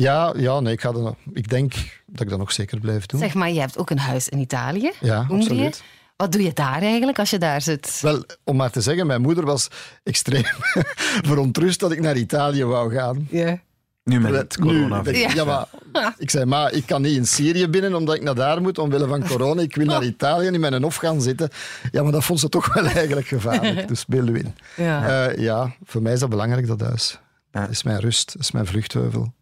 Ja, 0.00 0.32
ja 0.36 0.60
nee, 0.60 0.72
ik, 0.72 0.80
ga 0.80 0.92
dan, 0.92 1.16
ik 1.32 1.48
denk 1.48 1.72
dat 2.06 2.20
ik 2.20 2.28
dat 2.28 2.38
nog 2.38 2.52
zeker 2.52 2.80
blijf 2.80 3.06
doen. 3.06 3.20
Zeg 3.20 3.34
maar, 3.34 3.50
je 3.50 3.60
hebt 3.60 3.78
ook 3.78 3.90
een 3.90 3.98
huis 3.98 4.28
in 4.28 4.38
Italië. 4.38 4.92
ja, 5.00 5.26
absoluut. 5.30 5.82
Wat 6.16 6.32
doe 6.32 6.42
je 6.42 6.52
daar 6.52 6.82
eigenlijk 6.82 7.18
als 7.18 7.30
je 7.30 7.38
daar 7.38 7.62
zit? 7.62 7.98
Wel, 8.00 8.24
om 8.44 8.56
maar 8.56 8.70
te 8.70 8.80
zeggen, 8.80 9.06
mijn 9.06 9.20
moeder 9.20 9.44
was 9.44 9.68
extreem 10.02 10.44
verontrust 11.28 11.80
dat 11.80 11.92
ik 11.92 12.00
naar 12.00 12.16
Italië 12.16 12.64
wou 12.64 12.94
gaan. 12.94 13.26
Ja. 13.30 13.58
Nu 14.04 14.20
met 14.20 14.32
het 14.32 14.58
corona. 14.58 15.04
ik, 15.04 15.16
Ja. 15.16 15.30
ja, 15.34 15.44
maar 15.44 15.66
ik 16.18 16.30
zei, 16.30 16.44
maar 16.44 16.72
ik 16.72 16.86
kan 16.86 17.02
niet 17.02 17.16
in 17.16 17.26
Syrië 17.26 17.68
binnen 17.68 17.94
omdat 17.94 18.14
ik 18.14 18.22
naar 18.22 18.34
daar 18.34 18.62
moet 18.62 18.78
omwille 18.78 19.06
van 19.06 19.26
corona. 19.26 19.62
Ik 19.62 19.74
wil 19.74 19.86
naar 19.86 20.04
Italië 20.14 20.46
in 20.46 20.60
mijn 20.60 20.82
hof 20.82 20.96
gaan 20.96 21.20
zitten. 21.20 21.48
Ja, 21.92 22.02
maar 22.02 22.12
dat 22.12 22.24
vond 22.24 22.40
ze 22.40 22.48
toch 22.48 22.74
wel 22.74 22.86
eigenlijk 22.86 23.26
gevaarlijk. 23.26 23.88
Dus 23.88 24.06
beeld 24.06 24.28
u 24.28 24.38
in. 24.38 24.54
Ja. 24.76 25.28
Eh, 25.28 25.38
ja, 25.38 25.74
voor 25.84 26.02
mij 26.02 26.12
is 26.12 26.20
dat 26.20 26.28
belangrijk, 26.28 26.66
dat 26.66 26.80
huis. 26.80 27.18
Ja. 27.52 27.60
Dat 27.60 27.70
is 27.70 27.82
mijn 27.82 28.00
rust, 28.00 28.32
dat 28.32 28.42
is 28.42 28.50
mijn 28.50 28.66
vluchtheuvel. 28.66 29.32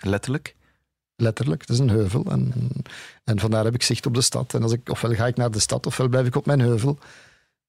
Letterlijk. 0.00 0.56
Letterlijk, 1.16 1.60
het 1.60 1.70
is 1.70 1.78
een 1.78 1.90
heuvel. 1.90 2.24
En, 2.24 2.52
en 3.24 3.38
vandaar 3.38 3.64
heb 3.64 3.74
ik 3.74 3.82
zicht 3.82 4.06
op 4.06 4.14
de 4.14 4.20
stad. 4.20 4.54
En 4.54 4.62
als 4.62 4.72
ik, 4.72 4.88
ofwel 4.88 5.14
ga 5.14 5.26
ik 5.26 5.36
naar 5.36 5.50
de 5.50 5.58
stad, 5.58 5.86
ofwel 5.86 6.08
blijf 6.08 6.26
ik 6.26 6.36
op 6.36 6.46
mijn 6.46 6.60
heuvel. 6.60 6.98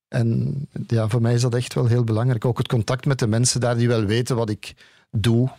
En 0.07 0.55
ja, 0.87 1.07
voor 1.07 1.21
mij 1.21 1.33
is 1.33 1.41
dat 1.41 1.55
echt 1.55 1.73
wel 1.73 1.85
heel 1.85 2.03
belangrijk. 2.03 2.45
Ook 2.45 2.57
het 2.57 2.67
contact 2.67 3.05
met 3.05 3.19
de 3.19 3.27
mensen 3.27 3.59
daar 3.59 3.77
die 3.77 3.87
wel 3.87 4.05
weten 4.05 4.35
wat 4.35 4.49
ik 4.49 4.73
doe. 5.11 5.49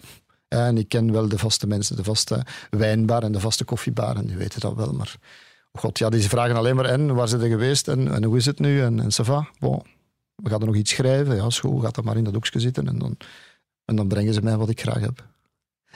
En 0.48 0.78
ik 0.78 0.88
ken 0.88 1.12
wel 1.12 1.28
de 1.28 1.38
vaste 1.38 1.66
mensen, 1.66 1.96
de 1.96 2.04
vaste 2.04 2.46
wijnbar 2.70 3.22
en 3.22 3.32
de 3.32 3.40
vaste 3.40 3.64
koffiebar. 3.64 4.16
En 4.16 4.26
die 4.26 4.36
weten 4.36 4.60
dat 4.60 4.74
wel. 4.74 4.92
Maar 4.92 5.16
oh 5.72 5.80
god, 5.80 5.98
ja, 5.98 6.08
die 6.08 6.28
vragen 6.28 6.56
alleen 6.56 6.76
maar 6.76 6.84
en 6.84 7.14
waar 7.14 7.28
zijn 7.28 7.40
ze 7.40 7.48
geweest 7.48 7.88
en, 7.88 8.12
en 8.12 8.24
hoe 8.24 8.36
is 8.36 8.46
het 8.46 8.58
nu? 8.58 8.82
En, 8.82 9.00
en 9.00 9.10
ça 9.12 9.24
va. 9.24 9.48
We 10.34 10.50
gaan 10.50 10.60
er 10.60 10.66
nog 10.66 10.76
iets 10.76 10.90
schrijven. 10.90 11.36
Ja, 11.36 11.50
goed, 11.50 11.82
gaat 11.82 11.94
dat 11.94 12.04
maar 12.04 12.16
in 12.16 12.24
dat 12.24 12.34
hoekje 12.34 12.60
zitten. 12.60 12.88
En 12.88 12.98
dan, 12.98 13.16
en 13.84 13.96
dan 13.96 14.08
brengen 14.08 14.34
ze 14.34 14.42
mij 14.42 14.56
wat 14.56 14.68
ik 14.68 14.80
graag 14.80 15.00
heb. 15.00 15.28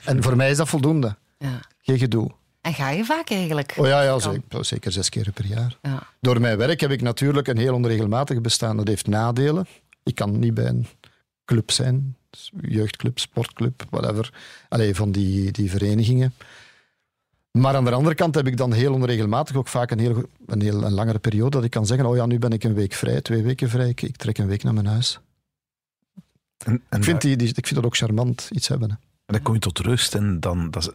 En 0.04 0.22
voor 0.22 0.36
mij 0.36 0.50
is 0.50 0.56
dat 0.56 0.68
voldoende. 0.68 1.16
ja. 1.38 1.60
Geen 1.82 1.98
gedoe. 1.98 2.30
En 2.60 2.74
ga 2.74 2.90
je 2.90 3.04
vaak 3.04 3.30
eigenlijk? 3.30 3.74
Oh 3.76 3.86
ja, 3.86 4.02
ja 4.02 4.18
zeker, 4.18 4.64
zeker 4.64 4.92
zes 4.92 5.08
keer 5.08 5.32
per 5.32 5.46
jaar. 5.46 5.78
Ja. 5.82 6.02
Door 6.20 6.40
mijn 6.40 6.56
werk 6.58 6.80
heb 6.80 6.90
ik 6.90 7.02
natuurlijk 7.02 7.48
een 7.48 7.58
heel 7.58 7.74
onregelmatig 7.74 8.40
bestaan. 8.40 8.76
Dat 8.76 8.88
heeft 8.88 9.06
nadelen. 9.06 9.66
Ik 10.02 10.14
kan 10.14 10.38
niet 10.38 10.54
bij 10.54 10.66
een 10.66 10.86
club 11.44 11.70
zijn, 11.70 12.16
jeugdclub, 12.60 13.18
sportclub, 13.18 13.84
whatever. 13.90 14.32
Allee, 14.68 14.94
van 14.94 15.12
die, 15.12 15.50
die 15.52 15.70
verenigingen. 15.70 16.34
Maar 17.50 17.74
aan 17.74 17.84
de 17.84 17.90
andere 17.92 18.14
kant 18.14 18.34
heb 18.34 18.46
ik 18.46 18.56
dan 18.56 18.72
heel 18.72 18.92
onregelmatig 18.92 19.56
ook 19.56 19.68
vaak 19.68 19.90
een 19.90 19.98
heel, 19.98 20.22
een 20.46 20.60
heel 20.62 20.82
een 20.84 20.92
langere 20.94 21.18
periode 21.18 21.50
dat 21.50 21.64
ik 21.64 21.70
kan 21.70 21.86
zeggen, 21.86 22.06
oh 22.06 22.16
ja, 22.16 22.26
nu 22.26 22.38
ben 22.38 22.50
ik 22.52 22.64
een 22.64 22.74
week 22.74 22.92
vrij, 22.92 23.20
twee 23.20 23.42
weken 23.42 23.68
vrij, 23.68 23.88
ik, 23.88 24.02
ik 24.02 24.16
trek 24.16 24.38
een 24.38 24.46
week 24.46 24.62
naar 24.62 24.74
mijn 24.74 24.86
huis. 24.86 25.20
En, 26.64 26.82
en 26.88 26.98
Ik 26.98 27.04
vind, 27.04 27.20
die, 27.20 27.36
die, 27.36 27.48
ik 27.48 27.66
vind 27.66 27.74
dat 27.74 27.84
ook 27.84 27.96
charmant, 27.96 28.48
iets 28.52 28.68
hebben. 28.68 28.90
hè. 28.90 28.96
Dan 29.26 29.42
kom 29.42 29.54
je 29.54 29.60
tot 29.60 29.78
rust 29.78 30.14
en 30.14 30.40
dan, 30.40 30.70
dat, 30.70 30.82
is, 30.82 30.90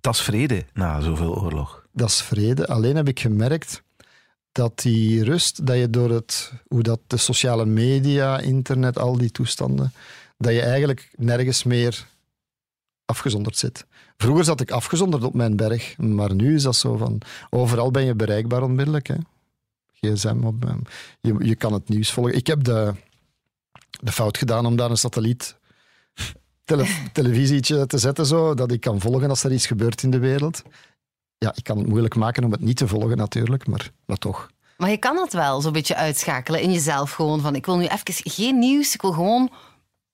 dat 0.00 0.14
is 0.14 0.20
vrede 0.20 0.64
na 0.72 1.00
zoveel 1.00 1.40
oorlog. 1.40 1.86
dat 1.92 2.08
is 2.08 2.22
vrede. 2.22 2.66
Alleen 2.66 2.96
heb 2.96 3.08
ik 3.08 3.20
gemerkt 3.20 3.82
dat 4.52 4.78
die 4.78 5.24
rust, 5.24 5.66
dat 5.66 5.76
je 5.76 5.90
door 5.90 6.10
het, 6.10 6.52
hoe 6.68 6.82
dat 6.82 7.00
de 7.06 7.16
sociale 7.16 7.66
media, 7.66 8.38
internet, 8.38 8.98
al 8.98 9.18
die 9.18 9.30
toestanden, 9.30 9.92
dat 10.38 10.52
je 10.52 10.62
eigenlijk 10.62 11.10
nergens 11.16 11.64
meer 11.64 12.06
afgezonderd 13.04 13.56
zit. 13.56 13.86
Vroeger 14.16 14.44
zat 14.44 14.60
ik 14.60 14.70
afgezonderd 14.70 15.24
op 15.24 15.34
mijn 15.34 15.56
berg, 15.56 15.98
maar 15.98 16.34
nu 16.34 16.54
is 16.54 16.62
dat 16.62 16.76
zo 16.76 16.96
van, 16.96 17.20
overal 17.50 17.90
ben 17.90 18.04
je 18.04 18.14
bereikbaar 18.14 18.62
onmiddellijk. 18.62 19.06
Hè. 19.06 19.16
gsm, 19.92 20.44
op, 20.44 20.64
eh, 20.64 20.74
je, 21.20 21.36
je 21.38 21.54
kan 21.54 21.72
het 21.72 21.88
nieuws 21.88 22.10
volgen. 22.10 22.34
Ik 22.34 22.46
heb 22.46 22.64
de, 22.64 22.94
de 24.00 24.12
fout 24.12 24.38
gedaan 24.38 24.66
om 24.66 24.76
daar 24.76 24.90
een 24.90 24.96
satelliet 24.96 25.58
tele, 26.76 26.86
televisietje 27.12 27.86
te 27.86 27.98
zetten, 27.98 28.26
zo, 28.26 28.54
dat 28.54 28.72
ik 28.72 28.80
kan 28.80 29.00
volgen 29.00 29.28
als 29.30 29.44
er 29.44 29.52
iets 29.52 29.66
gebeurt 29.66 30.02
in 30.02 30.10
de 30.10 30.18
wereld. 30.18 30.62
Ja, 31.38 31.52
ik 31.56 31.64
kan 31.64 31.78
het 31.78 31.86
moeilijk 31.86 32.14
maken 32.14 32.44
om 32.44 32.52
het 32.52 32.60
niet 32.60 32.76
te 32.76 32.88
volgen 32.88 33.16
natuurlijk, 33.16 33.66
maar, 33.66 33.90
maar 34.06 34.16
toch. 34.16 34.48
Maar 34.76 34.90
je 34.90 34.96
kan 34.96 35.14
dat 35.16 35.32
wel 35.32 35.60
zo'n 35.60 35.72
beetje 35.72 35.96
uitschakelen 35.96 36.60
in 36.60 36.72
jezelf. 36.72 37.10
Gewoon 37.12 37.40
van, 37.40 37.54
ik 37.54 37.66
wil 37.66 37.76
nu 37.76 37.84
even 37.86 38.14
geen 38.30 38.58
nieuws, 38.58 38.94
ik 38.94 39.02
wil 39.02 39.12
gewoon 39.12 39.50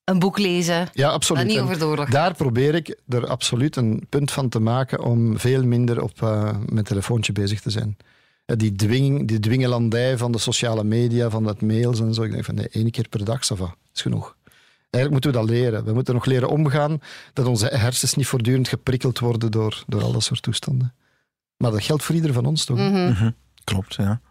een 0.03 0.19
boek 0.19 0.37
lezen. 0.37 0.89
Ja, 0.93 1.05
Dat 1.05 1.11
absoluut. 1.13 1.45
niet 1.45 1.59
over. 1.59 2.09
Daar 2.09 2.33
probeer 2.35 2.75
ik 2.75 2.99
er 3.07 3.27
absoluut 3.27 3.75
een 3.75 4.05
punt 4.09 4.31
van 4.31 4.49
te 4.49 4.59
maken 4.59 5.03
om 5.03 5.39
veel 5.39 5.63
minder 5.63 6.01
op 6.01 6.21
eh, 6.21 6.55
mijn 6.65 6.85
telefoontje 6.85 7.31
bezig 7.31 7.61
te 7.61 7.69
zijn. 7.69 7.97
Eh, 8.45 8.57
Die, 8.57 8.75
dwing, 8.75 9.27
die 9.27 9.39
dwingelandij 9.39 10.17
van 10.17 10.31
de 10.31 10.37
sociale 10.37 10.83
media, 10.83 11.29
van 11.29 11.45
het 11.45 11.61
mails 11.61 11.99
en 11.99 12.13
zo. 12.13 12.23
Ik 12.23 12.31
denk 12.31 12.45
van 12.45 12.55
nee, 12.55 12.69
één 12.69 12.91
keer 12.91 13.07
per 13.09 13.25
dag, 13.25 13.43
ça 13.53 13.57
va, 13.57 13.75
is 13.93 14.01
genoeg. 14.01 14.36
Eigenlijk 14.97 15.11
moeten 15.11 15.41
we 15.41 15.47
dat 15.47 15.57
leren. 15.57 15.85
We 15.85 15.93
moeten 15.93 16.13
nog 16.13 16.25
leren 16.25 16.49
omgaan 16.49 17.01
dat 17.33 17.45
onze 17.45 17.67
hersens 17.67 18.13
niet 18.13 18.27
voortdurend 18.27 18.67
geprikkeld 18.67 19.19
worden 19.19 19.51
door, 19.51 19.83
door 19.87 20.01
al 20.01 20.11
dat 20.11 20.23
soort 20.23 20.41
toestanden. 20.41 20.93
Maar 21.57 21.71
dat 21.71 21.83
geldt 21.83 22.03
voor 22.03 22.15
ieder 22.15 22.33
van 22.33 22.45
ons 22.45 22.65
toch? 22.65 22.77
Mhm. 22.77 23.09
Mhm, 23.09 23.31
Klopt, 23.63 23.95
ja. 23.95 24.21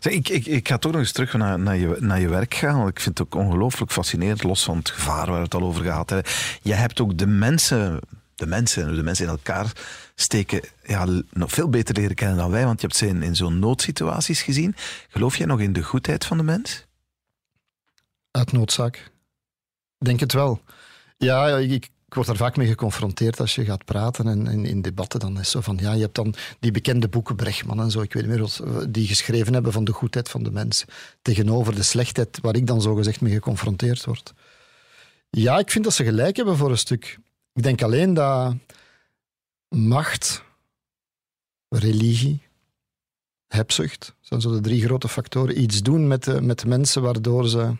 Zeg, 0.00 0.12
ik, 0.12 0.28
ik, 0.28 0.46
ik 0.46 0.68
ga 0.68 0.78
toch 0.78 0.92
nog 0.92 1.00
eens 1.00 1.12
terug 1.12 1.32
naar, 1.32 1.58
naar, 1.58 1.76
je, 1.76 1.96
naar 2.00 2.20
je 2.20 2.28
werk 2.28 2.54
gaan, 2.54 2.76
want 2.76 2.88
ik 2.88 3.00
vind 3.00 3.18
het 3.18 3.26
ook 3.26 3.42
ongelooflijk 3.42 3.92
fascinerend, 3.92 4.42
los 4.42 4.64
van 4.64 4.76
het 4.76 4.90
gevaar 4.90 5.26
waar 5.26 5.36
we 5.36 5.42
het 5.42 5.54
al 5.54 5.62
over 5.62 5.82
gehad 5.82 6.10
hebben. 6.10 6.32
Je 6.62 6.74
hebt 6.74 7.00
ook 7.00 7.18
de 7.18 7.26
mensen, 7.26 8.00
de 8.34 8.46
mensen, 8.46 8.94
de 8.94 9.02
mensen 9.02 9.24
in 9.24 9.30
elkaar 9.30 9.72
steken, 10.14 10.60
ja, 10.84 11.06
nog 11.30 11.52
veel 11.52 11.68
beter 11.68 11.94
leren 11.94 12.14
kennen 12.16 12.36
dan 12.36 12.50
wij, 12.50 12.64
want 12.64 12.80
je 12.80 12.86
hebt 12.86 12.98
ze 12.98 13.06
in, 13.06 13.22
in 13.22 13.36
zo'n 13.36 13.58
noodsituaties 13.58 14.42
gezien. 14.42 14.74
Geloof 15.08 15.36
jij 15.36 15.46
nog 15.46 15.60
in 15.60 15.72
de 15.72 15.82
goedheid 15.82 16.24
van 16.24 16.36
de 16.36 16.42
mens? 16.42 16.86
Uit 18.30 18.52
noodzaak. 18.52 19.10
Denk 19.98 20.20
het 20.20 20.32
wel. 20.32 20.60
Ja, 21.16 21.56
ik, 21.56 21.90
ik 22.08 22.14
word 22.14 22.26
daar 22.26 22.36
vaak 22.36 22.56
mee 22.56 22.66
geconfronteerd 22.66 23.40
als 23.40 23.54
je 23.54 23.64
gaat 23.64 23.84
praten 23.84 24.26
en, 24.26 24.64
in 24.64 24.82
debatten. 24.82 25.20
Dan 25.20 25.38
is 25.38 25.50
zo 25.50 25.60
van, 25.60 25.78
ja, 25.80 25.92
je 25.92 26.00
hebt 26.00 26.14
dan 26.14 26.34
die 26.60 26.70
bekende 26.70 27.08
boeken, 27.08 27.36
Brechtman 27.36 27.80
en 27.80 27.90
zo, 27.90 28.00
ik 28.00 28.12
weet 28.12 28.22
niet 28.22 28.32
meer, 28.32 28.40
wat, 28.40 28.60
eh, 28.64 28.76
die 28.88 29.06
geschreven 29.06 29.52
hebben 29.52 29.72
van 29.72 29.84
de 29.84 29.92
goedheid 29.92 30.28
van 30.28 30.42
de 30.42 30.50
mens. 30.50 30.84
Tegenover 31.22 31.74
de 31.74 31.82
slechtheid 31.82 32.38
waar 32.40 32.56
ik 32.56 32.66
dan 32.66 32.82
zogezegd 32.82 33.20
mee 33.20 33.32
geconfronteerd 33.32 34.04
word. 34.04 34.32
Ja, 35.30 35.58
ik 35.58 35.70
vind 35.70 35.84
dat 35.84 35.94
ze 35.94 36.04
gelijk 36.04 36.36
hebben 36.36 36.56
voor 36.56 36.70
een 36.70 36.78
stuk. 36.78 37.18
Ik 37.52 37.62
denk 37.62 37.82
alleen 37.82 38.14
dat 38.14 38.54
macht, 39.68 40.42
religie, 41.68 42.42
hebzucht, 43.46 44.14
zijn 44.20 44.40
zo 44.40 44.50
de 44.50 44.60
drie 44.60 44.84
grote 44.84 45.08
factoren, 45.08 45.60
iets 45.60 45.82
doen 45.82 46.06
met 46.06 46.24
de, 46.24 46.40
met 46.40 46.58
de 46.58 46.68
mensen 46.68 47.02
waardoor 47.02 47.48
ze 47.48 47.76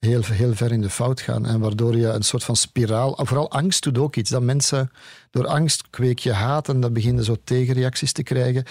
heel, 0.00 0.22
heel 0.24 0.54
ver 0.54 0.72
in 0.72 0.80
de 0.80 0.90
fout 0.90 1.20
gaan. 1.20 1.46
En 1.46 1.60
waardoor 1.60 1.96
je 1.96 2.06
een 2.06 2.22
soort 2.22 2.44
van 2.44 2.56
spiraal... 2.56 3.18
Vooral 3.22 3.50
angst 3.50 3.82
doet 3.82 3.98
ook 3.98 4.16
iets. 4.16 4.30
Dat 4.30 4.42
mensen... 4.42 4.90
Door 5.30 5.46
angst 5.46 5.90
kweek 5.90 6.18
je 6.18 6.32
haat 6.32 6.68
en 6.68 6.80
dan 6.80 6.92
beginnen 6.92 7.24
zo 7.24 7.36
tegenreacties 7.44 8.12
te 8.12 8.22
krijgen. 8.22 8.64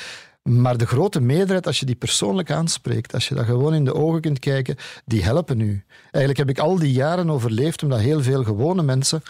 Maar 0.43 0.77
de 0.77 0.85
grote 0.85 1.21
meerderheid, 1.21 1.67
als 1.67 1.79
je 1.79 1.85
die 1.85 1.95
persoonlijk 1.95 2.51
aanspreekt, 2.51 3.13
als 3.13 3.27
je 3.27 3.35
dat 3.35 3.45
gewoon 3.45 3.73
in 3.73 3.85
de 3.85 3.93
ogen 3.93 4.21
kunt 4.21 4.39
kijken, 4.39 4.75
die 5.05 5.23
helpen 5.23 5.57
nu. 5.57 5.83
Eigenlijk 6.01 6.37
heb 6.37 6.49
ik 6.49 6.59
al 6.59 6.79
die 6.79 6.91
jaren 6.91 7.29
overleefd 7.29 7.83
omdat 7.83 7.99
heel 7.99 8.21
veel 8.21 8.43
gewone 8.43 8.83
mensen 8.83 9.23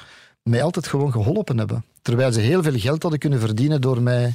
mij 0.43 0.63
altijd 0.63 0.87
gewoon 0.87 1.11
geholpen 1.11 1.57
hebben. 1.57 1.85
Terwijl 2.01 2.31
ze 2.31 2.39
heel 2.39 2.63
veel 2.63 2.79
geld 2.79 3.01
hadden 3.01 3.19
kunnen 3.19 3.39
verdienen 3.39 3.81
door 3.81 4.01
mij 4.01 4.33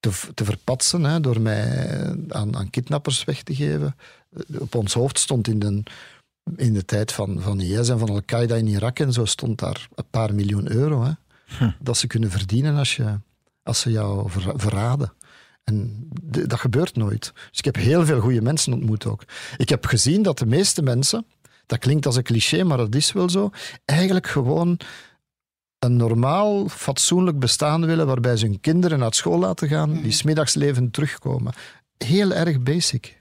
te, 0.00 0.10
te 0.34 0.44
verpatsen, 0.44 1.04
hè, 1.04 1.20
door 1.20 1.40
mij 1.40 1.88
aan, 2.28 2.56
aan 2.56 2.70
kidnappers 2.70 3.24
weg 3.24 3.42
te 3.42 3.54
geven. 3.54 3.96
Op 4.58 4.74
ons 4.74 4.92
hoofd 4.92 5.18
stond 5.18 5.48
in 5.48 5.58
de, 5.58 5.82
in 6.56 6.72
de 6.74 6.84
tijd 6.84 7.12
van, 7.12 7.40
van 7.40 7.60
IS 7.60 7.88
en 7.88 7.98
van 7.98 8.08
Al-Qaeda 8.10 8.54
in 8.54 8.66
Irak 8.66 8.98
en 8.98 9.12
zo 9.12 9.24
stond 9.24 9.58
daar 9.58 9.88
een 9.94 10.08
paar 10.10 10.34
miljoen 10.34 10.72
euro. 10.72 11.02
Hè, 11.04 11.12
Dat 11.80 11.96
ze 11.96 12.06
kunnen 12.06 12.30
verdienen 12.30 12.76
als, 12.76 12.96
je, 12.96 13.18
als 13.62 13.80
ze 13.80 13.90
jou 13.90 14.30
ver- 14.30 14.52
verraden. 14.60 15.12
En 15.64 16.08
dat 16.22 16.60
gebeurt 16.60 16.96
nooit. 16.96 17.32
Dus 17.48 17.58
ik 17.58 17.64
heb 17.64 17.76
heel 17.76 18.04
veel 18.04 18.20
goede 18.20 18.42
mensen 18.42 18.72
ontmoet 18.72 19.06
ook. 19.06 19.24
Ik 19.56 19.68
heb 19.68 19.86
gezien 19.86 20.22
dat 20.22 20.38
de 20.38 20.46
meeste 20.46 20.82
mensen, 20.82 21.26
dat 21.66 21.78
klinkt 21.78 22.06
als 22.06 22.16
een 22.16 22.22
cliché, 22.22 22.64
maar 22.64 22.76
dat 22.76 22.94
is 22.94 23.12
wel 23.12 23.30
zo, 23.30 23.50
eigenlijk 23.84 24.26
gewoon 24.26 24.78
een 25.78 25.96
normaal, 25.96 26.68
fatsoenlijk 26.68 27.38
bestaan 27.38 27.86
willen 27.86 28.06
waarbij 28.06 28.36
ze 28.36 28.46
hun 28.46 28.60
kinderen 28.60 28.98
naar 28.98 29.14
school 29.14 29.38
laten 29.38 29.68
gaan, 29.68 29.92
die 30.02 30.12
smiddags 30.12 30.54
levend 30.54 30.92
terugkomen. 30.92 31.52
Heel 31.98 32.32
erg 32.32 32.60
basic. 32.62 33.18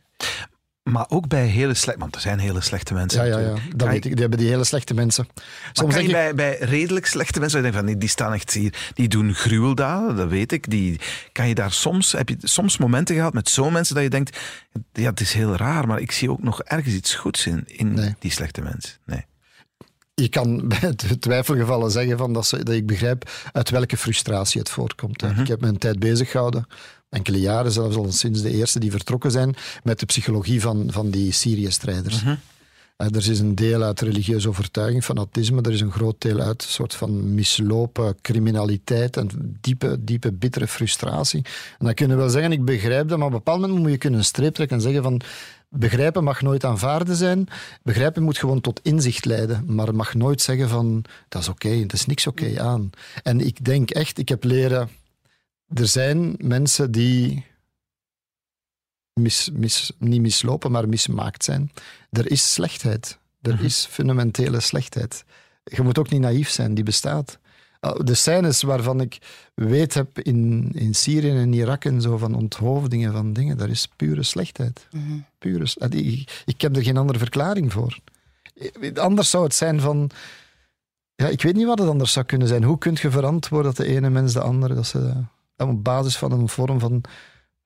Maar 0.91 1.05
ook 1.09 1.27
bij 1.27 1.45
hele 1.45 1.73
slechte... 1.73 1.99
Want 1.99 2.15
er 2.15 2.21
zijn 2.21 2.39
hele 2.39 2.61
slechte 2.61 2.93
mensen. 2.93 3.25
Ja, 3.25 3.39
ja, 3.39 3.47
ja. 3.47 3.55
Dat 3.75 3.87
weet 3.87 4.05
ik. 4.05 4.11
Die 4.11 4.21
hebben 4.21 4.39
die 4.39 4.49
hele 4.49 4.63
slechte 4.63 4.93
mensen. 4.93 5.27
Soms 5.71 5.79
kan 5.79 5.89
denk 5.89 6.01
je 6.01 6.27
ik, 6.27 6.35
bij, 6.35 6.57
bij 6.57 6.67
redelijk 6.67 7.05
slechte 7.05 7.39
mensen, 7.39 7.61
denkt 7.61 7.77
van, 7.77 7.85
nee, 7.85 7.97
die 7.97 8.09
staan 8.09 8.33
echt 8.33 8.53
hier, 8.53 8.73
die 8.93 9.07
doen 9.07 9.33
gruweldaden, 9.33 10.15
dat 10.15 10.29
weet 10.29 10.51
ik. 10.51 10.69
Die, 10.69 10.99
kan 11.31 11.47
je 11.47 11.55
daar 11.55 11.71
soms, 11.71 12.11
heb 12.11 12.29
je 12.29 12.37
soms 12.39 12.77
momenten 12.77 13.15
gehad 13.15 13.33
met 13.33 13.49
zo'n 13.49 13.73
mensen 13.73 13.95
dat 13.95 14.03
je 14.03 14.09
denkt, 14.09 14.37
ja, 14.93 15.09
het 15.09 15.19
is 15.19 15.33
heel 15.33 15.55
raar, 15.55 15.87
maar 15.87 15.99
ik 15.99 16.11
zie 16.11 16.31
ook 16.31 16.43
nog 16.43 16.61
ergens 16.63 16.93
iets 16.93 17.15
goeds 17.15 17.45
in, 17.47 17.63
in 17.65 17.93
Nee. 17.93 18.15
die 18.19 18.31
slechte 18.31 18.61
mensen. 18.61 18.97
Nee. 19.05 19.25
Je 20.21 20.29
kan 20.29 20.67
bij 20.79 20.95
twijfelgevallen 21.19 21.91
zeggen 21.91 22.17
van 22.17 22.33
dat, 22.33 22.47
ze, 22.47 22.63
dat 22.63 22.75
ik 22.75 22.85
begrijp 22.87 23.31
uit 23.51 23.69
welke 23.69 23.97
frustratie 23.97 24.59
het 24.59 24.69
voortkomt. 24.69 25.21
hè. 25.21 25.41
Ik 25.41 25.47
heb 25.47 25.61
een 25.61 25.77
tijd 25.77 25.99
bezig 25.99 26.31
gehouden, 26.31 26.67
enkele 27.09 27.39
jaren 27.39 27.71
zelfs 27.71 27.95
al 27.95 28.11
sinds 28.11 28.41
de 28.41 28.51
eerste 28.51 28.79
die 28.79 28.91
vertrokken 28.91 29.31
zijn, 29.31 29.55
met 29.83 29.99
de 29.99 30.05
psychologie 30.05 30.61
van, 30.61 30.87
van 30.91 31.09
die 31.09 31.31
Syrië-strijders. 31.31 32.23
Er 32.99 33.29
is 33.29 33.39
een 33.39 33.55
deel 33.55 33.83
uit 33.83 34.01
religieuze 34.01 34.49
overtuiging, 34.49 35.03
fanatisme. 35.03 35.61
Er 35.61 35.71
is 35.71 35.81
een 35.81 35.91
groot 35.91 36.21
deel 36.21 36.39
uit 36.39 36.63
een 36.63 36.69
soort 36.69 36.95
van 36.95 37.33
mislopen 37.33 38.15
criminaliteit 38.21 39.17
en 39.17 39.57
diepe, 39.61 40.03
diepe, 40.03 40.31
bittere 40.31 40.67
frustratie. 40.67 41.45
En 41.79 41.85
dan 41.85 41.93
kunnen 41.93 42.17
we 42.17 42.23
wel 42.23 42.31
zeggen, 42.31 42.51
ik 42.51 42.65
begrijp 42.65 43.07
dat, 43.07 43.17
maar 43.17 43.27
op 43.27 43.33
een 43.33 43.37
bepaald 43.37 43.59
moment 43.61 43.79
moet 43.79 43.91
je 43.91 43.97
kunnen 43.97 44.23
streep 44.23 44.53
trekken 44.53 44.77
en 44.77 44.83
zeggen 44.83 45.03
van 45.03 45.21
begrijpen 45.69 46.23
mag 46.23 46.41
nooit 46.41 46.65
aanvaarden 46.65 47.15
zijn. 47.15 47.47
Begrijpen 47.83 48.23
moet 48.23 48.37
gewoon 48.37 48.61
tot 48.61 48.79
inzicht 48.83 49.25
leiden, 49.25 49.63
maar 49.67 49.95
mag 49.95 50.13
nooit 50.13 50.41
zeggen 50.41 50.69
van 50.69 51.03
dat 51.29 51.41
is 51.41 51.49
oké, 51.49 51.67
okay, 51.67 51.81
er 51.81 51.93
is 51.93 52.05
niks 52.05 52.27
oké 52.27 52.61
aan. 52.61 52.89
En 53.23 53.39
ik 53.39 53.65
denk 53.65 53.89
echt, 53.89 54.17
ik 54.17 54.29
heb 54.29 54.43
leren, 54.43 54.89
er 55.73 55.87
zijn 55.87 56.35
mensen 56.37 56.91
die 56.91 57.45
mis, 59.19 59.49
mis, 59.53 59.91
niet 59.97 60.21
mislopen, 60.21 60.71
maar 60.71 60.89
mismaakt 60.89 61.43
zijn. 61.43 61.71
Er 62.11 62.31
is 62.31 62.53
slechtheid. 62.53 63.17
Er 63.41 63.53
mhm. 63.53 63.65
is 63.65 63.87
fundamentele 63.89 64.59
slechtheid. 64.59 65.23
Je 65.63 65.81
moet 65.81 65.99
ook 65.99 66.09
niet 66.09 66.21
naïef 66.21 66.49
zijn, 66.49 66.73
die 66.73 66.83
bestaat. 66.83 67.39
De 67.79 68.13
scènes 68.13 68.61
waarvan 68.61 69.01
ik 69.01 69.17
weet 69.53 69.93
heb 69.93 70.19
in, 70.19 70.69
in 70.73 70.95
Syrië 70.95 71.29
en 71.29 71.53
Irak 71.53 71.85
en 71.85 72.01
zo 72.01 72.17
van 72.17 72.35
onthoofdingen 72.35 73.11
van 73.11 73.33
dingen, 73.33 73.57
dat 73.57 73.69
is 73.69 73.87
pure 73.95 74.23
slechtheid. 74.23 74.87
Mm 74.91 75.25
pure, 75.39 75.67
ik, 75.89 76.43
ik 76.45 76.61
heb 76.61 76.75
er 76.75 76.83
geen 76.83 76.97
andere 76.97 77.19
verklaring 77.19 77.71
voor. 77.71 77.99
Anders 78.95 79.29
zou 79.29 79.43
het 79.43 79.55
zijn 79.55 79.79
van. 79.79 80.09
Ja, 81.15 81.27
ik 81.27 81.41
weet 81.41 81.55
niet 81.55 81.65
wat 81.65 81.79
het 81.79 81.87
anders 81.87 82.11
zou 82.11 82.25
kunnen 82.25 82.47
zijn. 82.47 82.63
Hoe 82.63 82.77
kun 82.77 82.97
je 83.01 83.11
verantwoorden 83.11 83.73
dat 83.73 83.85
de 83.85 83.93
ene 83.93 84.09
mens 84.09 84.33
de 84.33 84.41
andere, 84.41 84.75
dat 84.75 84.87
ze 84.87 85.13
op 85.57 85.83
basis 85.83 86.17
van 86.17 86.31
een 86.31 86.49
vorm 86.49 86.79
van 86.79 87.01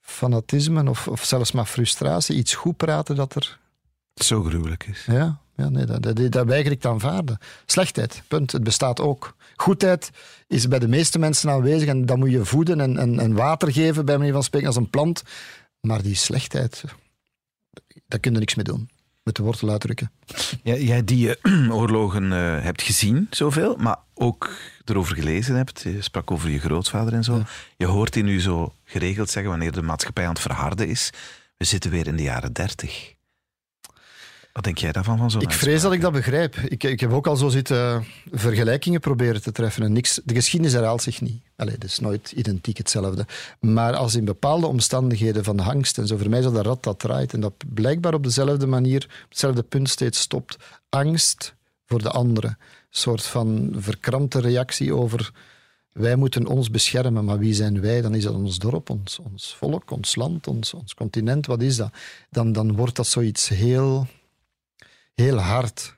fanatisme 0.04 0.90
of, 0.90 1.08
of 1.08 1.24
zelfs 1.24 1.52
maar 1.52 1.66
frustratie 1.66 2.36
iets 2.36 2.54
goed 2.54 2.78
praten 2.78 3.16
dat 3.16 3.36
er... 3.36 3.60
Zo 4.14 4.44
gruwelijk 4.44 4.88
is. 4.88 5.06
Ja, 5.06 5.42
ja 5.56 5.70
nee, 5.70 5.86
dat, 5.86 6.04
dat, 6.04 6.32
dat 6.32 6.46
weiger 6.46 6.72
ik 6.72 6.80
te 6.80 6.88
aanvaarden. 6.88 7.38
Slechtheid, 7.66 8.24
punt. 8.28 8.52
Het 8.52 8.64
bestaat 8.64 9.00
ook. 9.00 9.36
Goedheid 9.56 10.10
is 10.48 10.68
bij 10.68 10.80
de 10.80 10.88
meeste 10.88 11.20
mensen 11.20 11.50
aanwezig 11.50 11.88
en 11.88 12.06
dat 12.06 12.18
moet 12.18 12.32
je 12.32 12.46
voeden 12.46 12.82
en, 12.82 12.98
en, 12.98 13.20
en 13.20 13.34
water 13.34 13.72
geven, 13.72 14.06
bij 14.06 14.18
manier 14.18 14.34
van 14.34 14.44
spreken, 14.44 14.68
als 14.68 14.78
een 14.78 14.90
plant. 14.90 15.24
Maar 15.80 16.02
die 16.02 16.16
slechtheid, 16.16 16.84
daar 18.08 18.20
kun 18.20 18.34
je 18.34 18.40
niks 18.40 18.56
mee 18.56 18.66
doen 18.66 18.90
met 19.24 19.36
de 19.36 19.44
wortel 19.44 19.70
uitdrukken. 19.70 20.12
Ja, 20.64 20.76
jij 20.76 21.04
die 21.04 21.38
uh, 21.42 21.72
oorlogen 21.80 22.24
uh, 22.24 22.62
hebt 22.62 22.82
gezien, 22.82 23.28
zoveel, 23.30 23.76
maar 23.76 23.98
ook 24.14 24.50
erover 24.86 25.16
gelezen 25.16 25.56
hebt. 25.56 25.82
Je 25.82 26.02
sprak 26.02 26.32
over 26.32 26.50
je 26.50 26.60
grootvader 26.60 27.14
en 27.14 27.24
zo. 27.24 27.44
Je 27.78 27.86
hoort 27.86 28.14
die 28.14 28.24
nu 28.24 28.42
zo 28.42 28.74
geregeld 28.84 29.30
zeggen 29.30 29.52
wanneer 29.52 29.72
de 29.72 29.82
maatschappij 29.82 30.24
aan 30.24 30.34
het 30.34 30.42
verharden 30.42 30.88
is. 30.88 31.10
We 31.58 31.66
zitten 31.66 31.92
weer 31.92 32.08
in 32.08 32.16
de 32.16 32.24
jaren 32.24 32.54
dertig. 32.54 33.14
Wat 34.54 34.64
denk 34.64 34.78
jij 34.78 34.92
daarvan? 34.92 35.18
Van 35.18 35.32
zo'n 35.32 35.42
ik 35.42 35.52
vrees 35.52 35.82
dat 35.82 35.94
ik 35.94 36.02
dat 36.02 36.12
begrijp. 36.12 36.56
Ik, 36.56 36.84
ik 36.84 37.00
heb 37.00 37.12
ook 37.12 37.28
al 37.28 37.36
zo 37.36 37.50
zitten 37.50 38.06
vergelijkingen 38.32 39.00
proberen 39.00 39.42
te 39.42 39.52
treffen. 39.52 39.84
En 39.84 39.94
niks, 39.94 40.22
de 40.24 40.34
geschiedenis 40.34 40.74
herhaalt 40.74 41.02
zich 41.02 41.22
niet. 41.22 41.42
Allee, 41.56 41.74
het 41.74 41.84
is 41.84 42.00
nooit 42.00 42.32
identiek 42.32 42.78
hetzelfde. 42.78 43.26
Maar 43.60 43.96
als 43.96 44.16
in 44.16 44.26
bepaalde 44.26 44.68
omstandigheden 44.68 45.44
van 45.44 45.60
angst 45.60 45.98
en 45.98 46.08
zo, 46.08 46.18
voor 46.18 46.30
mij 46.30 46.40
is 46.40 46.46
dat 46.46 46.56
een 46.56 46.64
rad 46.64 46.84
dat 46.84 47.00
draait 47.00 47.34
en 47.34 47.40
dat 47.40 47.54
blijkbaar 47.74 48.14
op 48.14 48.24
dezelfde 48.24 48.68
manier, 48.68 49.04
op 49.24 49.30
hetzelfde 49.30 49.64
punt 49.64 49.90
steeds 49.90 50.20
stopt. 50.20 50.58
Angst 50.90 51.56
voor 51.86 52.02
de 52.02 52.10
andere. 52.10 52.48
Een 52.48 52.56
soort 52.90 53.26
van 53.26 53.74
verkrampte 53.78 54.40
reactie 54.40 54.94
over 54.94 55.32
wij 55.92 56.16
moeten 56.16 56.48
ons 56.48 56.70
beschermen, 56.70 57.26
maar 57.26 57.40
wie 57.40 57.54
zijn 57.54 57.82
wij? 57.82 58.02
Dan 58.02 58.16
is 58.16 58.24
dat 58.24 58.34
ons 58.34 58.58
dorp, 58.58 58.90
ons, 58.90 59.20
ons 59.20 59.56
volk, 59.56 59.92
ons 59.92 60.16
land, 60.16 60.48
ons, 60.48 60.74
ons 60.74 60.94
continent. 60.94 61.46
Wat 61.46 61.62
is 61.62 61.76
dat? 61.76 61.94
Dan, 62.30 62.52
dan 62.52 62.76
wordt 62.76 62.96
dat 62.96 63.08
zoiets 63.08 63.48
heel 63.48 64.08
heel 65.16 65.38
hard. 65.38 65.96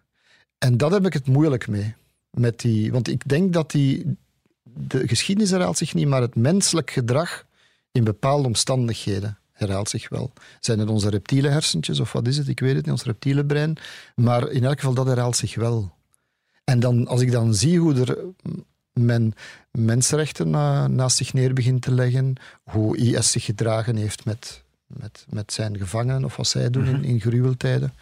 En 0.58 0.78
dat 0.78 0.92
heb 0.92 1.06
ik 1.06 1.14
het 1.14 1.28
moeilijk 1.28 1.68
mee. 1.68 1.94
Met 2.30 2.60
die, 2.60 2.92
want 2.92 3.08
ik 3.08 3.30
denk 3.30 3.54
dat 3.54 3.72
die, 3.72 4.18
de 4.64 5.08
geschiedenis 5.08 5.52
herhaalt 5.52 5.78
zich 5.78 5.94
niet, 5.94 6.08
maar 6.08 6.22
het 6.22 6.36
menselijk 6.36 6.92
gedrag 6.92 7.46
in 7.92 8.04
bepaalde 8.04 8.48
omstandigheden 8.48 9.38
herhaalt 9.52 9.90
zich 9.90 10.10
wel. 10.10 10.34
Zijn 10.60 10.80
het 10.80 10.90
onze 10.90 11.10
reptiele 11.10 11.50
hersentjes 11.50 12.00
of 12.00 12.12
wat 12.12 12.28
is 12.28 12.38
het? 12.38 12.48
Ik 12.48 12.60
weet 12.60 12.76
het 12.76 12.84
niet, 12.84 12.92
ons 12.92 13.04
reptiele 13.04 13.46
brein. 13.46 13.78
Maar 14.16 14.50
in 14.50 14.64
elk 14.64 14.80
geval, 14.80 14.94
dat 14.94 15.08
herhaalt 15.08 15.36
zich 15.36 15.56
wel. 15.56 15.94
En 16.64 16.80
dan, 16.80 17.08
als 17.08 17.22
ik 17.22 17.32
dan 17.32 17.54
zie 17.54 17.80
hoe 17.80 17.94
er 17.94 18.18
men 18.94 19.34
mensenrechten 19.72 20.50
naast 20.96 21.18
zich 21.18 21.34
neer 21.34 21.54
begint 21.54 21.82
te 21.82 21.94
leggen, 21.94 22.36
hoe 22.64 22.98
IS 22.98 23.32
zich 23.32 23.46
gedragen 23.46 23.96
heeft 23.96 24.26
met, 24.26 24.64
met, 24.88 25.26
met 25.30 25.54
zijn 25.54 25.78
gevangenen 25.78 26.26
of 26.26 26.36
wat 26.36 26.48
zij 26.48 26.70
doen 26.70 26.86
in, 26.86 26.96
mhm. 26.96 27.04
in 27.04 27.20
gruweltijden. 27.20 27.94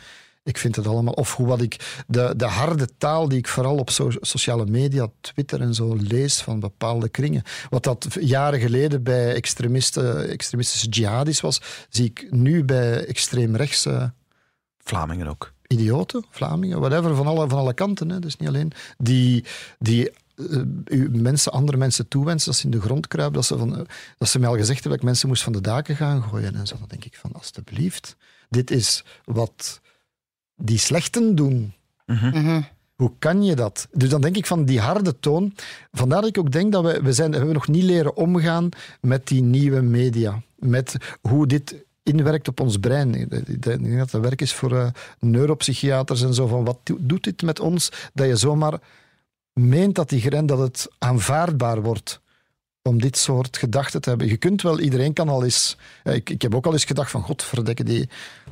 Ik 0.43 0.57
vind 0.57 0.75
het 0.75 0.87
allemaal. 0.87 1.13
Of 1.13 1.35
hoe 1.35 1.47
wat 1.47 1.61
ik. 1.61 2.03
De, 2.07 2.33
de 2.37 2.45
harde 2.45 2.87
taal 2.97 3.27
die 3.27 3.37
ik 3.37 3.47
vooral 3.47 3.77
op 3.77 3.89
sociale 4.21 4.65
media, 4.65 5.07
Twitter 5.21 5.61
en 5.61 5.73
zo 5.73 5.95
lees 5.95 6.41
van 6.41 6.59
bepaalde 6.59 7.09
kringen. 7.09 7.43
Wat 7.69 7.83
dat 7.83 8.07
jaren 8.19 8.59
geleden 8.59 9.03
bij 9.03 9.33
extremisten, 9.33 10.29
extremistische 10.29 10.89
jihadis 10.89 11.41
was, 11.41 11.61
zie 11.89 12.05
ik 12.05 12.27
nu 12.29 12.63
bij 12.63 13.05
extreemrechtse. 13.05 14.13
Vlamingen 14.77 15.27
ook. 15.27 15.53
Idioten, 15.67 16.25
Vlamingen, 16.29 16.79
whatever, 16.79 17.15
van 17.15 17.27
alle, 17.27 17.49
van 17.49 17.59
alle 17.59 17.73
kanten. 17.73 18.09
Hè. 18.09 18.19
Dus 18.19 18.37
niet 18.37 18.49
alleen. 18.49 18.71
Die, 18.97 19.45
die 19.79 20.11
uh, 20.35 21.09
mensen, 21.09 21.51
andere 21.51 21.77
mensen 21.77 22.07
toewensen, 22.07 22.51
dat 22.51 22.59
ze 22.59 22.65
in 22.65 22.71
de 22.71 22.81
grond 22.81 23.07
kruipen, 23.07 23.35
dat 23.35 23.45
ze, 23.45 23.57
van, 23.57 23.87
dat 24.17 24.29
ze 24.29 24.39
mij 24.39 24.49
al 24.49 24.55
gezegd 24.55 24.73
hebben 24.73 24.91
dat 24.91 24.99
ik 24.99 25.05
mensen 25.05 25.27
moest 25.27 25.43
van 25.43 25.53
de 25.53 25.61
daken 25.61 25.95
gaan 25.95 26.23
gooien 26.23 26.55
en 26.55 26.67
zo. 26.67 26.75
Dan 26.77 26.87
denk 26.87 27.05
ik 27.05 27.15
van, 27.15 27.33
alstublieft, 27.33 28.15
dit 28.49 28.71
is 28.71 29.03
wat 29.25 29.81
die 30.55 30.77
slechten 30.77 31.35
doen. 31.35 31.73
Mhm. 32.05 32.61
Hoe 32.95 33.11
kan 33.19 33.43
je 33.43 33.55
dat? 33.55 33.87
Dus 33.91 34.09
dan 34.09 34.21
denk 34.21 34.35
ik 34.35 34.45
van 34.45 34.65
die 34.65 34.79
harde 34.79 35.19
toon. 35.19 35.53
Vandaar 35.91 36.21
dat 36.21 36.29
ik 36.29 36.37
ook 36.37 36.51
denk 36.51 36.71
dat 36.71 36.83
we, 36.83 37.01
we, 37.01 37.13
zijn, 37.13 37.29
we 37.29 37.37
hebben 37.37 37.53
nog 37.53 37.67
niet 37.67 37.83
leren 37.83 38.15
omgaan 38.15 38.69
met 39.01 39.27
die 39.27 39.41
nieuwe 39.41 39.81
media. 39.81 40.41
Met 40.55 40.95
hoe 41.21 41.47
dit 41.47 41.75
inwerkt 42.03 42.47
op 42.47 42.59
ons 42.59 42.77
brein. 42.77 43.15
Ik 43.15 43.63
denk 43.63 43.97
dat 43.97 44.11
dat 44.11 44.21
werk 44.21 44.41
is 44.41 44.53
voor 44.53 44.71
uh, 44.71 44.87
neuropsychiaters 45.19 46.21
en 46.21 46.33
zo. 46.33 46.47
Van 46.47 46.63
wat 46.63 46.77
doet 46.99 47.23
dit 47.23 47.41
met 47.41 47.59
ons? 47.59 47.91
Dat 48.13 48.27
je 48.27 48.35
zomaar 48.35 48.79
meent 49.53 49.95
dat 49.95 50.09
die 50.09 50.21
grens 50.21 50.47
dat 50.47 50.59
het 50.59 50.87
aanvaardbaar 50.97 51.81
wordt 51.81 52.21
om 52.81 53.01
dit 53.01 53.17
soort 53.17 53.57
gedachten 53.57 54.01
te 54.01 54.09
hebben. 54.09 54.27
Je 54.27 54.37
kunt 54.37 54.61
wel, 54.61 54.79
iedereen 54.79 55.13
kan 55.13 55.29
al 55.29 55.43
eens... 55.43 55.77
Ik, 56.03 56.29
ik 56.29 56.41
heb 56.41 56.55
ook 56.55 56.65
al 56.65 56.73
eens 56.73 56.85
gedacht 56.85 57.11
van, 57.11 57.21
godverdekke, 57.21 57.83
die, 57.83 58.09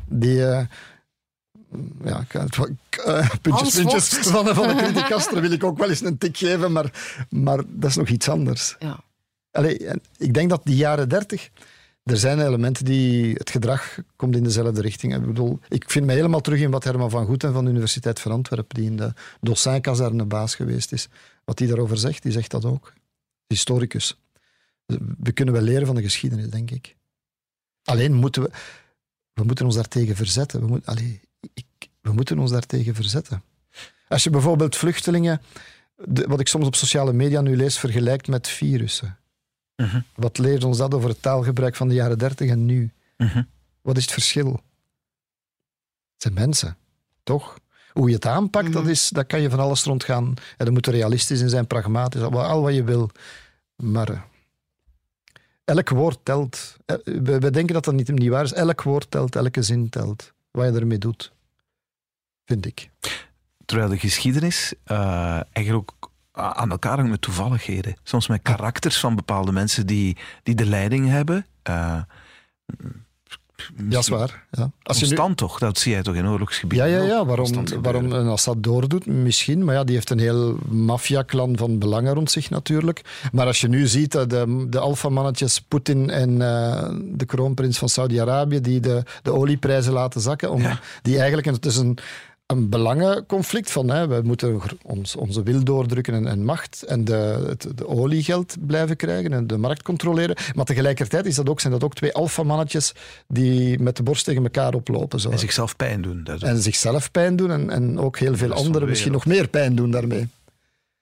die, 0.07 0.35
uh, 0.35 0.61
ja, 2.03 2.25
uh, 2.33 3.29
puntjes, 3.41 3.75
puntjes 3.75 4.09
van, 4.09 4.55
van 4.55 4.67
de 4.67 4.75
criticaster 4.75 5.41
wil 5.45 5.51
ik 5.51 5.63
ook 5.63 5.77
wel 5.77 5.89
eens 5.89 6.01
een 6.01 6.17
tik 6.17 6.37
geven, 6.37 6.71
maar, 6.71 6.91
maar 7.29 7.63
dat 7.67 7.89
is 7.89 7.95
nog 7.95 8.09
iets 8.09 8.29
anders. 8.29 8.75
Ja. 8.79 9.03
Allee, 9.51 9.87
ik 10.17 10.33
denk 10.33 10.49
dat 10.49 10.61
die 10.63 10.75
jaren 10.75 11.09
dertig, 11.09 11.49
er 12.03 12.17
zijn 12.17 12.39
elementen 12.39 12.85
die, 12.85 13.33
het 13.33 13.49
gedrag 13.49 13.97
komt 14.15 14.35
in 14.35 14.43
dezelfde 14.43 14.81
richting. 14.81 15.15
Ik 15.15 15.25
bedoel, 15.25 15.59
ik 15.69 15.89
vind 15.89 16.05
mij 16.05 16.15
helemaal 16.15 16.41
terug 16.41 16.59
in 16.59 16.71
wat 16.71 16.83
Herman 16.83 17.09
van 17.09 17.25
Goeten 17.25 17.53
van 17.53 17.65
de 17.65 17.71
Universiteit 17.71 18.19
van 18.19 18.31
Antwerpen, 18.31 18.75
die 18.75 18.89
in 18.89 18.97
de 18.97 19.13
Dossin-kazerne 19.41 20.25
baas 20.25 20.55
geweest 20.55 20.91
is, 20.91 21.07
wat 21.43 21.59
hij 21.59 21.67
daarover 21.67 21.97
zegt, 21.97 22.23
die 22.23 22.31
zegt 22.31 22.51
dat 22.51 22.65
ook. 22.65 22.93
Historicus. 23.47 24.19
We 25.17 25.31
kunnen 25.31 25.53
wel 25.53 25.63
leren 25.63 25.85
van 25.85 25.95
de 25.95 26.01
geschiedenis, 26.01 26.49
denk 26.49 26.71
ik. 26.71 26.95
Alleen 27.83 28.13
moeten 28.13 28.41
we, 28.41 28.49
we 29.33 29.43
moeten 29.43 29.65
ons 29.65 29.75
daartegen 29.75 30.15
verzetten. 30.15 30.59
We 30.59 30.67
moeten, 30.67 30.93
allee, 30.93 31.21
we 32.01 32.11
moeten 32.11 32.39
ons 32.39 32.51
daartegen 32.51 32.95
verzetten. 32.95 33.43
Als 34.07 34.23
je 34.23 34.29
bijvoorbeeld 34.29 34.75
vluchtelingen, 34.75 35.41
wat 36.05 36.39
ik 36.39 36.47
soms 36.47 36.65
op 36.65 36.75
sociale 36.75 37.13
media 37.13 37.41
nu 37.41 37.55
lees, 37.55 37.79
vergelijkt 37.79 38.27
met 38.27 38.47
virussen. 38.47 39.17
Mhm. 39.75 40.01
Wat 40.15 40.37
leert 40.37 40.63
ons 40.63 40.77
dat 40.77 40.93
over 40.93 41.09
het 41.09 41.21
taalgebruik 41.21 41.75
van 41.75 41.87
de 41.87 41.93
jaren 41.93 42.17
dertig 42.17 42.49
en 42.49 42.65
nu? 42.65 42.91
Mhm. 43.17 43.43
Wat 43.81 43.97
is 43.97 44.03
het 44.03 44.11
verschil? 44.11 44.51
Het 46.13 46.21
zijn 46.21 46.33
mensen, 46.33 46.77
toch? 47.23 47.59
Hoe 47.93 48.09
je 48.09 48.15
het 48.15 48.25
aanpakt, 48.25 48.73
dat, 48.73 48.81
mhm. 48.81 48.91
is, 48.91 49.09
dat 49.09 49.27
kan 49.27 49.41
je 49.41 49.49
van 49.49 49.59
alles 49.59 49.83
rondgaan. 49.83 50.25
En 50.57 50.65
dat 50.65 50.71
moet 50.71 50.87
realistisch 50.87 51.41
in 51.41 51.49
zijn, 51.49 51.67
pragmatisch, 51.67 52.21
al 52.21 52.61
wat 52.61 52.73
je 52.73 52.83
wil. 52.83 53.09
Maar 53.75 54.09
eh, 54.09 54.21
elk 55.63 55.89
woord 55.89 56.19
telt. 56.23 56.75
Eh, 56.85 56.95
we, 57.03 57.51
denken 57.51 57.73
dat 57.73 57.85
dat 57.85 57.93
niet, 57.93 58.11
niet 58.11 58.29
waar 58.29 58.43
is. 58.43 58.53
Elk 58.53 58.81
woord 58.81 59.11
telt, 59.11 59.35
elke 59.35 59.61
zin 59.61 59.89
telt 59.89 60.33
wat 60.51 60.73
je 60.73 60.79
ermee 60.79 60.97
doet. 60.97 61.31
Vind 62.51 62.65
ik. 62.65 62.89
Terwijl 63.65 63.89
de 63.89 63.97
geschiedenis 63.97 64.73
uh, 64.87 65.39
eigenlijk 65.51 65.91
ook 65.91 66.11
aan 66.31 66.71
elkaar 66.71 66.95
hangt 66.95 67.11
met 67.11 67.21
toevalligheden. 67.21 67.95
Soms 68.03 68.27
met 68.27 68.41
karakters 68.41 68.99
van 68.99 69.15
bepaalde 69.15 69.51
mensen 69.51 69.87
die, 69.87 70.17
die 70.43 70.55
de 70.55 70.65
leiding 70.65 71.07
hebben. 71.07 71.45
Uh, 71.69 72.01
ja, 73.89 73.99
is 73.99 74.07
waar. 74.07 74.45
Ja. 74.51 74.71
Als 74.83 74.99
je 74.99 75.07
nu... 75.07 75.35
toch? 75.35 75.59
Dat 75.59 75.77
zie 75.77 75.91
jij 75.91 76.01
toch 76.01 76.15
in 76.15 76.27
oorlogsgebieden? 76.27 76.89
Ja, 76.89 76.97
ja, 76.97 77.05
ja. 77.05 77.25
Waarom, 77.25 77.81
waarom 77.81 78.11
een 78.11 78.27
Assad 78.27 78.63
doordoet, 78.63 79.05
misschien. 79.05 79.65
Maar 79.65 79.75
ja, 79.75 79.83
die 79.83 79.95
heeft 79.95 80.09
een 80.09 80.19
heel 80.19 80.57
maffiaklan 80.69 81.57
van 81.57 81.79
belangen 81.79 82.13
rond 82.13 82.31
zich 82.31 82.49
natuurlijk. 82.49 83.01
Maar 83.31 83.45
als 83.45 83.61
je 83.61 83.67
nu 83.67 83.87
ziet 83.87 84.11
dat 84.11 84.29
de, 84.29 84.65
de 84.69 84.79
alfamannetjes 84.79 85.61
Poetin 85.61 86.09
en 86.09 86.29
uh, 86.29 86.89
de 87.17 87.25
kroonprins 87.25 87.77
van 87.77 87.89
Saudi-Arabië, 87.89 88.61
die 88.61 88.79
de, 88.79 89.03
de 89.21 89.33
olieprijzen 89.33 89.93
laten 89.93 90.21
zakken, 90.21 90.51
om, 90.51 90.61
die 91.01 91.17
eigenlijk, 91.17 91.47
het 91.47 91.65
is 91.65 91.77
een 91.77 91.97
een 92.51 92.69
belangenconflict 92.69 93.71
van 93.71 93.89
hè, 93.89 94.07
we 94.07 94.21
moeten 94.23 94.61
ons, 94.83 95.15
onze 95.15 95.43
wil 95.43 95.63
doordrukken 95.63 96.13
en, 96.13 96.27
en 96.27 96.45
macht 96.45 96.83
en 96.83 97.05
de, 97.05 97.45
het 97.47 97.67
de 97.75 97.87
oliegeld 97.87 98.55
blijven 98.67 98.95
krijgen 98.95 99.33
en 99.33 99.47
de 99.47 99.57
markt 99.57 99.81
controleren. 99.81 100.35
Maar 100.55 100.65
tegelijkertijd 100.65 101.25
is 101.25 101.35
dat 101.35 101.49
ook, 101.49 101.59
zijn 101.59 101.73
dat 101.73 101.83
ook 101.83 101.93
twee 101.93 102.13
alfamannetjes 102.13 102.93
die 103.27 103.79
met 103.79 103.97
de 103.97 104.03
borst 104.03 104.25
tegen 104.25 104.43
elkaar 104.43 104.73
oplopen. 104.73 105.19
Zo. 105.19 105.29
En 105.29 105.39
zichzelf 105.39 105.75
pijn 105.75 106.01
doen. 106.01 106.23
daardoor. 106.23 106.49
En 106.49 106.61
zichzelf 106.61 107.11
pijn 107.11 107.35
doen 107.35 107.51
en, 107.51 107.69
en 107.69 107.99
ook 107.99 108.17
heel 108.17 108.35
veel 108.35 108.53
anderen 108.53 108.81
de 108.81 108.87
misschien 108.87 109.11
nog 109.11 109.25
meer 109.25 109.47
pijn 109.47 109.75
doen 109.75 109.91
daarmee. 109.91 110.27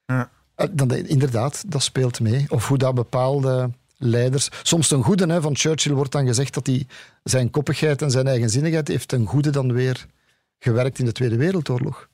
Ja. 0.06 0.30
Eh, 0.56 0.68
Dan, 0.72 0.92
inderdaad, 0.92 1.64
dat 1.68 1.84
speelt 1.84 2.20
mee. 2.20 2.46
Of 2.50 2.68
hoe 2.68 2.78
dat 2.78 2.96
bepaalde 2.96 3.70
leiders... 3.98 4.50
Soms 4.64 4.88
ten 4.88 5.04
goede, 5.04 5.28
hè, 5.28 5.42
van 5.42 5.56
Churchill 5.56 5.94
wordt 5.94 6.12
dan 6.12 6.26
gezegd 6.26 6.54
dat 6.54 6.68
hij 6.68 6.88
zijn 7.24 7.50
koppigheid 7.50 8.02
en 8.02 8.12
zijn 8.12 8.28
eigenzinnigheid 8.28 8.88
heeft 8.88 9.08
ten 9.08 9.26
goede 9.26 9.50
dan 9.50 9.74
weer 9.74 10.06
gewerkt 10.60 11.00
in 11.00 11.06
de 11.06 11.12
Tweede 11.12 11.38
Wereldoorlog. 11.38 12.08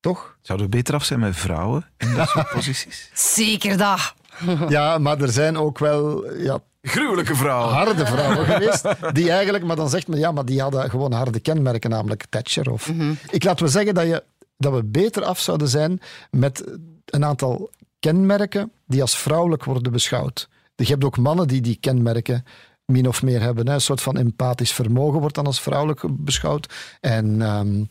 Toch? 0.00 0.36
Zouden 0.40 0.70
we 0.70 0.76
beter 0.76 0.94
af 0.94 1.04
zijn 1.04 1.20
met 1.20 1.36
vrouwen 1.36 1.86
in 1.96 2.14
dat 2.14 2.28
soort 2.28 2.50
posities? 2.56 3.10
Zeker 3.14 3.76
dat. 3.76 4.14
Ja, 4.68 4.98
maar 4.98 5.20
er 5.20 5.28
zijn 5.32 5.56
ook 5.56 5.78
wel 5.78 6.32
ja, 6.34 6.58
Gruwelijke 6.82 7.34
vrouwen. 7.34 7.74
harde 7.74 8.06
vrouwen 8.06 8.46
geweest, 8.50 8.84
die 9.12 9.30
eigenlijk, 9.30 9.64
maar 9.64 9.76
dan 9.76 9.88
zegt 9.88 10.08
men, 10.08 10.18
ja, 10.18 10.32
maar 10.32 10.44
die 10.44 10.60
hadden 10.60 10.90
gewoon 10.90 11.12
harde 11.12 11.40
kenmerken, 11.40 11.90
namelijk 11.90 12.24
Thatcher. 12.28 12.70
Of, 12.70 12.90
Ik 13.30 13.44
laat 13.44 13.60
wel 13.60 13.68
zeggen 13.68 13.94
dat, 13.94 14.06
je, 14.06 14.22
dat 14.56 14.72
we 14.74 14.84
beter 14.84 15.24
af 15.24 15.38
zouden 15.40 15.68
zijn 15.68 16.00
met 16.30 16.64
een 17.04 17.24
aantal 17.24 17.70
kenmerken 17.98 18.72
die 18.86 19.00
als 19.00 19.18
vrouwelijk 19.18 19.64
worden 19.64 19.92
beschouwd. 19.92 20.48
Je 20.76 20.84
hebt 20.86 21.04
ook 21.04 21.18
mannen 21.18 21.48
die 21.48 21.60
die 21.60 21.76
kenmerken 21.80 22.44
min 22.90 23.08
of 23.08 23.22
meer 23.22 23.40
hebben. 23.40 23.68
Een 23.68 23.80
soort 23.80 24.00
van 24.00 24.16
empathisch 24.16 24.72
vermogen 24.72 25.20
wordt 25.20 25.34
dan 25.34 25.46
als 25.46 25.60
vrouwelijk 25.60 26.02
beschouwd. 26.08 26.74
En 27.00 27.42
ehm, 27.42 27.84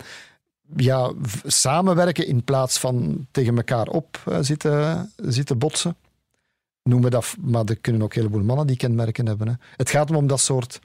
ja, 0.76 1.12
samenwerken 1.46 2.28
in 2.28 2.44
plaats 2.44 2.80
van 2.80 3.28
tegen 3.32 3.56
elkaar 3.56 3.88
op 3.88 4.22
eh, 4.26 4.38
zitten, 4.42 5.12
zitten 5.16 5.58
botsen. 5.58 5.96
Noemen 6.84 7.10
we 7.10 7.16
dat, 7.16 7.36
maar 7.40 7.66
er 7.66 7.80
kunnen 7.80 8.02
ook 8.02 8.14
een 8.14 8.22
heleboel 8.22 8.44
mannen 8.44 8.68
die 8.68 8.78
kenmerken 8.78 9.26
hebben. 9.26 9.48
Hè. 9.48 9.54
Het 9.76 9.90
gaat 9.90 10.12
om 10.12 10.28
dat 10.28 10.40
soort 10.40 10.80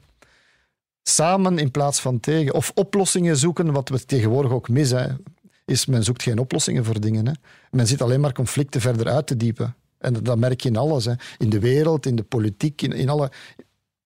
samen 1.03 1.59
in 1.59 1.71
plaats 1.71 1.99
van 1.99 2.19
tegen. 2.19 2.53
Of 2.53 2.71
oplossingen 2.75 3.37
zoeken, 3.37 3.71
wat 3.71 3.89
we 3.89 4.05
tegenwoordig 4.05 4.51
ook 4.51 4.69
missen. 4.69 5.23
Is 5.65 5.85
men 5.85 6.03
zoekt 6.03 6.23
geen 6.23 6.39
oplossingen 6.39 6.85
voor 6.85 6.99
dingen. 6.99 7.27
Hè. 7.27 7.33
Men 7.71 7.87
zit 7.87 8.01
alleen 8.01 8.19
maar 8.19 8.33
conflicten 8.33 8.81
verder 8.81 9.07
uit 9.07 9.27
te 9.27 9.37
diepen. 9.37 9.75
En 9.97 10.13
dat 10.13 10.37
merk 10.37 10.61
je 10.61 10.69
in 10.69 10.77
alles. 10.77 11.05
Hè. 11.05 11.13
In 11.37 11.49
de 11.49 11.59
wereld, 11.59 12.05
in 12.05 12.15
de 12.15 12.23
politiek, 12.23 12.81
in, 12.81 12.91
in 12.91 13.09
alle. 13.09 13.31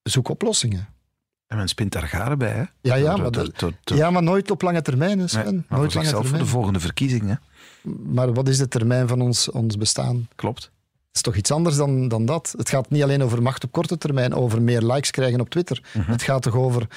Zoek 0.10 0.30
oplossingen. 0.30 0.88
En 1.48 1.58
men 1.58 1.68
spint 1.68 1.92
daar 1.92 2.08
garen 2.08 2.38
bij, 2.38 2.52
hè? 2.52 2.64
Ja, 2.82 2.96
ja, 2.96 3.16
maar, 3.18 3.32
door- 3.32 3.44
dat- 3.44 3.60
door- 3.60 3.74
door- 3.84 3.98
ja, 3.98 4.12
maar 4.12 4.24
nooit 4.24 4.52
op 4.52 4.62
lange 4.62 4.82
termijn, 4.82 5.20
hè, 5.20 5.28
Sven. 5.28 5.44
Nee, 5.44 5.54
maar 5.54 5.64
voor 5.68 5.78
nooit 5.78 5.94
lange 5.94 6.06
zichzelf 6.06 6.12
voor 6.14 6.22
de 6.24 6.30
termijn. 6.30 6.48
volgende 6.48 6.80
verkiezingen. 6.80 7.42
Maar 8.04 8.34
wat 8.34 8.48
is 8.48 8.58
de 8.58 8.68
termijn 8.68 9.08
van 9.08 9.22
ons, 9.22 9.52
ons 9.52 9.78
bestaan? 9.78 10.28
Klopt. 10.36 10.64
Het 10.64 11.16
is 11.18 11.22
toch 11.22 11.36
iets 11.36 11.52
anders 11.52 11.76
dan, 11.76 12.08
dan 12.08 12.26
dat. 12.26 12.54
Het 12.58 12.70
gaat 12.70 12.90
niet 12.90 13.04
alleen 13.04 13.24
over 13.24 13.42
macht 13.42 13.64
op 13.64 13.72
korte 13.72 13.98
termijn, 13.98 14.34
over 14.34 14.62
meer 14.62 14.82
likes 14.82 15.12
krijgen 15.12 15.40
op 15.40 15.50
Twitter. 15.50 15.84
Mhm. 15.94 16.12
Het 16.12 16.22
gaat 16.22 16.42
toch 16.42 16.56
over. 16.56 16.88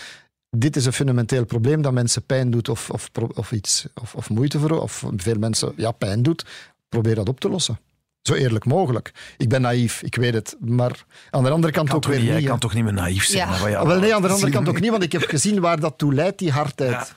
Dit 0.57 0.77
is 0.77 0.85
een 0.87 0.93
fundamenteel 0.93 1.45
probleem 1.45 1.83
dat 1.83 1.93
mensen 1.93 2.23
pijn 2.27 2.51
doet 2.51 2.69
of, 2.69 2.91
of, 2.91 3.11
of 3.35 3.53
iets, 3.53 3.87
of, 3.95 4.15
of 4.15 4.31
moeite 4.31 4.59
voor, 4.59 4.81
of 4.81 5.05
veel 5.17 5.39
mensen 5.39 5.73
ja, 5.77 5.91
pijn 5.91 6.23
doet. 6.23 6.45
Probeer 6.89 7.15
dat 7.15 7.29
op 7.29 7.41
te 7.41 7.49
lossen. 7.49 7.79
Zo 8.23 8.35
eerlijk 8.35 8.65
mogelijk. 8.65 9.13
Ik 9.37 9.49
ben 9.49 9.61
naïef, 9.61 10.03
ik 10.03 10.15
weet 10.15 10.35
het. 10.35 10.57
Maar 10.61 11.05
aan 11.31 11.43
de 11.45 11.51
andere 11.51 11.73
kant 11.73 11.87
Kan 11.89 11.97
ook 11.97 12.03
toch 12.03 12.11
weer 12.13 12.21
niet, 12.21 12.31
jij 12.31 12.43
kan 12.43 12.59
toch 12.59 12.75
niet 12.75 12.85
meer 12.85 12.93
naïef 12.93 13.25
zijn? 13.25 13.49
Ja. 13.49 13.55
Ah, 13.55 13.61
wel, 13.87 13.99
nee, 14.01 14.15
aan 14.15 14.23
de 14.23 14.29
andere 14.29 14.51
kant 14.51 14.69
ook 14.69 14.81
niet, 14.81 14.91
want 14.91 15.03
ik 15.03 15.13
heb 15.13 15.23
gezien 15.23 15.61
waar 15.61 15.81
dat 15.81 15.99
toe 15.99 16.15
leidt, 16.15 16.39
die 16.39 16.51
hardheid. 16.51 17.15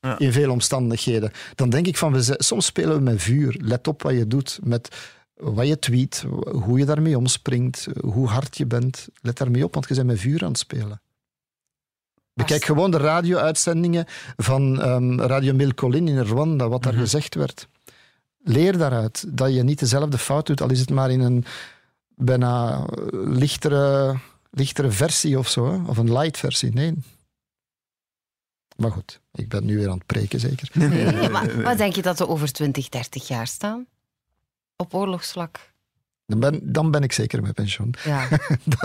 Ja. 0.00 0.18
In 0.18 0.32
veel 0.32 0.50
omstandigheden. 0.50 1.32
Dan 1.54 1.70
denk 1.70 1.86
ik 1.86 1.96
van, 1.96 2.12
we, 2.12 2.22
zijn- 2.22 2.42
soms 2.42 2.66
spelen 2.66 2.94
we 2.96 3.00
met 3.02 3.22
vuur. 3.22 3.56
Let 3.60 3.88
op 3.88 4.02
wat 4.02 4.12
je 4.12 4.26
doet, 4.26 4.58
met 4.62 4.96
wat 5.34 5.66
je 5.66 5.78
tweet, 5.78 6.24
hoe 6.50 6.78
je 6.78 6.84
daarmee 6.84 7.16
omspringt, 7.18 7.86
hoe 8.00 8.28
hard 8.28 8.56
je 8.56 8.66
bent. 8.66 9.08
Let 9.20 9.36
daarmee 9.38 9.64
op, 9.64 9.74
want 9.74 9.88
je 9.88 9.94
bent 9.94 10.06
met 10.06 10.20
vuur 10.20 10.42
aan 10.42 10.48
het 10.48 10.58
spelen. 10.58 11.00
Bekijk 12.34 12.64
gewoon 12.64 12.90
de 12.90 12.96
radio-uitzendingen 12.96 14.04
van 14.36 14.80
ehm, 14.80 15.20
Radio 15.20 15.54
Milcolin 15.54 16.08
in 16.08 16.18
Rwanda, 16.20 16.68
wat 16.68 16.82
daar 16.82 16.92
Mhm. 16.92 17.02
gezegd 17.02 17.34
werd. 17.34 17.68
Leer 18.46 18.78
daaruit 18.78 19.24
dat 19.28 19.54
je 19.54 19.62
niet 19.62 19.78
dezelfde 19.78 20.18
fout 20.18 20.46
doet, 20.46 20.60
al 20.60 20.70
is 20.70 20.80
het 20.80 20.90
maar 20.90 21.10
in 21.10 21.20
een 21.20 21.44
bijna 22.16 22.76
eh, 22.86 23.06
lichtere, 23.12 24.16
lichtere 24.50 24.90
versie 24.90 25.38
of 25.38 25.48
zo, 25.48 25.72
hè? 25.72 25.90
of 25.90 25.96
een 25.96 26.12
light 26.12 26.38
versie. 26.38 26.72
Nee. 26.72 26.94
Maar 28.76 28.90
goed, 28.90 29.20
ik 29.32 29.48
ben 29.48 29.64
nu 29.64 29.76
weer 29.76 29.88
aan 29.90 29.96
het 29.98 30.06
preken, 30.06 30.40
zeker. 30.40 30.68
Nee, 30.72 30.88
nee, 30.88 31.04
Nee, 31.04 31.14
nee, 31.14 31.28
maar 31.28 31.62
wat 31.62 31.78
denk 31.78 31.94
je 31.94 32.02
dat 32.02 32.18
we 32.18 32.28
over 32.28 32.52
20, 32.52 32.88
30 32.88 33.28
jaar 33.28 33.46
staan? 33.46 33.86
Op 34.76 34.94
oorlogsvlak. 34.94 35.72
Dan 36.26 36.40
ben, 36.40 36.72
dan 36.72 36.90
ben 36.90 37.02
ik 37.02 37.12
zeker 37.12 37.42
met 37.42 37.54
pensioen. 37.54 37.94
Ja. 38.04 38.28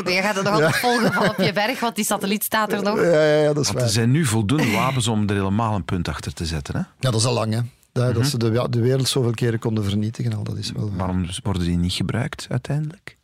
Je 0.05 0.19
gaat 0.21 0.35
het 0.35 0.43
nog 0.43 0.53
altijd 0.53 0.75
volgen 0.75 1.13
van 1.13 1.29
op 1.29 1.37
je 1.37 1.53
berg, 1.53 1.79
want 1.79 1.95
die 1.95 2.05
satelliet 2.05 2.43
staat 2.43 2.71
er 2.71 2.83
nog. 2.83 2.95
Ja, 2.97 3.23
ja, 3.23 3.41
ja, 3.41 3.53
dat 3.53 3.57
is 3.57 3.65
Want 3.65 3.67
er 3.67 3.83
waar. 3.83 3.89
zijn 3.89 4.11
nu 4.11 4.25
voldoende 4.25 4.71
wapens 4.71 5.07
om 5.07 5.29
er 5.29 5.35
helemaal 5.35 5.75
een 5.75 5.85
punt 5.85 6.07
achter 6.07 6.33
te 6.33 6.45
zetten. 6.45 6.75
Hè? 6.75 6.79
Ja, 6.79 7.11
dat 7.11 7.15
is 7.15 7.25
al 7.25 7.33
lang, 7.33 7.53
hè. 7.53 7.59
Dat, 7.91 8.05
Mhm. 8.05 8.13
dat 8.13 8.25
ze 8.25 8.37
de, 8.37 8.67
de 8.69 8.79
wereld 8.81 9.07
zoveel 9.07 9.31
keren 9.31 9.59
konden 9.59 9.83
vernietigen, 9.83 10.33
al, 10.33 10.43
dat 10.43 10.57
is 10.57 10.71
wel... 10.71 10.91
Waarom 10.95 11.25
worden 11.43 11.63
die 11.63 11.77
niet 11.77 11.93
gebruikt 11.93 12.45
uiteindelijk? 12.49 13.17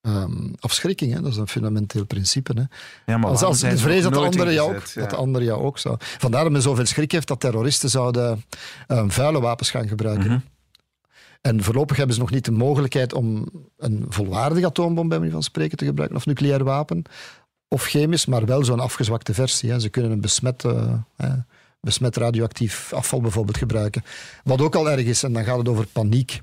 ehm, 0.00 0.48
afschrikking, 0.60 1.12
hè. 1.14 1.20
dat 1.20 1.30
is 1.32 1.36
een 1.36 1.48
fundamenteel 1.48 2.04
principe. 2.04 2.52
Hè. 2.54 2.62
Ja, 3.12 3.18
maar 3.18 3.30
Als, 3.30 3.42
als 3.42 3.60
de 3.60 3.78
vrees 3.78 4.02
dat 4.02 4.12
de 4.12 4.18
andere 4.18 4.52
jou 4.52 4.68
ook, 4.68 4.74
ingezet? 4.74 4.94
dat 5.00 5.10
de 5.10 5.16
Ja. 5.16 5.22
andere 5.22 5.44
jou 5.44 5.62
ook 5.62 5.78
zou. 5.78 5.96
Vandaar 5.98 6.42
dat 6.42 6.52
men 6.52 6.62
zoveel 6.62 6.86
schrik 6.86 7.12
heeft 7.12 7.28
dat 7.28 7.40
terroristen 7.40 7.90
zouden 7.90 8.44
ehm, 8.86 9.08
vuile 9.08 9.40
wapens 9.40 9.70
gaan 9.70 9.88
gebruiken. 9.88 10.30
Mhm. 10.30 10.38
En 11.40 11.62
voorlopig 11.62 11.96
hebben 11.96 12.14
ze 12.14 12.20
nog 12.20 12.30
niet 12.30 12.44
de 12.44 12.50
mogelijkheid 12.50 13.12
om 13.12 13.48
een 13.76 14.04
volwaardige 14.08 14.66
atoombom, 14.66 15.08
bij 15.08 15.18
manier 15.18 15.32
van 15.32 15.42
spreken, 15.42 15.76
te 15.76 15.84
gebruiken, 15.84 16.16
of 16.18 16.26
nucleair 16.26 16.64
wapen, 16.64 17.02
of 17.68 17.84
chemisch, 17.84 18.26
maar 18.26 18.44
wel 18.46 18.64
zo'n 18.64 18.80
afgezwakte 18.80 19.34
versie. 19.34 19.70
Hè. 19.70 19.80
Ze 19.80 19.88
kunnen 19.88 20.10
een 20.12 20.20
besmet, 20.20 20.64
eh, 20.64 20.92
hè, 21.16 21.28
besmet 21.86 22.16
radioactief 22.16 22.92
afval 22.92 23.20
bijvoorbeeld 23.20 23.56
gebruiken. 23.58 24.04
Wat 24.44 24.60
ook 24.60 24.74
al 24.74 24.90
erg 24.90 25.04
is, 25.04 25.22
en 25.22 25.32
dan 25.32 25.44
gaat 25.44 25.58
het 25.58 25.68
over 25.68 25.86
paniek. 25.86 26.40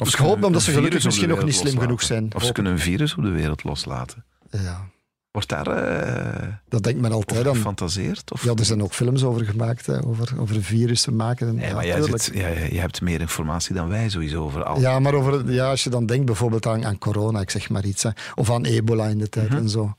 Of 0.00 0.08
ik 0.08 0.14
ze 0.16 0.22
hoop 0.22 0.30
kunnen 0.30 0.46
omdat 0.46 0.62
ze 0.62 0.72
gelukkig 0.72 1.04
misschien 1.04 1.28
nog 1.28 1.44
niet 1.44 1.54
slim 1.54 1.78
genoeg 1.78 2.02
zijn. 2.02 2.30
Of 2.34 2.44
ze 2.44 2.52
kunnen 2.52 2.72
een 2.72 2.78
virus 2.78 3.14
op 3.14 3.22
de 3.22 3.30
wereld 3.30 3.64
loslaten. 3.64 4.24
Ja, 4.50 4.86
Wordt 5.30 5.48
daar 5.48 5.66
eh 5.66 6.48
dat 6.68 6.82
denkt 6.82 7.00
men 7.00 7.12
altijd 7.12 7.46
aan. 7.46 7.54
gefantaseerd? 7.54 8.32
Of 8.32 8.44
Ja, 8.44 8.52
er 8.54 8.64
zijn 8.64 8.82
ook 8.82 8.92
films 8.94 9.22
over 9.22 9.44
gemaakt, 9.44 9.86
hè, 9.86 10.04
over, 10.04 10.40
over 10.40 10.62
virussen 10.62 11.16
maken. 11.16 11.48
En, 11.48 11.54
Nee, 11.54 11.68
ja, 11.68 11.74
maar 11.74 11.86
jij, 11.86 12.02
zit, 12.02 12.30
ja, 12.34 12.48
je 12.48 12.78
hebt 12.80 13.00
meer 13.00 13.20
informatie 13.20 13.74
dan 13.74 13.88
wij 13.88 14.08
sowieso 14.08 14.42
over 14.44 14.64
al. 14.64 14.80
Ja, 14.80 14.98
maar 14.98 15.14
over, 15.14 15.52
ja, 15.52 15.70
als 15.70 15.84
je 15.84 15.90
dan 15.90 16.06
denkt 16.06 16.26
bijvoorbeeld 16.26 16.66
aan, 16.66 16.84
aan 16.86 16.98
corona, 16.98 17.40
ik 17.40 17.50
zeg 17.50 17.68
maar 17.70 17.84
iets, 17.84 18.02
hè, 18.02 18.10
of 18.34 18.50
aan 18.50 18.64
ebola 18.64 19.06
in 19.06 19.18
de 19.18 19.28
tijd 19.28 19.48
Mhm. 19.48 19.58
en 19.58 19.68
zo. 19.68 19.96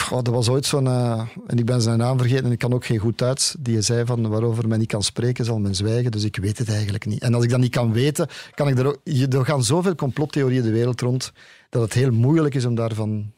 Goh, 0.00 0.20
er 0.22 0.32
was 0.32 0.48
ooit 0.48 0.66
zo'n, 0.66 0.86
eh, 0.86 1.28
en 1.46 1.58
ik 1.58 1.64
ben 1.64 1.82
zijn 1.82 1.98
naam 1.98 2.18
vergeten 2.18 2.44
en 2.44 2.52
ik 2.52 2.58
kan 2.58 2.72
ook 2.72 2.84
geen 2.84 2.98
goed 2.98 3.18
Duits, 3.18 3.54
die 3.58 3.80
zei 3.82 4.04
van 4.06 4.28
waarover 4.28 4.68
men 4.68 4.78
niet 4.78 4.88
kan 4.88 5.02
spreken, 5.02 5.44
zal 5.44 5.58
men 5.58 5.74
zwijgen, 5.74 6.10
dus 6.10 6.24
ik 6.24 6.36
weet 6.36 6.58
het 6.58 6.68
eigenlijk 6.70 7.06
niet. 7.06 7.22
En 7.22 7.34
als 7.34 7.44
ik 7.44 7.50
dat 7.50 7.60
niet 7.60 7.70
kan 7.74 7.92
weten, 7.92 8.28
kan 8.54 8.68
ik 8.68 8.78
er 8.78 8.86
ook... 8.86 9.00
je- 9.04 9.28
Er 9.28 9.44
gaan 9.44 9.64
zoveel 9.64 9.94
complottheorieën 9.94 10.62
de 10.62 10.70
wereld 10.70 11.00
rond, 11.00 11.32
dat 11.68 11.82
het 11.82 11.92
heel 11.92 12.10
moeilijk 12.10 12.54
is 12.54 12.64
om 12.64 12.74
daarvan 12.74 13.32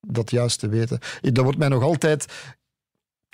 dat 0.00 0.30
juist 0.30 0.58
te 0.58 0.68
weten. 0.68 0.98
Dat 1.20 1.44
wordt 1.44 1.58
mij 1.58 1.68
nog 1.68 1.82
altijd, 1.82 2.26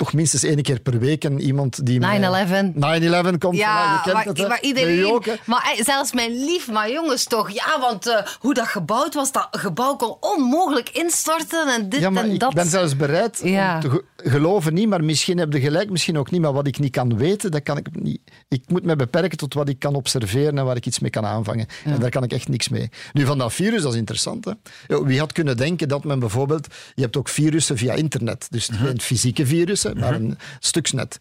toch 0.00 0.12
minstens 0.12 0.42
één 0.42 0.62
keer 0.62 0.80
per 0.80 0.98
week, 0.98 1.24
een 1.24 1.40
iemand 1.40 1.86
die... 1.86 2.00
mij- 2.00 2.46
9-11. 2.74 3.32
9-11 3.34 3.38
komt 3.38 3.56
Ja, 3.56 4.02
maar, 4.12 4.24
het, 4.24 4.48
maar 4.48 4.60
iedereen... 4.60 5.20
Hè? 5.24 5.32
maar 5.44 5.74
eh, 5.76 5.84
zelfs 5.84 6.12
mijn 6.12 6.44
lief, 6.44 6.70
maar 6.70 6.90
jongens 6.90 7.24
toch. 7.24 7.50
Ja, 7.50 7.80
want 7.80 8.06
eh, 8.06 8.26
hoe 8.40 8.54
dat 8.54 8.66
gebouwd 8.66 9.14
was, 9.14 9.32
dat 9.32 9.48
gebouw 9.50 9.96
kon 9.96 10.16
onmogelijk 10.20 10.88
instorten 10.88 11.68
en 11.68 11.88
dit 11.88 12.00
Ja, 12.00 12.10
maar 12.10 12.24
en 12.24 12.30
ik 12.30 12.38
dat. 12.40 12.54
ben 12.54 12.66
zelfs 12.66 12.96
bereid 12.96 13.40
Ja. 13.44 13.74
om 13.74 13.80
te 13.80 14.04
geloven 14.24 14.74
niet, 14.74 14.88
maar 14.88 15.04
misschien 15.04 15.38
heb 15.38 15.52
je 15.52 15.60
gelijk, 15.60 15.90
misschien 15.90 16.18
ook 16.18 16.30
niet. 16.30 16.40
Maar 16.40 16.52
wat 16.52 16.66
ik 16.66 16.78
niet 16.78 16.92
kan 16.92 17.16
weten, 17.16 17.50
dat 17.50 17.62
kan 17.62 17.76
ik 17.76 17.86
niet. 17.92 18.20
Ik 18.48 18.62
moet 18.66 18.84
me 18.84 18.96
beperken 18.96 19.38
tot 19.38 19.54
wat 19.54 19.68
ik 19.68 19.78
kan 19.78 19.94
observeren 19.94 20.58
en 20.58 20.64
waar 20.64 20.76
ik 20.76 20.86
iets 20.86 20.98
mee 20.98 21.10
kan 21.10 21.26
aanvangen. 21.26 21.66
En 21.84 22.00
daar 22.00 22.10
kan 22.10 22.22
ik 22.22 22.32
echt 22.32 22.48
niks 22.48 22.68
mee. 22.68 22.88
Nu, 23.12 23.24
van 23.24 23.38
dat 23.38 23.52
virus, 23.52 23.82
dat 23.82 23.92
is 23.92 23.98
interessant. 23.98 24.44
Hè? 24.44 24.52
Wie 25.04 25.18
had 25.18 25.32
kunnen 25.32 25.56
denken 25.56 25.88
dat 25.88 26.04
men 26.04 26.18
bijvoorbeeld... 26.18 26.66
Je 26.94 27.02
hebt 27.02 27.16
ook 27.16 27.28
virussen 27.28 27.76
via 27.76 27.92
internet. 27.92 28.46
Dus 28.50 28.68
geen 28.72 29.00
fysieke 29.00 29.46
virussen, 29.46 29.98
maar 29.98 30.14
een 30.14 30.38
stuksnet. 30.58 31.18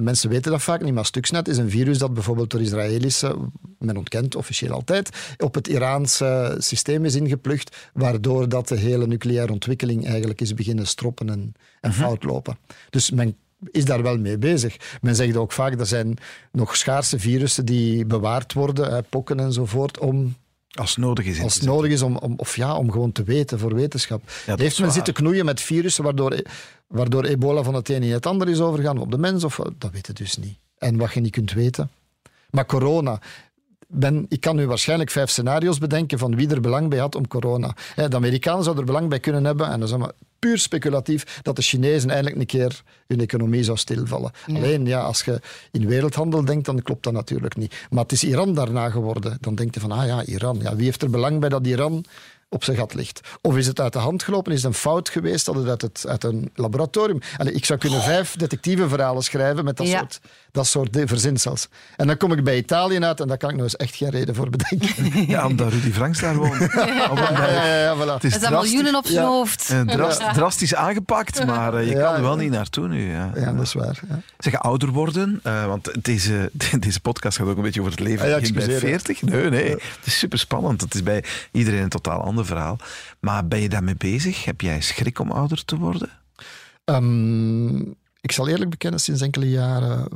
Mensen 0.00 0.30
weten 0.30 0.50
dat 0.50 0.62
vaak 0.62 0.82
niet, 0.82 0.94
maar 0.94 1.06
Stuxnet 1.06 1.48
is 1.48 1.56
een 1.56 1.70
virus 1.70 1.98
dat 1.98 2.14
bijvoorbeeld 2.14 2.50
door 2.50 2.60
Israëlische, 2.60 3.36
men 3.78 3.96
ontkent 3.96 4.34
officieel 4.36 4.72
altijd, 4.72 5.34
op 5.38 5.54
het 5.54 5.68
Iraanse 5.68 6.56
systeem 6.58 7.04
is 7.04 7.14
ingeplucht, 7.14 7.76
waardoor 7.92 8.48
dat 8.48 8.68
de 8.68 8.76
hele 8.76 9.06
nucleaire 9.06 9.52
ontwikkeling 9.52 10.06
eigenlijk 10.06 10.40
is 10.40 10.54
beginnen 10.54 10.86
stroppen 10.86 11.30
en, 11.30 11.52
en 11.80 11.92
fout 11.92 12.24
lopen. 12.24 12.58
Dus 12.90 13.10
men 13.10 13.36
is 13.70 13.84
daar 13.84 14.02
wel 14.02 14.18
mee 14.18 14.38
bezig. 14.38 14.76
Men 15.00 15.16
zegt 15.16 15.36
ook 15.36 15.52
vaak, 15.52 15.80
er 15.80 15.86
zijn 15.86 16.16
nog 16.52 16.76
schaarse 16.76 17.18
virussen 17.18 17.64
die 17.64 18.06
bewaard 18.06 18.52
worden, 18.52 18.92
hè, 18.92 19.02
pokken 19.02 19.40
enzovoort, 19.40 19.98
om 19.98 20.34
Als 20.70 20.90
het 20.90 21.04
nodig 21.04 21.24
is. 21.24 21.40
Als 21.40 21.54
het 21.54 21.64
nodig 21.64 21.90
is 21.90 22.02
om, 22.02 22.16
om, 22.16 22.34
of 22.36 22.56
ja, 22.56 22.76
om 22.76 22.90
gewoon 22.90 23.12
te 23.12 23.22
weten 23.22 23.58
voor 23.58 23.74
wetenschap. 23.74 24.22
Heeft 24.44 24.76
men 24.76 24.86
waar. 24.86 24.94
zitten 24.94 25.14
knoeien 25.14 25.44
met 25.44 25.60
virussen 25.60 26.04
waardoor, 26.04 26.42
waardoor 26.86 27.24
ebola 27.24 27.62
van 27.62 27.74
het 27.74 27.88
een 27.88 28.02
in 28.02 28.12
het 28.12 28.26
ander 28.26 28.48
is 28.48 28.60
overgegaan 28.60 28.98
op 28.98 29.10
de 29.10 29.18
mens? 29.18 29.44
Of, 29.44 29.60
dat 29.78 29.90
weet 29.90 30.06
je 30.06 30.12
dus 30.12 30.36
niet. 30.36 30.58
En 30.78 30.96
wat 30.96 31.12
je 31.12 31.20
niet 31.20 31.32
kunt 31.32 31.52
weten. 31.52 31.90
Maar 32.50 32.66
corona. 32.66 33.20
Ben, 33.92 34.26
ik 34.28 34.40
kan 34.40 34.56
nu 34.56 34.66
waarschijnlijk 34.66 35.10
vijf 35.10 35.30
scenario's 35.30 35.78
bedenken 35.78 36.18
van 36.18 36.36
wie 36.36 36.48
er 36.50 36.60
belang 36.60 36.88
bij 36.88 36.98
had 36.98 37.14
om 37.14 37.28
corona. 37.28 37.74
Hè, 37.94 38.08
De 38.08 38.16
Amerikanen 38.16 38.62
zouden 38.62 38.84
er 38.84 38.90
belang 38.92 39.08
bij 39.08 39.20
kunnen 39.20 39.44
hebben, 39.44 39.66
en 39.66 39.78
dat 39.78 39.88
is 39.88 39.94
allemaal 39.94 40.12
puur 40.38 40.58
speculatief, 40.58 41.40
dat 41.42 41.56
de 41.56 41.62
Chinezen 41.62 42.10
eindelijk 42.10 42.40
een 42.40 42.46
keer 42.46 42.82
hun 43.06 43.20
economie 43.20 43.64
zou 43.64 43.76
stilvallen. 43.76 44.30
Alleen, 44.46 44.86
ja, 44.86 45.00
als 45.00 45.22
je 45.22 45.40
in 45.70 45.86
wereldhandel 45.86 46.44
denkt, 46.44 46.64
dan 46.66 46.82
klopt 46.82 47.02
dat 47.02 47.12
natuurlijk 47.12 47.56
niet. 47.56 47.74
Maar 47.90 48.02
het 48.02 48.12
is 48.12 48.24
Iran 48.24 48.54
daarna 48.54 48.90
geworden. 48.90 49.38
Dan 49.40 49.54
denk 49.54 49.74
je 49.74 49.80
van, 49.80 49.92
ah 49.92 50.06
ja, 50.06 50.24
Iran. 50.24 50.58
Ja, 50.62 50.76
wie 50.76 50.84
heeft 50.84 51.02
er 51.02 51.10
belang 51.10 51.40
bij 51.40 51.48
dat 51.48 51.66
Iran 51.66 52.04
op 52.48 52.64
zijn 52.64 52.76
gat 52.76 52.94
ligt. 52.94 53.20
Of 53.40 53.56
is 53.56 53.66
het 53.66 53.80
uit 53.80 53.92
de 53.92 53.98
hand 53.98 54.22
gelopen? 54.22 54.52
Is 54.52 54.62
het 54.62 54.72
een 54.72 54.78
fout 54.78 55.08
geweest 55.08 55.46
dat 55.46 55.54
het 55.54 55.68
uit, 55.68 55.82
het, 55.82 56.04
uit 56.08 56.24
een 56.24 56.50
laboratorium... 56.54 57.18
Allee, 57.36 57.52
ik 57.52 57.64
zou 57.64 57.78
kunnen 57.78 58.02
vijf 58.02 58.36
detectiveverhalen 58.36 59.22
schrijven 59.22 59.64
met 59.64 59.76
dat, 59.76 59.86
Ja. 59.86 59.98
soort, 59.98 60.20
dat 60.52 60.66
soort 60.66 60.98
verzinsels. 61.04 61.68
En 61.96 62.06
dan 62.06 62.16
kom 62.16 62.32
ik 62.32 62.44
bij 62.44 62.56
Italië 62.56 62.98
uit 63.00 63.20
en 63.20 63.28
daar 63.28 63.36
kan 63.36 63.48
ik 63.48 63.54
nou 63.54 63.66
eens 63.66 63.76
echt 63.76 63.94
geen 63.96 64.10
reden 64.10 64.34
voor 64.34 64.50
bedenken. 64.50 65.26
Ja, 65.26 65.46
omdat 65.46 65.72
Rudy 65.72 65.90
Franks 65.92 66.20
daar 66.20 66.36
woont. 66.36 66.58
Ja, 66.58 66.66
berg. 67.14 67.30
ja, 67.30 67.64
ja, 67.64 67.76
ja, 67.82 67.96
voilà. 67.96 68.12
Het 68.14 68.24
is 68.24 68.34
Er 68.34 68.40
zijn 68.40 68.52
miljoenen 68.52 68.94
op 68.94 69.06
zijn 69.06 69.22
Ja. 69.22 69.28
hoofd. 69.28 69.70
eh, 69.70 69.80
drast- 69.80 70.34
drastisch 70.34 70.74
aangepakt, 70.74 71.46
maar 71.46 71.74
eh, 71.74 71.86
je 71.88 71.94
Ja, 71.94 72.02
kan 72.02 72.14
er 72.14 72.22
wel 72.22 72.36
ja. 72.36 72.42
niet 72.42 72.50
naartoe 72.50 72.88
nu. 72.88 73.10
Ja. 73.10 73.30
Ja, 73.34 73.52
dat 73.52 73.62
is 73.62 73.72
waar. 73.72 74.00
Ja. 74.08 74.20
Zeg, 74.38 74.54
ouder 74.54 74.88
worden, 74.88 75.40
eh, 75.42 75.66
want 75.66 76.04
deze, 76.04 76.50
deze 76.78 77.00
podcast 77.00 77.36
gaat 77.36 77.46
ook 77.46 77.56
een 77.56 77.62
beetje 77.62 77.80
over 77.80 77.92
het 77.92 78.00
leven 78.00 78.24
Ah 78.24 78.30
ja, 78.42 78.62
ja. 78.66 78.78
40. 78.78 79.22
Nee, 79.22 79.50
nee, 79.50 79.68
het 79.70 79.82
is 80.06 80.18
super 80.18 80.38
spannend. 80.38 80.80
Het 80.80 80.94
is 80.94 81.02
bij 81.02 81.24
iedereen 81.52 81.82
een 81.82 81.88
totaal 81.88 82.20
ander 82.22 82.46
verhaal. 82.46 82.76
Maar 83.20 83.46
ben 83.48 83.60
je 83.60 83.68
daarmee 83.68 83.96
bezig? 83.96 84.44
Heb 84.44 84.60
jij 84.60 84.80
schrik 84.80 85.18
om 85.18 85.30
ouder 85.30 85.64
te 85.64 85.76
worden? 85.76 86.08
Ehm, 86.84 87.78
ik 88.20 88.32
zal 88.32 88.48
eerlijk 88.48 88.70
bekennen, 88.70 89.00
sinds 89.00 89.20
enkele 89.20 89.50
jaren 89.50 90.08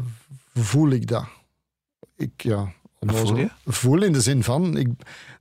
voel 0.62 0.90
ik 0.90 1.06
dat. 1.06 1.24
Ik, 2.16 2.42
ja, 2.42 2.72
voel 3.00 3.36
je? 3.36 3.50
Voel 3.64 4.02
in 4.02 4.12
de 4.12 4.20
zin 4.20 4.42
van, 4.42 4.76
ik, 4.76 4.88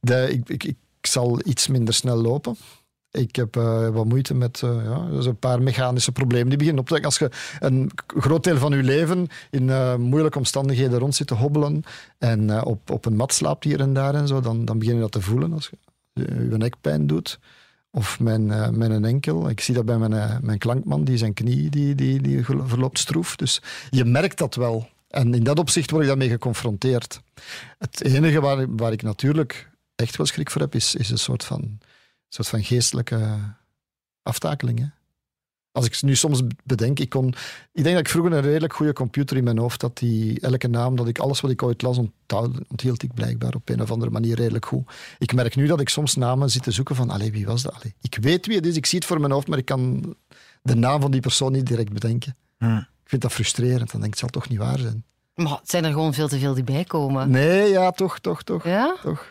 de, 0.01 0.28
ik, 0.32 0.49
ik, 0.49 0.64
ik 0.64 0.78
zal 1.01 1.39
iets 1.45 1.68
minder 1.68 1.93
snel 1.93 2.18
lopen. 2.18 2.57
Ik 3.14 3.36
heb 3.36 3.55
eh, 3.55 3.89
wat 3.89 4.05
moeite 4.05 4.34
met 4.34 4.61
eh, 4.64 4.84
ja, 4.84 5.05
dus 5.09 5.26
een 5.26 5.39
paar 5.39 5.61
mechanische 5.61 6.11
problemen 6.11 6.49
die 6.49 6.57
beginnen 6.57 6.82
op 6.82 6.88
te 6.88 7.01
Als 7.01 7.18
je 7.18 7.32
een 7.59 7.91
groot 8.07 8.43
deel 8.43 8.57
van 8.57 8.72
je 8.72 8.84
leven 8.84 9.28
in 9.49 9.70
eh, 9.70 9.95
moeilijke 9.95 10.38
omstandigheden 10.38 10.99
rond 10.99 11.16
zit 11.16 11.28
te 11.28 11.34
hobbelen 11.34 11.84
en 12.18 12.64
op, 12.64 12.89
op 12.89 13.05
een 13.05 13.16
mat 13.16 13.34
slaapt 13.34 13.64
hier 13.64 13.80
en 13.80 13.93
daar 13.93 14.16
en 14.16 14.28
zo, 14.28 14.41
dan, 14.41 14.66
dan 14.66 14.80
begin 14.80 14.95
je 14.95 15.01
dat 15.01 15.11
te 15.11 15.22
voelen 15.22 15.53
als 15.53 15.70
je 15.70 15.78
je 16.49 16.57
nek 16.57 16.76
pijn 16.82 17.07
doet. 17.07 17.39
Of 17.91 18.20
mijn, 18.20 18.45
mijn 18.78 19.05
enkel. 19.05 19.49
Ik 19.49 19.59
zie 19.59 19.74
dat 19.74 19.86
bij 19.86 19.97
mijn, 19.97 20.39
mijn 20.41 20.57
klankman, 20.57 21.03
die 21.03 21.18
zijn 21.18 21.34
knie 21.34 21.70
die, 21.70 21.95
die, 21.95 22.22
die 22.22 22.45
verloopt 22.45 22.99
stroef. 22.99 23.36
Dus 23.36 23.61
je 23.89 24.05
merkt 24.05 24.38
dat 24.38 24.55
wel. 24.55 24.89
En 25.14 25.34
in 25.34 25.43
dat 25.43 25.59
opzicht 25.59 25.89
word 25.89 26.01
ik 26.01 26.07
daarmee 26.07 26.30
geconfronteerd. 26.30 27.22
Het 27.78 28.03
enige 28.03 28.41
waar, 28.41 28.76
waar 28.76 28.91
ik 28.91 29.01
natuurlijk 29.01 29.70
echt 29.95 30.18
wel 30.18 30.26
schrik 30.26 30.51
voor 30.51 30.61
heb, 30.61 30.76
is, 30.76 30.95
is 30.95 31.09
een 31.09 31.18
soort 31.18 31.43
van, 31.43 31.80
soort 32.30 32.47
van 32.47 32.64
geestelijke 32.64 33.38
aftakeling. 34.24 34.91
Als 35.72 35.86
ik 35.86 36.01
nu 36.01 36.16
soms 36.16 36.41
bedenk, 36.64 36.99
ik 36.99 37.09
kon... 37.09 37.28
Ik 37.72 37.84
denk 37.84 37.95
dat 37.95 38.05
ik 38.05 38.09
vroeger 38.09 38.34
een 38.34 38.41
redelijk 38.41 38.74
goede 38.74 38.93
computer 38.93 39.38
in 39.38 39.43
mijn 39.43 39.57
hoofd 39.57 39.82
had, 39.82 39.97
die 39.97 40.39
elke 40.39 40.68
naam, 40.68 40.95
dat 40.95 41.07
ik 41.07 41.20
alles 41.20 41.41
wat 41.41 41.51
ik 41.51 41.64
ooit 41.64 41.82
las, 41.82 41.97
onthield 42.68 43.03
ik 43.03 43.14
blijkbaar 43.14 43.55
op 43.55 43.70
een 43.70 43.82
of 43.82 43.91
andere 43.91 44.11
manier 44.11 44.36
redelijk 44.36 44.66
goed. 44.66 44.91
Ik 45.18 45.34
merk 45.34 45.55
nu 45.55 45.68
dat 45.68 45.80
ik 45.80 45.89
soms 45.89 46.16
namen 46.16 46.49
zit 46.49 46.64
te 46.64 46.72
zoeken 46.72 46.95
van, 46.95 47.09
allee, 47.09 47.32
wie 47.32 47.45
was 47.45 47.61
dat? 47.61 47.74
Allee, 47.74 47.95
ik 48.01 48.18
weet 48.22 48.45
wie 48.45 48.55
het 48.55 48.66
is, 48.66 48.76
ik 48.76 48.86
zie 48.86 48.97
het 48.99 49.07
voor 49.07 49.20
mijn 49.20 49.32
hoofd, 49.32 49.47
maar 49.47 49.57
ik 49.57 49.66
kan 49.66 50.16
de 50.61 50.76
naam 50.76 51.01
van 51.01 51.11
die 51.11 51.22
persoon 51.22 51.51
niet 51.51 51.68
direct 51.68 51.93
bedenken. 51.93 52.36
Hm. 52.57 52.82
Ik 53.14 53.20
vind 53.20 53.32
dat 53.32 53.43
frustrerend, 53.45 53.91
dan 53.91 54.01
denk 54.01 54.14
ik, 54.14 54.20
het 54.20 54.20
zal 54.20 54.30
toch 54.30 54.49
niet 54.49 54.59
waar 54.59 54.78
zijn. 54.80 55.03
Maar 55.36 55.51
het 55.51 55.70
zijn 55.70 55.86
er 55.86 55.91
gewoon 55.91 56.14
veel 56.14 56.28
te 56.28 56.39
veel 56.39 56.53
die 56.53 56.64
bijkomen. 56.64 57.30
Nee, 57.30 57.70
ja, 57.70 57.91
toch, 57.91 58.20
toch, 58.20 58.43
toch. 58.43 58.64
Ja? 58.64 58.95
toch. 59.01 59.26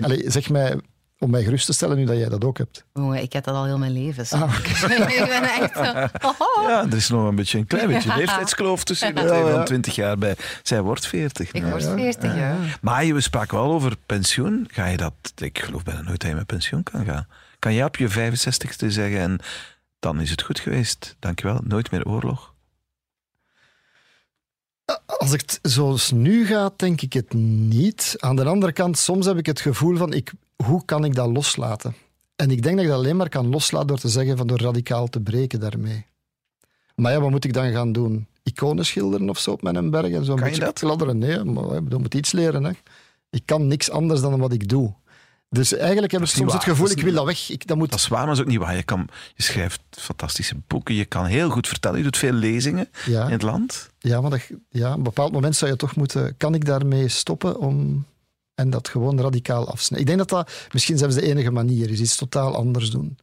Allee, 0.00 0.30
zeg 0.30 0.50
mij, 0.50 0.80
om 1.18 1.30
mij 1.30 1.42
gerust 1.42 1.66
te 1.66 1.72
stellen 1.72 1.96
nu 1.96 2.04
dat 2.04 2.16
jij 2.16 2.28
dat 2.28 2.44
ook 2.44 2.58
hebt. 2.58 2.84
Jongen, 2.94 3.22
ik 3.22 3.32
heb 3.32 3.44
dat 3.44 3.54
al 3.54 3.64
heel 3.64 3.78
mijn 3.78 3.92
leven. 3.92 4.26
zo. 4.26 4.36
Ah, 4.36 4.54
ik 4.64 5.24
ben 5.28 5.42
echt 5.42 5.74
zo... 5.76 6.08
Oh. 6.28 6.62
Ja, 6.68 6.84
er 6.86 6.96
is 6.96 7.08
nog 7.08 7.28
een 7.28 7.34
beetje 7.34 7.58
een 7.58 7.66
klein 7.66 7.88
beetje 7.88 8.16
leeftijdskloof 8.16 8.84
tussen 8.84 9.08
jullie 9.08 9.28
twee 9.28 9.40
Ja, 9.40 9.46
ja. 9.48 9.54
van 9.54 9.64
20 9.64 9.94
jaar 9.94 10.18
bij. 10.18 10.36
Zij 10.62 10.80
wordt 10.82 11.06
40. 11.06 11.52
Ik 11.52 11.62
nou. 11.62 11.70
word 11.70 11.84
40 12.00 12.34
jaar. 12.34 12.78
Maar 12.80 13.04
je- 13.04 13.14
we 13.14 13.20
spraken 13.20 13.56
wel 13.58 13.72
over 13.72 13.96
pensioen. 14.06 14.68
Ga 14.72 14.86
je 14.86 14.96
dat... 14.96 15.14
Ik 15.36 15.58
geloof 15.58 15.82
bijna 15.82 16.00
nooit 16.02 16.20
dat 16.20 16.30
je 16.30 16.36
met 16.36 16.46
pensioen 16.46 16.82
kan 16.82 17.04
gaan. 17.04 17.26
Kan 17.58 17.74
jij 17.74 17.84
op 17.84 17.96
je 17.96 18.08
65ste 18.10 18.86
zeggen 18.86 19.18
en 19.20 19.38
dan 20.00 20.20
is 20.20 20.30
het 20.30 20.42
goed 20.42 20.60
geweest. 20.60 21.16
Dankjewel. 21.18 21.60
Nooit 21.64 21.90
meer 21.90 22.06
oorlog. 22.06 22.54
Als 25.06 25.32
ik 25.32 25.40
het 25.40 25.58
zoals 25.62 26.10
nu 26.10 26.46
gaat, 26.46 26.78
denk 26.78 27.00
ik 27.00 27.12
het 27.12 27.32
niet. 27.32 28.16
Aan 28.18 28.36
de 28.36 28.44
andere 28.44 28.72
kant, 28.72 28.98
soms 28.98 29.26
heb 29.26 29.38
ik 29.38 29.46
het 29.46 29.60
gevoel 29.60 29.96
van, 29.96 30.12
ik, 30.12 30.32
hoe 30.64 30.84
kan 30.84 31.04
ik 31.04 31.14
dat 31.14 31.28
loslaten? 31.28 31.94
En 32.36 32.50
ik 32.50 32.62
denk 32.62 32.74
dat 32.74 32.84
ik 32.84 32.90
dat 32.90 32.98
alleen 32.98 33.16
maar 33.16 33.28
kan 33.28 33.48
loslaten 33.48 33.86
door 33.86 33.98
te 33.98 34.08
zeggen, 34.08 34.36
van 34.36 34.46
door 34.46 34.60
radicaal 34.60 35.06
te 35.08 35.20
breken 35.20 35.60
daarmee. 35.60 36.06
Maar 36.94 37.12
ja, 37.12 37.20
wat 37.20 37.30
moet 37.30 37.44
ik 37.44 37.52
dan 37.52 37.72
gaan 37.72 37.92
doen? 37.92 38.26
Iconen 38.42 38.86
schilderen 38.86 39.28
of 39.30 39.38
zo 39.38 39.50
op 39.50 39.62
mijn 39.62 39.90
berg 39.90 40.12
en 40.12 40.24
zo 40.24 40.34
Kan 40.34 40.52
je 40.52 40.58
dat? 40.58 40.78
kladderen? 40.78 41.18
Nee, 41.18 41.44
maar 41.44 41.76
ik 41.76 41.84
bedoel, 41.84 42.00
moet 42.00 42.14
iets 42.14 42.32
leren. 42.32 42.64
Hè. 42.64 42.72
Ik 43.30 43.42
kan 43.44 43.66
niks 43.66 43.90
anders 43.90 44.20
dan 44.20 44.38
wat 44.38 44.52
ik 44.52 44.68
doe. 44.68 44.94
Dus 45.52 45.72
eigenlijk 45.72 46.12
heb 46.12 46.20
ik 46.20 46.26
Dat 46.26 46.36
is 46.36 46.40
niet 46.40 46.50
soms 46.50 46.64
het 46.64 46.72
gevoel, 46.72 46.90
ik 46.90 47.02
wil 47.02 47.14
dat 47.14 47.24
weg. 47.24 47.50
Ik, 47.50 47.66
dat 47.66 47.76
moet, 47.76 47.90
Dat 47.90 47.98
is 47.98 48.08
waar, 48.08 48.18
maar 48.18 48.28
dat 48.28 48.36
is 48.36 48.42
ook 48.42 48.50
niet 48.50 48.58
waar. 48.58 48.76
Je, 48.76 48.82
kan, 48.82 49.08
je 49.34 49.42
schrijft 49.42 49.80
fantastische 49.90 50.54
boeken. 50.66 50.94
Je 50.94 51.04
kan 51.04 51.24
heel 51.24 51.50
goed 51.50 51.68
vertellen. 51.68 51.98
Je 51.98 52.04
doet 52.04 52.16
veel 52.16 52.32
lezingen 52.32 52.88
ja. 53.06 53.24
in 53.24 53.32
het 53.32 53.42
land. 53.42 53.90
Ja, 53.98 54.20
maar 54.20 54.30
dat, 54.30 54.40
ja, 54.68 54.90
op 54.90 54.96
een 54.96 55.02
bepaald 55.02 55.32
moment 55.32 55.56
zou 55.56 55.70
je 55.70 55.76
toch 55.76 55.96
moeten... 55.96 56.36
Kan 56.36 56.54
ik 56.54 56.64
daarmee 56.64 57.08
stoppen 57.08 57.58
om... 57.58 58.06
En 58.54 58.70
dat 58.70 58.88
gewoon 58.88 59.20
radicaal 59.20 59.68
afsnijden. 59.68 60.00
Ik 60.00 60.06
denk 60.06 60.28
dat 60.28 60.46
dat 60.46 60.68
misschien 60.72 60.98
zelfs 60.98 61.14
de 61.14 61.22
enige 61.22 61.50
manier 61.50 61.90
is. 61.90 62.00
Iets 62.00 62.16
totaal 62.16 62.54
anders 62.54 62.90
doen. 62.90 63.18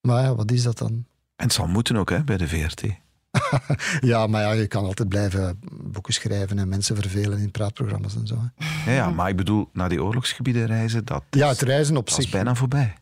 Maar 0.00 0.22
ja, 0.22 0.34
wat 0.34 0.50
is 0.50 0.62
dat 0.62 0.78
dan? 0.78 0.92
En 1.36 1.44
het 1.44 1.52
zal 1.52 1.66
moeten 1.66 1.96
ook 1.96 2.10
hè, 2.10 2.24
bij 2.24 2.36
de 2.36 2.48
VRT. 2.48 2.82
Ja, 4.00 4.26
maar 4.26 4.42
ja, 4.42 4.52
je 4.52 4.66
kan 4.66 4.84
altijd 4.84 5.08
blijven 5.08 5.58
boeken 5.82 6.12
schrijven 6.12 6.58
en 6.58 6.68
mensen 6.68 6.96
vervelen 6.96 7.38
in 7.38 7.50
praatprogramma's 7.50 8.14
en 8.16 8.26
zo. 8.26 8.36
hè. 8.56 8.90
Ja, 8.90 8.96
ja, 8.96 9.10
maar 9.10 9.28
ik 9.28 9.36
bedoel, 9.36 9.68
naar 9.72 9.88
die 9.88 10.02
oorlogsgebieden 10.02 10.66
reizen, 10.66 11.04
dat, 11.04 11.22
Ja, 11.30 11.48
het 11.48 11.60
reizen 11.62 11.96
op 11.96 12.08
dat 12.08 12.18
is 12.18 12.24
zich. 12.24 12.32
bijna 12.32 12.54
voorbij. 12.54 12.94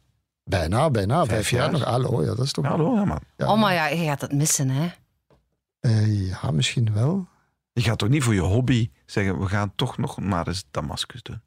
Bijna, 0.44 0.90
bijna. 0.90 1.16
Vijf, 1.16 1.28
Vijf 1.28 1.50
jaar. 1.50 1.60
jaar. 1.62 1.72
nog. 1.72 1.84
Hallo, 1.84 2.22
ja, 2.22 2.34
dat 2.34 2.44
is 2.44 2.52
toch... 2.52 2.64
Ja, 2.64 2.70
hallo, 2.70 2.94
ja, 2.94 3.04
maar 3.04 3.20
Ja. 3.36 3.52
Oh, 3.52 3.60
maar 3.60 3.74
ja, 3.74 3.86
je 3.86 4.04
gaat 4.04 4.20
het 4.20 4.32
missen, 4.32 4.68
hè. 4.70 4.88
Eh, 5.80 6.28
ja, 6.28 6.50
misschien 6.50 6.92
wel. 6.92 7.28
je 7.72 7.82
gaat 7.82 7.98
toch 7.98 8.08
niet 8.08 8.22
voor 8.22 8.34
je 8.34 8.40
hobby 8.40 8.90
zeggen, 9.06 9.38
we 9.38 9.46
gaan 9.46 9.72
toch 9.76 9.98
nog 9.98 10.20
maar 10.20 10.46
eens 10.48 10.64
Damascus 10.70 11.22
doen. 11.22 11.40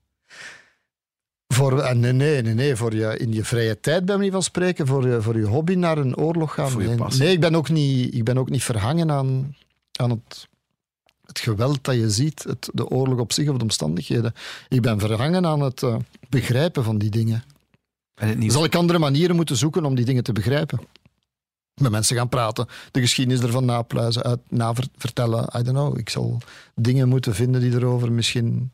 Voor, 1.48 1.80
eh, 1.80 1.96
nee, 1.96 2.14
nee, 2.14 2.42
nee, 2.42 2.76
voor 2.76 2.96
je, 2.96 3.18
in 3.18 3.34
je 3.34 3.44
vrije 3.44 3.80
tijd, 3.80 4.06
bij 4.06 4.16
manier 4.16 4.32
van 4.32 4.44
spreken, 4.44 4.88
voor 4.88 5.08
je, 5.08 5.22
voor 5.22 5.38
je 5.38 5.46
hobby 5.46 5.74
naar 5.74 5.98
een 5.98 6.18
oorlog 6.18 6.54
gaan. 6.54 6.70
Voor 6.70 6.82
je 6.82 6.88
nee, 6.88 6.98
passie. 6.98 7.24
nee 7.24 7.34
ik, 7.34 7.40
ben 7.40 7.56
ook 7.56 7.70
niet, 7.70 8.14
ik 8.14 8.24
ben 8.24 8.38
ook 8.38 8.50
niet 8.50 8.64
verhangen 8.64 9.12
aan, 9.12 9.56
aan 10.00 10.10
het, 10.10 10.48
het 11.26 11.40
geweld 11.40 11.84
dat 11.84 11.96
je 11.96 12.10
ziet, 12.10 12.44
het, 12.44 12.70
de 12.74 12.88
oorlog 12.88 13.20
op 13.20 13.34
zich 13.34 13.50
of 13.50 13.58
de 13.58 13.64
omstandigheden. 13.64 14.34
Ik 14.70 14.82
ben 14.82 15.00
verhangen 15.00 15.46
aan 15.46 15.60
het 15.60 15.84
eh, 15.84 15.96
begrijpen 16.30 16.84
van 16.84 16.98
die 16.98 17.10
dingen. 17.10 17.44
Nieuws. 18.36 18.54
Zal 18.54 18.64
ik 18.64 18.76
andere 18.76 19.00
manieren 19.00 19.36
moeten 19.36 19.56
zoeken 19.56 19.86
om 19.86 19.96
die 19.96 20.06
dingen 20.06 20.24
te 20.24 20.34
begrijpen? 20.34 20.80
Met 21.82 21.92
mensen 21.92 22.16
gaan 22.16 22.30
praten, 22.30 22.68
de 22.92 23.00
geschiedenis 23.00 23.42
ervan 23.42 23.66
napluizen, 23.66 24.24
uit, 24.24 24.40
naver- 24.50 24.88
vertellen. 24.98 25.44
I 25.44 25.64
don't 25.64 25.78
know. 25.78 25.98
Ik 25.98 26.10
zal 26.10 26.42
dingen 26.76 27.10
moeten 27.10 27.36
vinden 27.36 27.62
die 27.62 27.72
erover 27.74 28.12
misschien. 28.12 28.72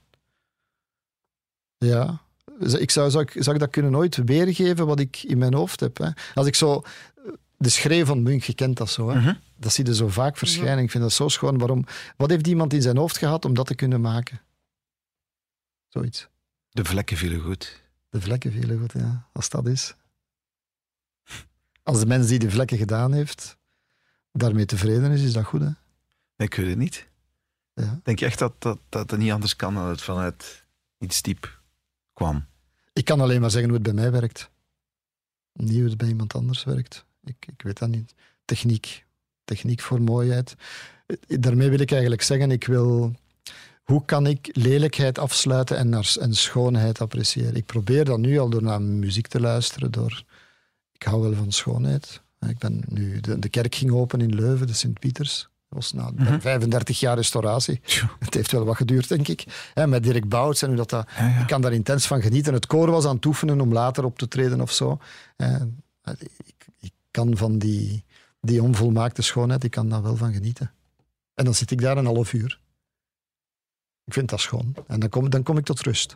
Ja. 1.78 2.22
Ik 2.62 2.91
zou, 2.91 3.09
zou, 3.12 3.24
ik, 3.24 3.43
zou 3.43 3.55
ik 3.55 3.62
dat 3.62 3.70
kunnen 3.70 3.95
ooit 3.95 4.16
weergeven 4.16 4.86
wat 4.86 4.99
ik 4.99 5.24
in 5.24 5.38
mijn 5.38 5.53
hoofd 5.53 5.80
heb? 5.80 5.97
Hè? 5.97 6.09
Als 6.34 6.47
ik 6.47 6.55
zo. 6.55 6.84
De 7.57 7.70
schreeuw 7.70 8.05
van 8.05 8.24
Munch, 8.24 8.43
je 8.43 8.53
kent 8.53 8.78
dat 8.78 8.89
zo. 8.89 9.09
Hè? 9.09 9.20
Mhm. 9.20 9.34
Dat 9.55 9.74
zie 9.74 9.86
je 9.86 9.95
zo 9.95 10.07
vaak 10.07 10.38
verschijnen. 10.38 10.84
Ik 10.84 10.91
vind 10.91 11.03
dat 11.03 11.14
zo 11.14 11.28
schoon. 11.28 11.57
Waarom? 11.57 11.86
Wat 12.18 12.30
heeft 12.30 12.47
iemand 12.47 12.74
in 12.74 12.82
zijn 12.82 12.97
hoofd 12.97 13.18
gehad 13.18 13.45
om 13.45 13.53
dat 13.53 13.68
te 13.68 13.76
kunnen 13.76 14.01
maken? 14.01 14.41
Zoiets. 15.88 16.28
De 16.70 16.86
vlekken 16.86 17.18
vielen 17.18 17.39
goed. 17.39 17.82
De 18.09 18.22
vlekken 18.22 18.51
vielen 18.51 18.80
goed, 18.80 18.91
ja. 18.93 19.28
Als 19.34 19.49
dat 19.49 19.68
is. 19.68 19.95
Als 21.84 21.99
de 21.99 22.05
mens 22.05 22.28
die 22.28 22.39
de 22.39 22.51
vlekken 22.51 22.78
gedaan 22.78 23.14
heeft, 23.14 23.57
daarmee 24.32 24.66
tevreden 24.66 25.12
is, 25.12 25.22
is 25.22 25.34
dat 25.34 25.45
goed, 25.45 25.62
hè? 25.62 25.70
Ik 26.36 26.53
weet 26.53 26.68
het 26.68 26.78
niet. 26.78 27.07
Ja. 27.74 27.99
Denk 28.03 28.20
je 28.20 28.26
echt 28.26 28.39
dat, 28.39 28.53
dat, 28.62 28.80
dat 28.89 29.12
het 29.12 29.20
niet 29.20 29.32
anders 29.32 29.55
kan 29.55 29.74
dan 29.74 29.88
het 29.88 30.01
vanuit 30.01 30.66
iets 30.97 31.22
diep 31.22 31.62
kwam? 32.14 32.45
Ik 32.94 33.06
kan 33.06 33.22
alleen 33.22 33.42
maar 33.42 33.52
zeggen 33.52 33.70
hoe 33.70 33.80
het 33.80 33.94
bij 33.94 34.02
mij 34.04 34.12
werkt. 34.12 34.50
Niet 35.54 35.80
hoe 35.80 35.89
het 35.89 35.98
bij 35.98 36.08
iemand 36.08 36.36
anders 36.36 36.64
werkt. 36.64 37.06
Ik, 37.24 37.46
ik 37.48 37.62
weet 37.62 37.80
dat 37.80 37.89
niet. 37.89 38.14
Techniek. 38.46 39.06
Techniek 39.44 39.82
voor 39.82 40.02
mooiheid. 40.02 40.56
Daarmee 41.28 41.70
wil 41.70 41.80
ik 41.80 41.92
eigenlijk 41.92 42.22
zeggen, 42.22 42.52
ik 42.52 42.66
wil 42.66 43.16
hoe 43.84 44.06
kan 44.06 44.28
ik 44.28 44.50
lelijkheid 44.52 45.20
afsluiten 45.20 45.78
en, 45.78 45.89
naar, 45.89 46.16
en 46.20 46.34
schoonheid 46.34 47.02
appreciëren? 47.02 47.56
Ik 47.56 47.66
probeer 47.66 48.06
dat 48.06 48.20
nu 48.20 48.39
al 48.39 48.50
door 48.50 48.64
naar 48.64 48.82
muziek 48.82 49.28
te 49.28 49.39
luisteren. 49.39 49.92
Door, 49.92 50.24
ik 50.92 51.04
hou 51.04 51.22
wel 51.22 51.34
van 51.34 51.52
schoonheid. 51.52 52.22
Ik 52.48 52.58
ben 52.58 52.84
nu, 52.88 53.20
de, 53.20 53.39
de 53.39 53.50
kerk 53.50 53.76
ging 53.76 53.92
open 53.92 54.22
in 54.22 54.36
Leuven, 54.36 54.68
de 54.68 54.74
Sint-Pieters. 54.74 55.50
Dat 55.72 55.80
was 55.80 55.93
na 55.93 56.11
Mhm. 56.15 56.39
35 56.39 56.99
jaar 56.99 57.15
restauratie. 57.15 57.82
Het 58.19 58.34
heeft 58.34 58.51
wel 58.51 58.65
wat 58.65 58.76
geduurd, 58.76 59.07
denk 59.07 59.28
ik. 59.28 59.72
Met 59.88 60.03
Dirk 60.03 60.30
Bouts 60.30 60.61
en 60.61 60.67
hoe 60.67 60.78
dat, 60.78 60.89
dat 60.89 61.09
Ja, 61.17 61.28
ja. 61.28 61.39
ik 61.39 61.47
kan 61.47 61.61
daar 61.61 61.74
intens 61.74 62.07
van 62.07 62.22
genieten. 62.22 62.53
Het 62.53 62.65
koor 62.65 62.91
was 62.91 63.05
aan 63.05 63.15
het 63.15 63.26
oefenen 63.26 63.61
om 63.61 63.74
later 63.74 64.03
op 64.05 64.17
te 64.17 64.28
treden 64.28 64.61
of 64.61 64.72
zo. 64.72 64.99
Ik, 66.43 66.65
ik 66.80 66.91
kan 67.11 67.38
van 67.38 67.57
die, 67.59 68.05
die 68.41 68.61
onvolmaakte 68.63 69.22
schoonheid, 69.22 69.63
ik 69.63 69.72
kan 69.72 69.89
daar 69.89 70.01
wel 70.01 70.15
van 70.15 70.34
genieten. 70.34 70.72
En 71.34 71.45
dan 71.45 71.53
zit 71.55 71.72
ik 71.72 71.82
daar 71.82 71.97
een 71.97 72.05
half 72.05 72.34
uur. 72.34 72.59
Ik 74.03 74.13
vind 74.13 74.30
dat 74.30 74.39
schoon. 74.39 74.76
En 74.88 74.99
dan 74.99 75.09
kom, 75.09 75.30
dan 75.30 75.43
kom 75.43 75.57
ik 75.57 75.65
tot 75.65 75.80
rust. 75.82 76.11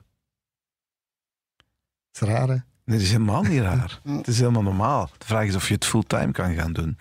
Het 2.11 2.21
is 2.21 2.27
raar, 2.27 2.47
hè? 2.49 2.57
Nee, 2.85 2.97
dat 2.97 3.05
is 3.05 3.11
helemaal 3.11 3.43
niet 3.43 3.61
raar. 3.71 3.99
Het 4.03 4.27
is 4.27 4.39
helemaal 4.39 4.61
normaal. 4.61 5.09
De 5.17 5.25
vraag 5.25 5.45
is 5.47 5.55
of 5.55 5.67
je 5.67 5.73
het 5.73 5.85
fulltime 5.85 6.31
kan 6.31 6.53
gaan 6.55 6.73
doen. 6.73 6.97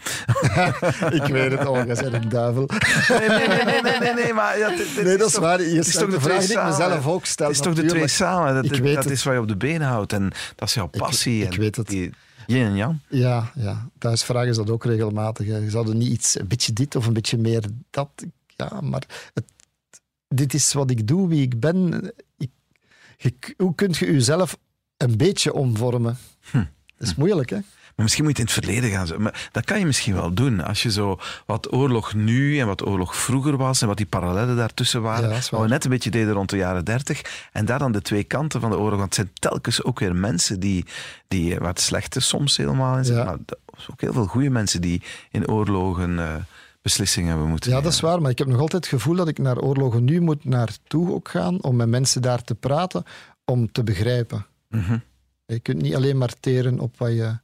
ik 1.20 1.24
weet 1.26 1.51
het, 1.51 1.66
oh, 1.66 1.76
jij 1.76 1.85
bent 2.11 2.12
een 2.12 2.28
duivel. 2.28 2.68
Nee, 3.09 3.28
nee, 3.28 3.49
nee, 3.49 3.64
nee, 3.64 3.82
nee, 3.82 3.99
nee, 4.01 4.14
nee, 4.14 4.32
maar 4.32 4.59
ja, 4.59 4.68
dit- 4.68 4.95
dit 4.95 5.05
Nee, 5.05 5.16
dat 5.16 5.26
is 5.26 5.32
toch- 5.32 5.43
waar. 5.43 5.61
Je 5.62 5.78
is 5.78 5.93
toch 5.95 6.11
de 6.11 6.20
vraag 6.20 6.41
die 6.47 6.59
ik 6.59 6.64
mezelf 6.64 7.07
ook 7.07 7.24
stel. 7.26 7.47
Het 7.47 7.57
is 7.57 7.62
toch 7.62 7.74
de 7.74 7.85
twee 7.85 8.09
samen. 8.09 8.55
Dat, 8.55 8.64
Ik 8.64 8.82
weet 8.82 8.95
dat 8.95 9.05
het. 9.05 9.12
is 9.12 9.22
wat 9.24 9.35
je 9.35 9.41
op 9.41 9.49
de 9.49 9.57
benen 9.57 9.89
houdt. 9.89 10.12
En 10.12 10.32
dat 10.55 10.68
is 10.68 10.74
jouw 10.74 10.87
passie. 10.87 11.43
ik 11.45 11.53
en 11.53 11.61
weet 11.61 11.76
het. 11.76 11.87
die- 11.89 12.12
Yin 12.47 12.64
en 12.66 12.76
yang. 12.76 12.99
Ja, 13.09 13.51
ja. 13.55 13.89
thuis 13.99 14.24
vragen 14.24 14.55
ze 14.55 14.61
dat 14.64 14.70
ook 14.70 14.85
regelmatig. 14.85 15.47
hè. 15.47 15.57
Je 15.57 15.70
zou 15.70 15.95
niet 15.95 16.09
iets, 16.12 16.39
een 16.39 16.49
beetje 16.49 16.72
dit 16.72 16.97
of 16.97 17.07
een 17.07 17.12
beetje 17.12 17.39
meer 17.39 17.64
dat. 17.91 18.09
Ja, 18.57 18.80
maar 18.80 19.03
het, 19.35 19.45
dit 20.28 20.55
is 20.55 20.72
wat 20.72 20.91
ik 20.91 21.07
doe, 21.07 21.28
wie 21.28 21.43
ik 21.43 21.61
ben. 21.61 22.12
Ik, 22.37 22.51
je- 23.16 23.55
hoe 23.57 23.74
kun 23.74 23.89
je 23.99 24.12
jezelf 24.12 24.57
een 25.05 25.16
beetje 25.16 25.52
omvormen? 25.52 26.18
Hm. 26.50 26.64
Dat 26.96 27.09
is 27.09 27.14
moeilijk, 27.14 27.50
hè? 27.50 27.59
Maar 27.94 28.05
misschien 28.05 28.24
moet 28.24 28.36
je 28.36 28.42
in 28.42 28.48
het 28.48 28.64
verleden 28.64 28.90
gaan. 28.90 29.22
Maar 29.22 29.48
dat 29.52 29.64
kan 29.64 29.78
je 29.78 29.86
misschien 29.86 30.14
wel 30.14 30.34
doen. 30.34 30.61
Als 30.61 30.82
je 30.82 30.90
zo 30.90 31.18
wat 31.46 31.72
oorlog 31.72 32.14
nu 32.14 32.59
en 32.59 32.66
wat 32.66 32.86
oorlog 32.86 33.16
vroeger 33.16 33.57
was 33.57 33.82
en 33.82 33.88
wat 33.88 33.96
die 33.96 34.07
parallellen 34.07 34.57
daartussen 34.57 35.02
waren. 35.02 35.28
Ja, 35.28 35.40
wat 35.50 35.61
we 35.61 35.68
net 35.68 35.84
een 35.84 35.90
beetje 35.90 36.11
deden 36.11 36.32
rond 36.32 36.50
de 36.50 36.57
jaren 36.57 36.84
dertig. 36.84 37.48
En 37.52 37.64
daar 37.64 37.78
dan 37.78 37.92
de 37.92 38.02
twee 38.02 38.24
kanten 38.24 38.61
van 38.61 38.70
de 38.70 38.78
oorlog. 38.78 38.98
Want 38.98 39.05
het 39.05 39.14
zijn 39.14 39.30
telkens 39.34 39.82
ook 39.82 39.98
weer 39.98 40.16
mensen 40.16 40.61
die, 40.61 40.84
die 41.28 41.59
waar 41.59 41.68
het 41.68 41.80
slechte 41.80 42.20
soms 42.20 42.57
helemaal 42.57 42.96
in 42.96 43.05
zit. 43.05 43.16
Ja. 43.16 43.24
Maar 43.24 43.38
zijn 43.76 43.90
ook 43.90 44.00
heel 44.00 44.12
veel 44.12 44.26
goede 44.26 44.50
mensen 44.50 44.80
die 44.80 45.02
in 45.30 45.48
oorlogen 45.48 46.18
eh, 46.18 46.34
beslissingen 46.82 47.28
hebben 47.28 47.48
moeten 47.48 47.70
Ja, 47.70 47.80
dat 47.80 47.92
is 47.92 48.00
waar. 48.00 48.20
Maar 48.20 48.30
ik 48.30 48.38
heb 48.38 48.46
nog 48.46 48.61
altijd 48.61 48.84
het 48.84 48.94
gevoel 48.94 49.16
dat 49.16 49.28
ik 49.28 49.38
naar 49.38 49.59
oorlogen 49.59 50.05
nu 50.05 50.20
moet 50.20 50.44
naartoe 50.44 51.12
ook 51.12 51.28
gaan 51.28 51.62
om 51.62 51.76
met 51.76 51.88
mensen 51.88 52.22
daar 52.22 52.42
te 52.42 52.55
praten, 52.55 53.05
om 53.44 53.72
te 53.72 53.82
begrijpen. 53.82 54.46
Mhm. 54.75 54.99
Je 55.47 55.61
kunt 55.61 55.83
niet 55.83 55.95
alleen 55.95 56.18
maar 56.18 56.35
teren 56.41 56.79
op 56.79 56.99
wat 56.99 57.11
je 57.11 57.39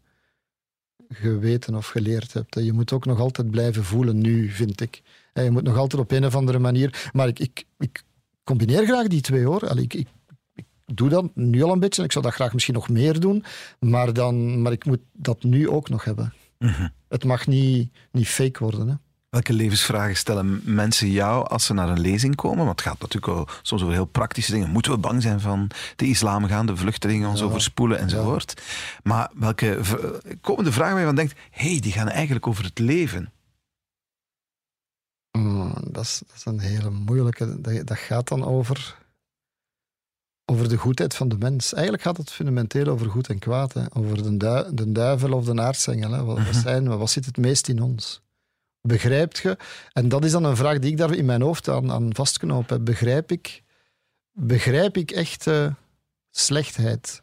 geweten 1.09 1.75
of 1.75 1.87
geleerd 1.87 2.33
hebt. 2.33 2.55
Je 2.55 2.73
moet 2.73 2.93
ook 2.93 3.05
nog 3.05 3.21
altijd 3.21 3.51
blijven 3.51 3.85
voelen 3.85 4.19
nu, 4.19 4.49
vind 4.49 4.81
ik. 4.81 5.03
Je 5.33 5.51
moet 5.51 5.63
nog 5.63 5.77
altijd 5.77 6.03
op 6.03 6.11
een 6.11 6.25
of 6.25 6.35
andere 6.35 6.59
manier... 6.59 7.11
Maar 7.13 7.29
ik, 7.29 7.39
ik, 7.39 7.65
ik 7.79 8.03
combineer 8.45 8.85
graag 8.85 9.07
die 9.07 9.21
twee, 9.21 9.45
hoor. 9.45 9.69
Allee, 9.69 9.85
ik, 9.85 9.95
ik, 9.95 10.09
ik 10.55 10.67
doe 10.85 11.09
dat 11.09 11.35
nu 11.35 11.63
al 11.63 11.73
een 11.73 11.81
beetje. 11.81 12.03
Ik 12.03 12.13
zou 12.13 12.25
dat 12.25 12.35
graag 12.35 12.53
misschien 12.53 12.75
nog 12.75 12.89
meer 12.89 13.21
doen. 13.21 13.45
Maar, 13.79 14.13
dan, 14.13 14.63
maar 14.63 14.73
ik 14.73 14.85
moet 14.85 15.01
dat 15.13 15.43
nu 15.43 15.69
ook 15.69 15.89
nog 15.89 16.05
hebben. 16.05 16.33
Mhm. 16.59 16.89
Het 17.09 17.25
mag 17.25 17.47
niet, 17.47 17.91
niet 18.11 18.29
fake 18.29 18.59
worden. 18.59 18.89
Hè. 18.89 18.95
Welke 19.31 19.53
levensvragen 19.53 20.17
stellen 20.17 20.63
mensen 20.65 21.11
jou 21.11 21.49
als 21.49 21.65
ze 21.65 21.73
naar 21.75 21.89
een 21.89 22.01
lezing 22.01 22.35
komen? 22.35 22.65
Want 22.65 22.71
het 22.81 22.89
gaat 22.89 23.01
natuurlijk 23.01 23.33
wel 23.35 23.47
soms 23.63 23.83
over 23.83 23.95
heel 23.95 24.05
praktische 24.05 24.53
dingen. 24.53 24.71
Moeten 24.71 24.93
we 24.93 24.99
bang 24.99 25.23
zijn 25.23 25.41
van 25.41 25.71
de 25.97 26.07
islam 26.07 26.47
gaan, 26.47 26.67
de 26.67 26.77
vluchtelingen 26.77 27.29
ons 27.29 27.39
Ja. 27.41 27.45
overspoelen 27.47 27.99
enzovoort? 27.99 28.63
Maar 29.03 29.31
welke 29.35 29.81
komen 30.41 30.65
de 30.65 30.73
vragen 30.73 30.91
waar 30.93 31.01
je 31.01 31.07
van 31.07 31.15
denkt, 31.17 31.39
hé, 31.51 31.71
hey, 31.71 31.81
die 31.81 31.93
gaan 31.93 32.09
eigenlijk 32.09 32.47
over 32.47 32.65
het 32.65 32.79
leven? 32.79 33.33
Mm, 35.39 35.75
dat, 35.91 36.05
is, 36.05 36.23
dat 36.27 36.37
is 36.37 36.45
een 36.45 36.59
hele 36.61 36.91
moeilijke. 36.91 37.61
Dat, 37.61 37.87
dat 37.87 37.99
gaat 37.99 38.29
dan 38.29 38.45
over, 38.45 38.97
over 40.45 40.69
de 40.69 40.77
goedheid 40.77 41.15
van 41.17 41.29
de 41.29 41.39
mens. 41.39 41.73
Eigenlijk 41.73 42.03
gaat 42.03 42.17
het 42.17 42.31
fundamenteel 42.33 42.87
over 42.87 43.11
goed 43.11 43.29
en 43.29 43.39
kwaad. 43.39 43.73
Hè. 43.73 43.85
Over 43.97 44.23
de, 44.23 44.37
dui- 44.37 44.75
de 44.75 44.93
duivel 44.93 45.33
of 45.33 45.45
de 45.45 45.61
aartsengel. 45.63 46.11
Hè. 46.11 46.25
Wat, 46.25 46.37
wat, 46.37 46.47
Mhm. 46.47 46.61
zijn 46.61 46.89
we? 46.89 46.97
wat 46.97 47.11
zit 47.11 47.27
het 47.27 47.37
meest 47.37 47.69
in 47.69 47.83
ons? 47.83 48.21
Begrijpt 48.83 49.39
je? 49.39 49.57
En 49.93 50.09
dat 50.09 50.25
is 50.25 50.31
dan 50.31 50.45
een 50.45 50.57
vraag 50.57 50.79
die 50.79 50.91
ik 50.91 50.97
daar 50.97 51.15
in 51.15 51.25
mijn 51.25 51.43
hoofd 51.43 51.69
aan, 51.69 51.91
aan 51.93 52.15
vastknoop 52.15 52.69
heb. 52.69 52.85
Begrijp 52.85 53.33
ik, 53.33 53.63
begrijp 54.33 54.97
ik 54.97 55.11
echt 55.11 55.47
eh, 55.47 55.67
slechtheid? 56.31 57.23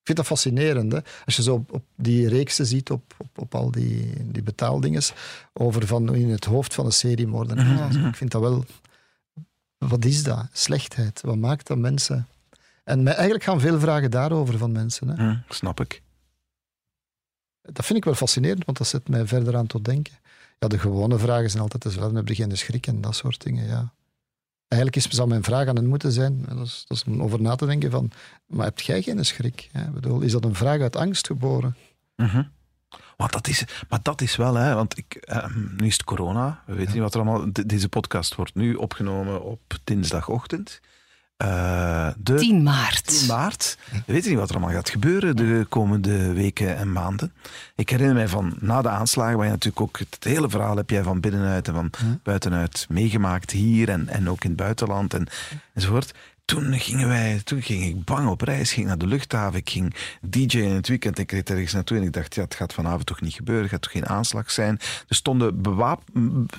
Ik 0.00 0.16
vind 0.16 0.18
dat 0.18 0.26
fascinerend. 0.26 0.92
Hè? 0.92 0.98
Als 1.24 1.36
je 1.36 1.42
zo 1.42 1.54
op, 1.54 1.72
op 1.72 1.84
die 1.96 2.28
reeksen 2.28 2.66
ziet, 2.66 2.90
op, 2.90 3.14
op, 3.18 3.38
op 3.38 3.54
al 3.54 3.70
die, 3.70 4.30
die 4.32 4.42
betaaldinges, 4.42 5.12
over 5.52 5.86
van 5.86 6.14
in 6.14 6.30
het 6.30 6.44
hoofd 6.44 6.74
van 6.74 6.86
een 6.86 6.92
seriemoordenaar. 6.92 7.88
Mhm. 7.92 8.06
Ik 8.06 8.16
vind 8.16 8.30
dat 8.30 8.40
wel... 8.40 8.64
Wat 9.78 10.04
is 10.04 10.22
dat? 10.22 10.46
Slechtheid. 10.52 11.20
Wat 11.20 11.36
maakt 11.36 11.66
dat 11.66 11.78
mensen... 11.78 12.26
En 12.84 13.02
mij- 13.02 13.12
eigenlijk 13.14 13.44
gaan 13.44 13.60
veel 13.60 13.80
vragen 13.80 14.10
daarover 14.10 14.58
van 14.58 14.72
mensen. 14.72 15.08
Hè? 15.08 15.34
Snap 15.48 15.80
ik. 15.80 16.02
Dat 17.62 17.86
vind 17.86 17.98
ik 17.98 18.04
wel 18.04 18.14
fascinerend, 18.14 18.64
want 18.64 18.78
dat 18.78 18.86
zet 18.86 19.08
mij 19.08 19.26
verder 19.26 19.56
aan 19.56 19.66
tot 19.66 19.84
denken. 19.84 20.14
Ja, 20.58 20.68
de 20.68 20.78
gewone 20.78 21.18
vragen 21.18 21.50
zijn 21.50 21.62
altijd 21.62 21.82
dezelfde. 21.82 22.16
Heb 22.16 22.28
je 22.28 22.34
geen 22.34 22.56
schrik 22.56 22.86
en 22.86 23.00
dat 23.00 23.16
soort 23.16 23.42
dingen, 23.42 23.66
ja. 23.66 23.92
Eigenlijk 24.68 25.04
is, 25.06 25.14
zou 25.16 25.28
mijn 25.28 25.42
vraag 25.42 25.66
aan 25.68 25.76
hen 25.76 25.86
moeten 25.86 26.12
zijn, 26.12 26.44
dat 26.48 26.66
is, 26.66 26.84
dat 26.88 26.96
is 26.96 27.04
om 27.04 27.22
over 27.22 27.40
na 27.42 27.54
te 27.54 27.66
denken 27.66 27.90
van, 27.90 28.10
maar 28.46 28.64
heb 28.66 28.80
jij 28.80 29.02
geen 29.02 29.24
schrik? 29.24 29.68
Ja, 29.72 29.90
bedoel, 29.90 30.20
is 30.20 30.32
dat 30.32 30.44
een 30.44 30.54
vraag 30.54 30.80
uit 30.80 30.96
angst 30.96 31.26
geboren? 31.26 31.76
Mhm. 32.16 32.42
Want 33.16 33.32
dat 33.32 33.48
is, 33.48 33.64
maar 33.88 33.98
dat 34.02 34.20
is 34.20 34.36
wel, 34.36 34.54
hè, 34.54 34.74
want 34.74 34.98
ik, 34.98 35.14
ehm, 35.14 35.76
nu 35.76 35.86
is 35.86 35.92
het 35.92 36.04
corona. 36.04 36.62
We 36.66 36.74
weten 36.74 36.92
niet 36.92 37.02
wat 37.02 37.14
er 37.14 37.20
allemaal. 37.20 37.52
de- 37.52 37.66
deze 37.66 37.88
podcast 37.88 38.34
wordt 38.34 38.54
nu 38.54 38.74
opgenomen 38.74 39.42
op 39.42 39.60
dinsdagochtend. 39.84 40.80
Eh, 41.38 42.08
de 42.16 42.34
10 42.34 42.62
maart. 42.62 43.06
10 43.06 43.26
maart. 43.26 43.78
We 43.90 44.12
weten 44.12 44.30
niet 44.30 44.38
wat 44.38 44.48
er 44.48 44.56
allemaal 44.56 44.74
gaat 44.74 44.90
gebeuren 44.90 45.36
de 45.36 45.66
komende 45.68 46.32
weken 46.32 46.76
en 46.76 46.92
maanden. 46.92 47.32
Ik 47.74 47.90
herinner 47.90 48.14
mij 48.14 48.28
van 48.28 48.56
na 48.60 48.82
de 48.82 48.88
aanslagen, 48.88 49.36
waar 49.36 49.46
je 49.46 49.52
natuurlijk 49.52 49.80
ook 49.80 49.98
het 49.98 50.16
hele 50.20 50.50
verhaal 50.50 50.76
heb 50.76 50.90
jij 50.90 51.02
van 51.02 51.20
binnenuit 51.20 51.68
en 51.68 51.74
van 51.74 51.90
Ja. 51.98 52.18
buitenuit 52.22 52.86
meegemaakt 52.88 53.50
hier 53.50 53.88
en, 53.88 54.08
en 54.08 54.30
ook 54.30 54.44
in 54.44 54.50
het 54.50 54.58
buitenland 54.58 55.14
en, 55.14 55.26
enzovoort. 55.74 56.14
Toen 56.44 56.78
gingen 56.78 57.08
wij, 57.08 57.40
toen 57.44 57.62
ging 57.62 57.84
ik 57.84 58.04
bang 58.04 58.28
op 58.28 58.40
reis, 58.40 58.72
ging 58.72 58.86
naar 58.86 58.98
de 58.98 59.06
luchthaven, 59.06 59.58
ik 59.58 59.70
ging 59.70 59.94
DJ 60.20 60.58
in 60.58 60.74
het 60.74 60.88
weekend, 60.88 61.18
ik 61.18 61.32
reed 61.32 61.50
ergens 61.50 61.72
naartoe 61.72 61.96
en 61.96 62.02
ik 62.02 62.12
dacht, 62.12 62.34
ja, 62.34 62.42
het 62.42 62.54
gaat 62.54 62.72
vanavond 62.72 63.06
toch 63.06 63.20
niet 63.20 63.34
gebeuren, 63.34 63.62
het 63.64 63.72
gaat 63.72 63.82
toch 63.82 63.92
geen 63.92 64.08
aanslag 64.08 64.50
zijn. 64.50 64.78
Er 65.08 65.16
stonden 65.16 65.60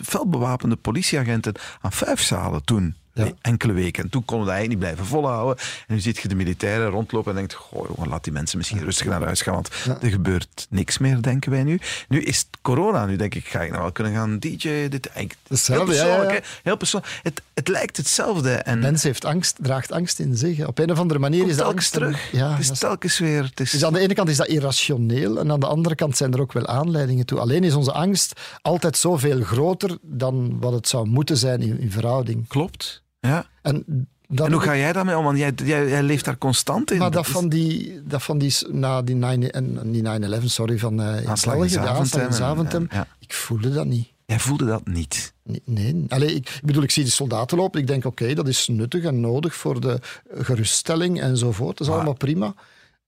fel 0.04 0.30
bewapende 0.30 0.76
politieagenten 0.76 1.54
aan 1.82 1.92
vijf 1.92 2.22
zalen 2.22 2.64
toen. 2.64 2.96
Ja. 3.26 3.32
Enkele 3.41 3.74
weken. 3.74 4.03
En 4.03 4.09
toen 4.09 4.26
konden 4.26 4.45
we 4.47 4.51
dat 4.51 4.59
eigenlijk 4.59 4.70
niet 4.70 4.97
blijven 4.97 5.05
volhouden. 5.20 5.57
En 5.88 5.93
nu 5.95 5.99
ziet 5.99 6.17
je 6.17 6.28
de 6.28 6.36
militairen 6.36 6.89
rondlopen 6.89 7.32
en 7.32 7.38
denkt, 7.38 7.53
goh, 7.53 7.88
jongen, 7.95 8.09
laat 8.09 8.24
die 8.24 8.34
mensen 8.34 8.57
misschien 8.57 8.84
rustig 8.84 9.07
naar 9.07 9.24
huis 9.24 9.41
gaan, 9.41 9.53
want 9.53 9.70
Ja. 9.86 9.97
er 10.01 10.09
gebeurt 10.09 10.67
niks 10.70 10.97
meer, 10.97 11.22
denken 11.22 11.51
wij 11.51 11.63
nu. 11.63 11.80
Nu 12.07 12.22
is 12.22 12.38
het 12.38 12.47
corona, 12.61 13.05
nu 13.05 13.15
denk 13.15 13.36
ik, 13.36 13.47
ga 13.47 13.61
ik 13.61 13.70
nou 13.70 13.82
wel 13.82 13.91
kunnen 13.91 14.13
gaan 14.13 14.39
DJ. 14.39 14.88
Dit, 14.89 15.05
eigenlijk, 15.05 15.38
heel 15.47 15.57
Hetzelfde, 15.57 15.93
ja, 15.93 16.05
ja, 16.05 16.07
persoonlijk, 16.07 16.45
ja. 16.45 16.51
Heel 16.63 16.78
persoonlijk. 16.78 17.20
Het, 17.24 17.41
het 17.53 17.67
lijkt 17.67 17.97
hetzelfde. 17.97 18.51
En 18.53 18.80
Mens 18.80 19.03
heeft 19.03 19.26
angst, 19.26 19.57
draagt 19.61 19.91
angst 19.91 20.20
in 20.20 20.38
zich. 20.38 20.67
Op 20.67 20.80
een 20.80 20.91
of 20.91 20.99
andere 20.99 21.20
manier 21.20 21.39
komt 21.39 21.51
is 21.51 21.57
dat 21.57 21.65
angst 21.67 21.91
terug. 21.93 22.32
Ja, 22.32 22.51
het 22.51 22.70
is 22.72 22.80
telkens 22.80 23.20
weer... 23.20 23.43
Het 23.43 23.59
is, 23.59 23.72
Dus 23.72 23.84
aan 23.86 23.93
de 23.93 23.99
ene 23.99 24.13
kant 24.13 24.30
is 24.30 24.38
dat 24.38 24.47
irrationeel 24.47 25.39
en 25.39 25.51
aan 25.51 25.59
de 25.59 25.67
andere 25.67 25.95
kant 25.95 26.17
zijn 26.17 26.34
er 26.34 26.41
ook 26.41 26.53
wel 26.53 26.67
aanleidingen 26.67 27.26
toe. 27.26 27.39
Alleen 27.39 27.63
is 27.63 27.74
onze 27.74 27.91
angst 27.91 28.39
altijd 28.61 28.97
zoveel 28.97 29.41
groter 29.41 29.97
dan 30.01 30.59
wat 30.59 30.74
het 30.74 30.88
zou 30.88 31.07
moeten 31.07 31.38
zijn 31.38 31.61
in, 31.61 31.80
in 31.80 31.91
verhouding. 31.91 32.47
Klopt. 32.47 33.01
Ja. 33.20 33.45
En, 33.61 34.07
dat 34.28 34.45
En 34.45 34.51
hoe 34.53 34.61
ga 34.61 34.76
jij 34.78 34.93
daarmee 34.93 35.17
om? 35.17 35.24
Want 35.24 35.38
jij, 35.38 35.51
jij, 35.55 35.88
jij 35.89 36.03
leeft 36.03 36.26
daar 36.26 36.38
constant 36.38 36.91
in. 36.91 36.97
Maar 36.97 37.11
dat 37.11 37.28
van 37.28 37.49
die, 37.49 38.01
dat 38.03 38.24
van 38.24 38.38
die, 38.38 38.55
na 38.72 39.01
die 39.01 39.15
9 39.15 39.51
en 39.51 39.91
niet 39.91 40.05
9-11, 40.41 40.43
sorry, 40.45 40.80
van 40.80 40.91
in 40.91 40.97
België, 40.97 41.74
de 41.74 41.80
aanslag 41.88 42.26
in 42.28 42.34
Zaventem, 42.34 42.88
ja. 42.91 43.07
ik 43.20 43.34
voelde 43.34 43.74
dat 43.74 43.86
niet. 43.86 44.07
Jij 44.26 44.39
voelde 44.39 44.65
dat 44.65 44.88
niet. 44.88 45.34
Nee, 45.43 45.61
nee. 45.65 46.05
Allee, 46.07 46.36
ik, 46.36 46.49
ik 46.49 46.61
bedoel, 46.65 46.84
ik 46.84 46.91
zie 46.91 47.03
de 47.03 47.09
soldaten 47.09 47.57
lopen. 47.57 47.80
Ik 47.82 47.88
denk, 47.88 48.05
oké, 48.05 48.34
dat 48.34 48.47
is 48.47 48.67
nuttig 48.67 49.03
en 49.03 49.20
nodig 49.20 49.55
voor 49.55 49.82
de 49.82 49.99
geruststelling 50.34 51.22
enzovoort. 51.22 51.70
Dat 51.78 51.80
is 51.80 51.88
Maar- 51.88 51.95
allemaal 51.95 52.13
prima. 52.17 52.53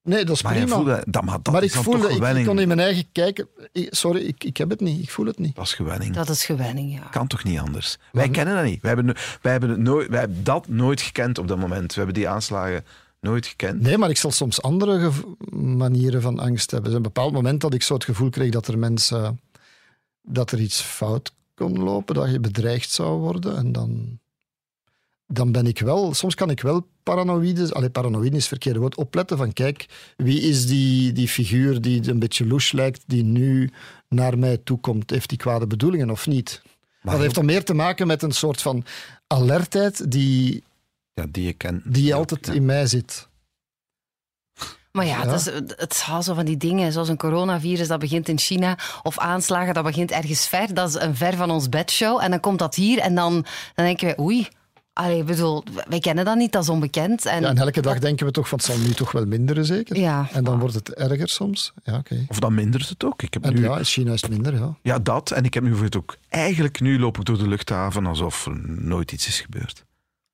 Nee, 0.03 0.25
dat 0.25 0.35
is 0.35 0.43
Maar 0.43 0.53
prima. 0.53 0.75
voelde 0.75 1.03
dat, 1.07 1.23
maar 1.23 1.39
dat 1.41 1.53
maar 1.53 1.63
ik 1.63 1.71
voelde, 1.71 1.89
toch 1.91 2.03
ik, 2.03 2.09
ik 2.11 2.17
gewenning. 2.17 2.47
kon 2.47 2.59
in 2.59 2.67
mijn 2.67 2.79
eigen 2.79 3.05
kijken. 3.11 3.47
Ik- 3.71 3.87
sorry, 3.95 4.21
ik, 4.21 4.43
ik 4.43 4.57
heb 4.57 4.69
het 4.69 4.79
niet. 4.79 5.01
Ik 5.03 5.09
voel 5.09 5.25
het 5.25 5.39
niet. 5.39 5.55
Dat 5.55 5.65
is 5.65 5.73
gewenning. 5.73 6.13
Dat 6.15 6.29
is 6.29 6.45
gewenning, 6.45 6.93
ja. 6.93 7.07
kan 7.07 7.27
toch 7.27 7.43
niet 7.43 7.59
anders? 7.59 7.97
Wij 8.11 8.29
kennen 8.29 8.55
dat 8.55 8.63
niet. 8.63 8.81
Wij 8.81 8.93
hebben, 8.95 9.15
wij, 9.41 9.51
hebben 9.51 9.69
het 9.69 9.79
nooit, 9.79 10.09
wij 10.09 10.19
hebben 10.19 10.43
dat 10.43 10.67
nooit 10.67 11.01
gekend 11.01 11.37
op 11.37 11.47
dat 11.47 11.57
moment. 11.57 11.87
We 11.93 11.97
hebben 11.97 12.13
die 12.15 12.29
aanslagen 12.29 12.85
nooit 13.19 13.45
gekend. 13.45 13.81
Nee, 13.81 13.97
maar 13.97 14.09
ik 14.09 14.17
zal 14.17 14.31
soms 14.31 14.61
andere 14.61 15.11
manieren 15.55 16.21
van 16.21 16.39
angst 16.39 16.71
hebben. 16.71 16.89
Er 16.89 16.95
is 16.97 17.03
een 17.05 17.13
bepaald 17.13 17.33
moment 17.33 17.61
dat 17.61 17.73
ik 17.73 17.83
zo 17.83 17.93
het 17.93 18.03
gevoel 18.03 18.29
kreeg 18.29 18.51
dat 18.51 18.67
er 18.67 18.79
mensen... 18.79 19.39
dat 20.21 20.51
er 20.51 20.59
iets 20.59 20.81
fout 20.81 21.33
kon 21.55 21.79
lopen, 21.83 22.15
dat 22.15 22.31
je 22.31 22.39
bedreigd 22.39 22.89
zou 22.89 23.19
worden. 23.19 23.57
En 23.57 23.71
dan... 23.71 24.19
dan 25.33 25.51
ben 25.51 25.65
ik 25.67 25.79
wel, 25.79 26.13
soms 26.13 26.35
kan 26.35 26.49
ik 26.49 26.61
wel 26.61 26.87
paranoïde, 27.03 27.73
allee, 27.73 27.89
paranoïde 27.89 28.35
is 28.35 28.41
het 28.41 28.47
verkeerde 28.47 28.79
woord, 28.79 28.95
opletten 28.95 29.37
van 29.37 29.53
kijk, 29.53 29.85
wie 30.17 30.41
is 30.41 30.65
die, 30.67 31.11
die 31.11 31.27
figuur 31.27 31.81
die 31.81 32.09
een 32.09 32.19
beetje 32.19 32.47
louche 32.47 32.75
lijkt, 32.75 33.03
die 33.07 33.23
nu 33.23 33.69
naar 34.09 34.37
mij 34.37 34.57
toe 34.57 34.79
komt? 34.79 35.09
Heeft 35.09 35.29
die 35.29 35.37
kwade 35.37 35.67
bedoelingen 35.67 36.09
of 36.09 36.27
niet? 36.27 36.61
dat 37.03 37.19
heeft 37.19 37.35
dan 37.35 37.45
meer 37.45 37.63
te 37.63 37.73
maken 37.73 38.07
met 38.07 38.21
een 38.23 38.31
soort 38.31 38.61
van 38.61 38.83
alertheid 39.27 40.11
die, 40.11 40.63
Ja, 41.13 41.25
die 41.29 41.45
je 41.45 41.53
kent. 41.53 41.93
die 41.93 42.15
altijd 42.15 42.45
Ja. 42.47 42.53
in 42.53 42.65
mij 42.65 42.87
zit. 42.87 43.27
Maar 44.91 45.05
ja, 45.05 45.23
Ja. 45.23 45.29
Het, 45.29 45.39
is, 45.39 45.45
het 45.77 45.91
is 46.19 46.25
zo 46.25 46.33
van 46.33 46.45
die 46.45 46.57
dingen, 46.57 46.91
zoals 46.91 47.09
een 47.09 47.17
coronavirus, 47.17 47.87
dat 47.87 47.99
begint 47.99 48.27
in 48.29 48.37
China, 48.39 48.77
of 49.03 49.19
aanslagen, 49.19 49.73
dat 49.73 49.83
begint 49.83 50.11
ergens 50.11 50.47
ver. 50.47 50.73
Dat 50.73 50.89
is 50.89 50.95
een 50.95 51.15
ver 51.15 51.35
van 51.35 51.51
ons 51.51 51.69
bedshow. 51.69 52.19
En 52.21 52.29
dan 52.29 52.39
komt 52.39 52.59
dat 52.59 52.75
hier 52.75 52.99
en 52.99 53.15
dan, 53.15 53.33
dan 53.75 53.85
denken 53.85 54.07
we, 54.07 54.19
oei, 54.21 54.47
allee, 55.01 55.23
bedoel, 55.23 55.63
wij 55.87 55.99
kennen 55.99 56.25
dat 56.25 56.35
niet, 56.35 56.51
dat 56.51 56.63
is 56.63 56.69
onbekend. 56.69 57.25
En, 57.25 57.41
Ja, 57.41 57.47
en 57.47 57.57
elke 57.57 57.81
dag 57.81 57.99
denken 57.99 58.25
we 58.25 58.31
toch 58.31 58.47
van 58.49 58.57
het 58.57 58.67
zal 58.67 58.77
nu 58.77 58.93
toch 58.93 59.11
wel 59.11 59.25
minderen 59.25 59.65
zeker? 59.65 59.97
Ja. 59.97 60.27
En 60.31 60.43
dan 60.43 60.59
wordt 60.59 60.75
het 60.75 60.93
erger 60.93 61.29
soms. 61.29 61.73
Ja, 61.83 61.97
oké. 61.97 62.25
Of 62.27 62.39
dan 62.39 62.53
mindert 62.53 62.89
het 62.89 63.03
ook. 63.03 63.21
Ik 63.21 63.33
heb 63.33 63.43
En 63.43 63.53
nu, 63.53 63.63
ja, 63.63 63.77
in 63.77 63.83
China 63.83 64.13
is 64.13 64.21
het 64.21 64.31
minder, 64.31 64.53
ja. 64.53 64.75
Ja, 64.81 64.99
dat. 64.99 65.31
En 65.31 65.43
ik 65.43 65.53
heb 65.53 65.63
nu 65.63 65.75
voor 65.75 65.85
het 65.85 65.95
ook... 65.95 66.17
Eigenlijk 66.29 66.79
nu 66.79 66.99
loop 66.99 67.17
ik 67.17 67.25
door 67.25 67.37
de 67.37 67.47
luchthaven 67.47 68.05
alsof 68.05 68.45
er 68.45 68.59
nooit 68.65 69.11
iets 69.11 69.27
is 69.27 69.39
gebeurd. 69.39 69.85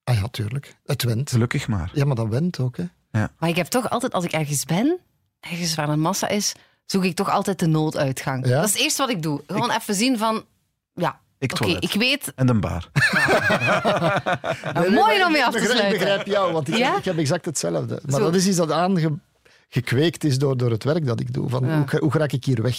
Ah 0.03 0.15
ja, 0.15 0.27
tuurlijk. 0.27 0.75
Het 0.85 1.03
went. 1.03 1.29
Gelukkig 1.29 1.67
maar. 1.67 1.91
Ja, 1.93 2.05
maar 2.05 2.15
dat 2.15 2.27
went 2.27 2.59
ook, 2.59 2.77
hè. 2.77 2.85
Maar 3.11 3.49
ik 3.49 3.55
heb 3.55 3.67
toch 3.67 3.89
altijd, 3.89 4.13
als 4.13 4.23
ik 4.23 4.31
ergens 4.31 4.65
ben, 4.65 4.97
ergens 5.39 5.75
waar 5.75 5.89
een 5.89 5.99
massa 5.99 6.27
is, 6.27 6.53
zoek 6.85 7.03
ik 7.03 7.15
toch 7.15 7.29
altijd 7.29 7.59
de 7.59 7.67
nooduitgang. 7.67 8.47
Ja? 8.47 8.55
Dat 8.55 8.65
is 8.65 8.71
het 8.71 8.81
eerste 8.81 9.01
wat 9.01 9.11
ik 9.11 9.21
doe. 9.21 9.41
Gewoon 9.47 9.71
even 9.71 9.95
zien 9.95 10.17
van, 10.17 10.45
ja, 10.93 11.19
Ik 11.39 11.51
oké, 11.51 11.61
toilet. 11.63 11.83
ik 11.83 11.93
weet, 11.93 12.31
En 12.35 12.49
een 12.49 12.59
bar. 12.59 12.89
nou, 14.73 14.91
mooi 14.91 15.23
om 15.25 15.31
mee 15.31 15.45
af 15.45 15.53
te 15.53 15.59
begrijp- 15.59 15.61
Ik 15.61 15.65
sluiten. 15.77 15.99
begrijp 15.99 16.25
jou, 16.27 16.53
want 16.53 16.67
ik, 16.67 16.75
Ja? 16.77 16.97
ik 16.97 17.05
heb 17.05 17.17
exact 17.17 17.45
hetzelfde. 17.45 17.99
Maar 18.05 18.19
Zo. 18.19 18.25
dat 18.25 18.35
is 18.35 18.47
iets 18.47 18.57
dat 18.57 18.71
aangekweekt 18.71 20.23
is 20.23 20.37
door, 20.37 20.57
door 20.57 20.71
het 20.71 20.83
werk 20.83 21.05
dat 21.05 21.19
ik 21.19 21.33
doe. 21.33 21.49
Van, 21.49 21.65
Ja. 21.65 21.85
hoe, 21.89 21.99
hoe 21.99 22.11
raak 22.11 22.31
ik 22.31 22.45
hier 22.45 22.61
weg? 22.61 22.77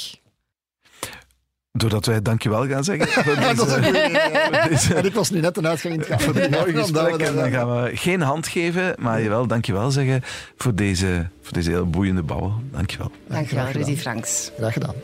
Doordat 1.72 2.06
wij 2.06 2.22
dankjewel 2.22 2.66
gaan 2.68 2.84
zeggen 2.84 3.08
voor 3.24 3.34
Ja, 3.40 3.54
dat 3.54 3.66
is 3.66 3.72
een 3.72 3.80
deze, 3.82 4.00
goeie, 4.00 4.40
voor 4.60 4.68
deze 4.68 4.94
En 4.94 5.04
ik 5.04 5.14
was 5.14 5.30
nu 5.30 5.40
net 5.40 5.56
een 5.56 5.66
uitgang 5.66 5.94
in 5.94 6.00
het 6.00 6.08
gaan. 6.08 6.20
voor 6.20 6.32
dit 6.32 6.50
mooie 6.58 6.72
gesprek. 6.72 7.16
En 7.16 7.34
dan 7.34 7.50
gaan 7.50 7.82
we 7.82 7.96
geen 7.96 8.20
hand 8.20 8.46
geven, 8.48 8.94
maar 8.98 9.22
jawel, 9.22 9.46
dankjewel 9.46 9.90
zeggen 9.90 10.22
voor 10.56 10.74
deze, 10.74 11.26
voor 11.42 11.52
deze 11.52 11.70
heel 11.70 11.90
boeiende 11.90 12.22
babbel. 12.22 12.60
Dankjewel. 12.72 13.10
Dankjewel. 13.28 13.66
Rudy 13.70 13.96
Franks. 13.96 14.50
Graag 14.56 14.72
gedaan. 14.72 14.94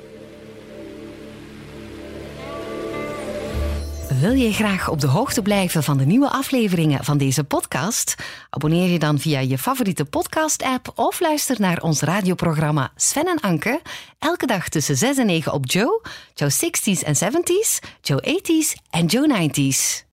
Wil 4.09 4.33
je 4.33 4.53
graag 4.53 4.89
op 4.89 5.01
de 5.01 5.07
hoogte 5.07 5.43
blijven 5.43 5.83
van 5.83 5.99
de 5.99 6.05
nieuwe 6.05 6.29
afleveringen 6.31 7.05
van 7.05 7.19
deze 7.19 7.45
podcast? 7.45 8.15
Abonneer 8.51 8.89
je 8.89 8.99
dan 8.99 9.19
via 9.19 9.41
je 9.41 9.59
favoriete 9.59 10.05
podcast-app 10.05 10.93
of 10.95 11.21
luister 11.21 11.57
naar 11.61 11.83
ons 11.83 12.01
radioprogramma 12.01 12.93
Sven 12.97 13.27
en 13.27 13.41
Anke. 13.41 13.81
Elke 14.19 14.47
dag 14.47 14.69
tussen 14.69 14.97
6 14.97 15.19
en 15.19 15.27
9 15.27 15.53
op 15.53 15.71
Joe, 15.71 16.01
Joe 16.35 16.51
60s 16.51 17.03
en 17.05 17.15
70s, 17.15 17.79
Joe 18.01 18.41
80s 18.43 18.83
en 18.91 19.07
Joe 19.07 19.49
90s. 19.51 20.05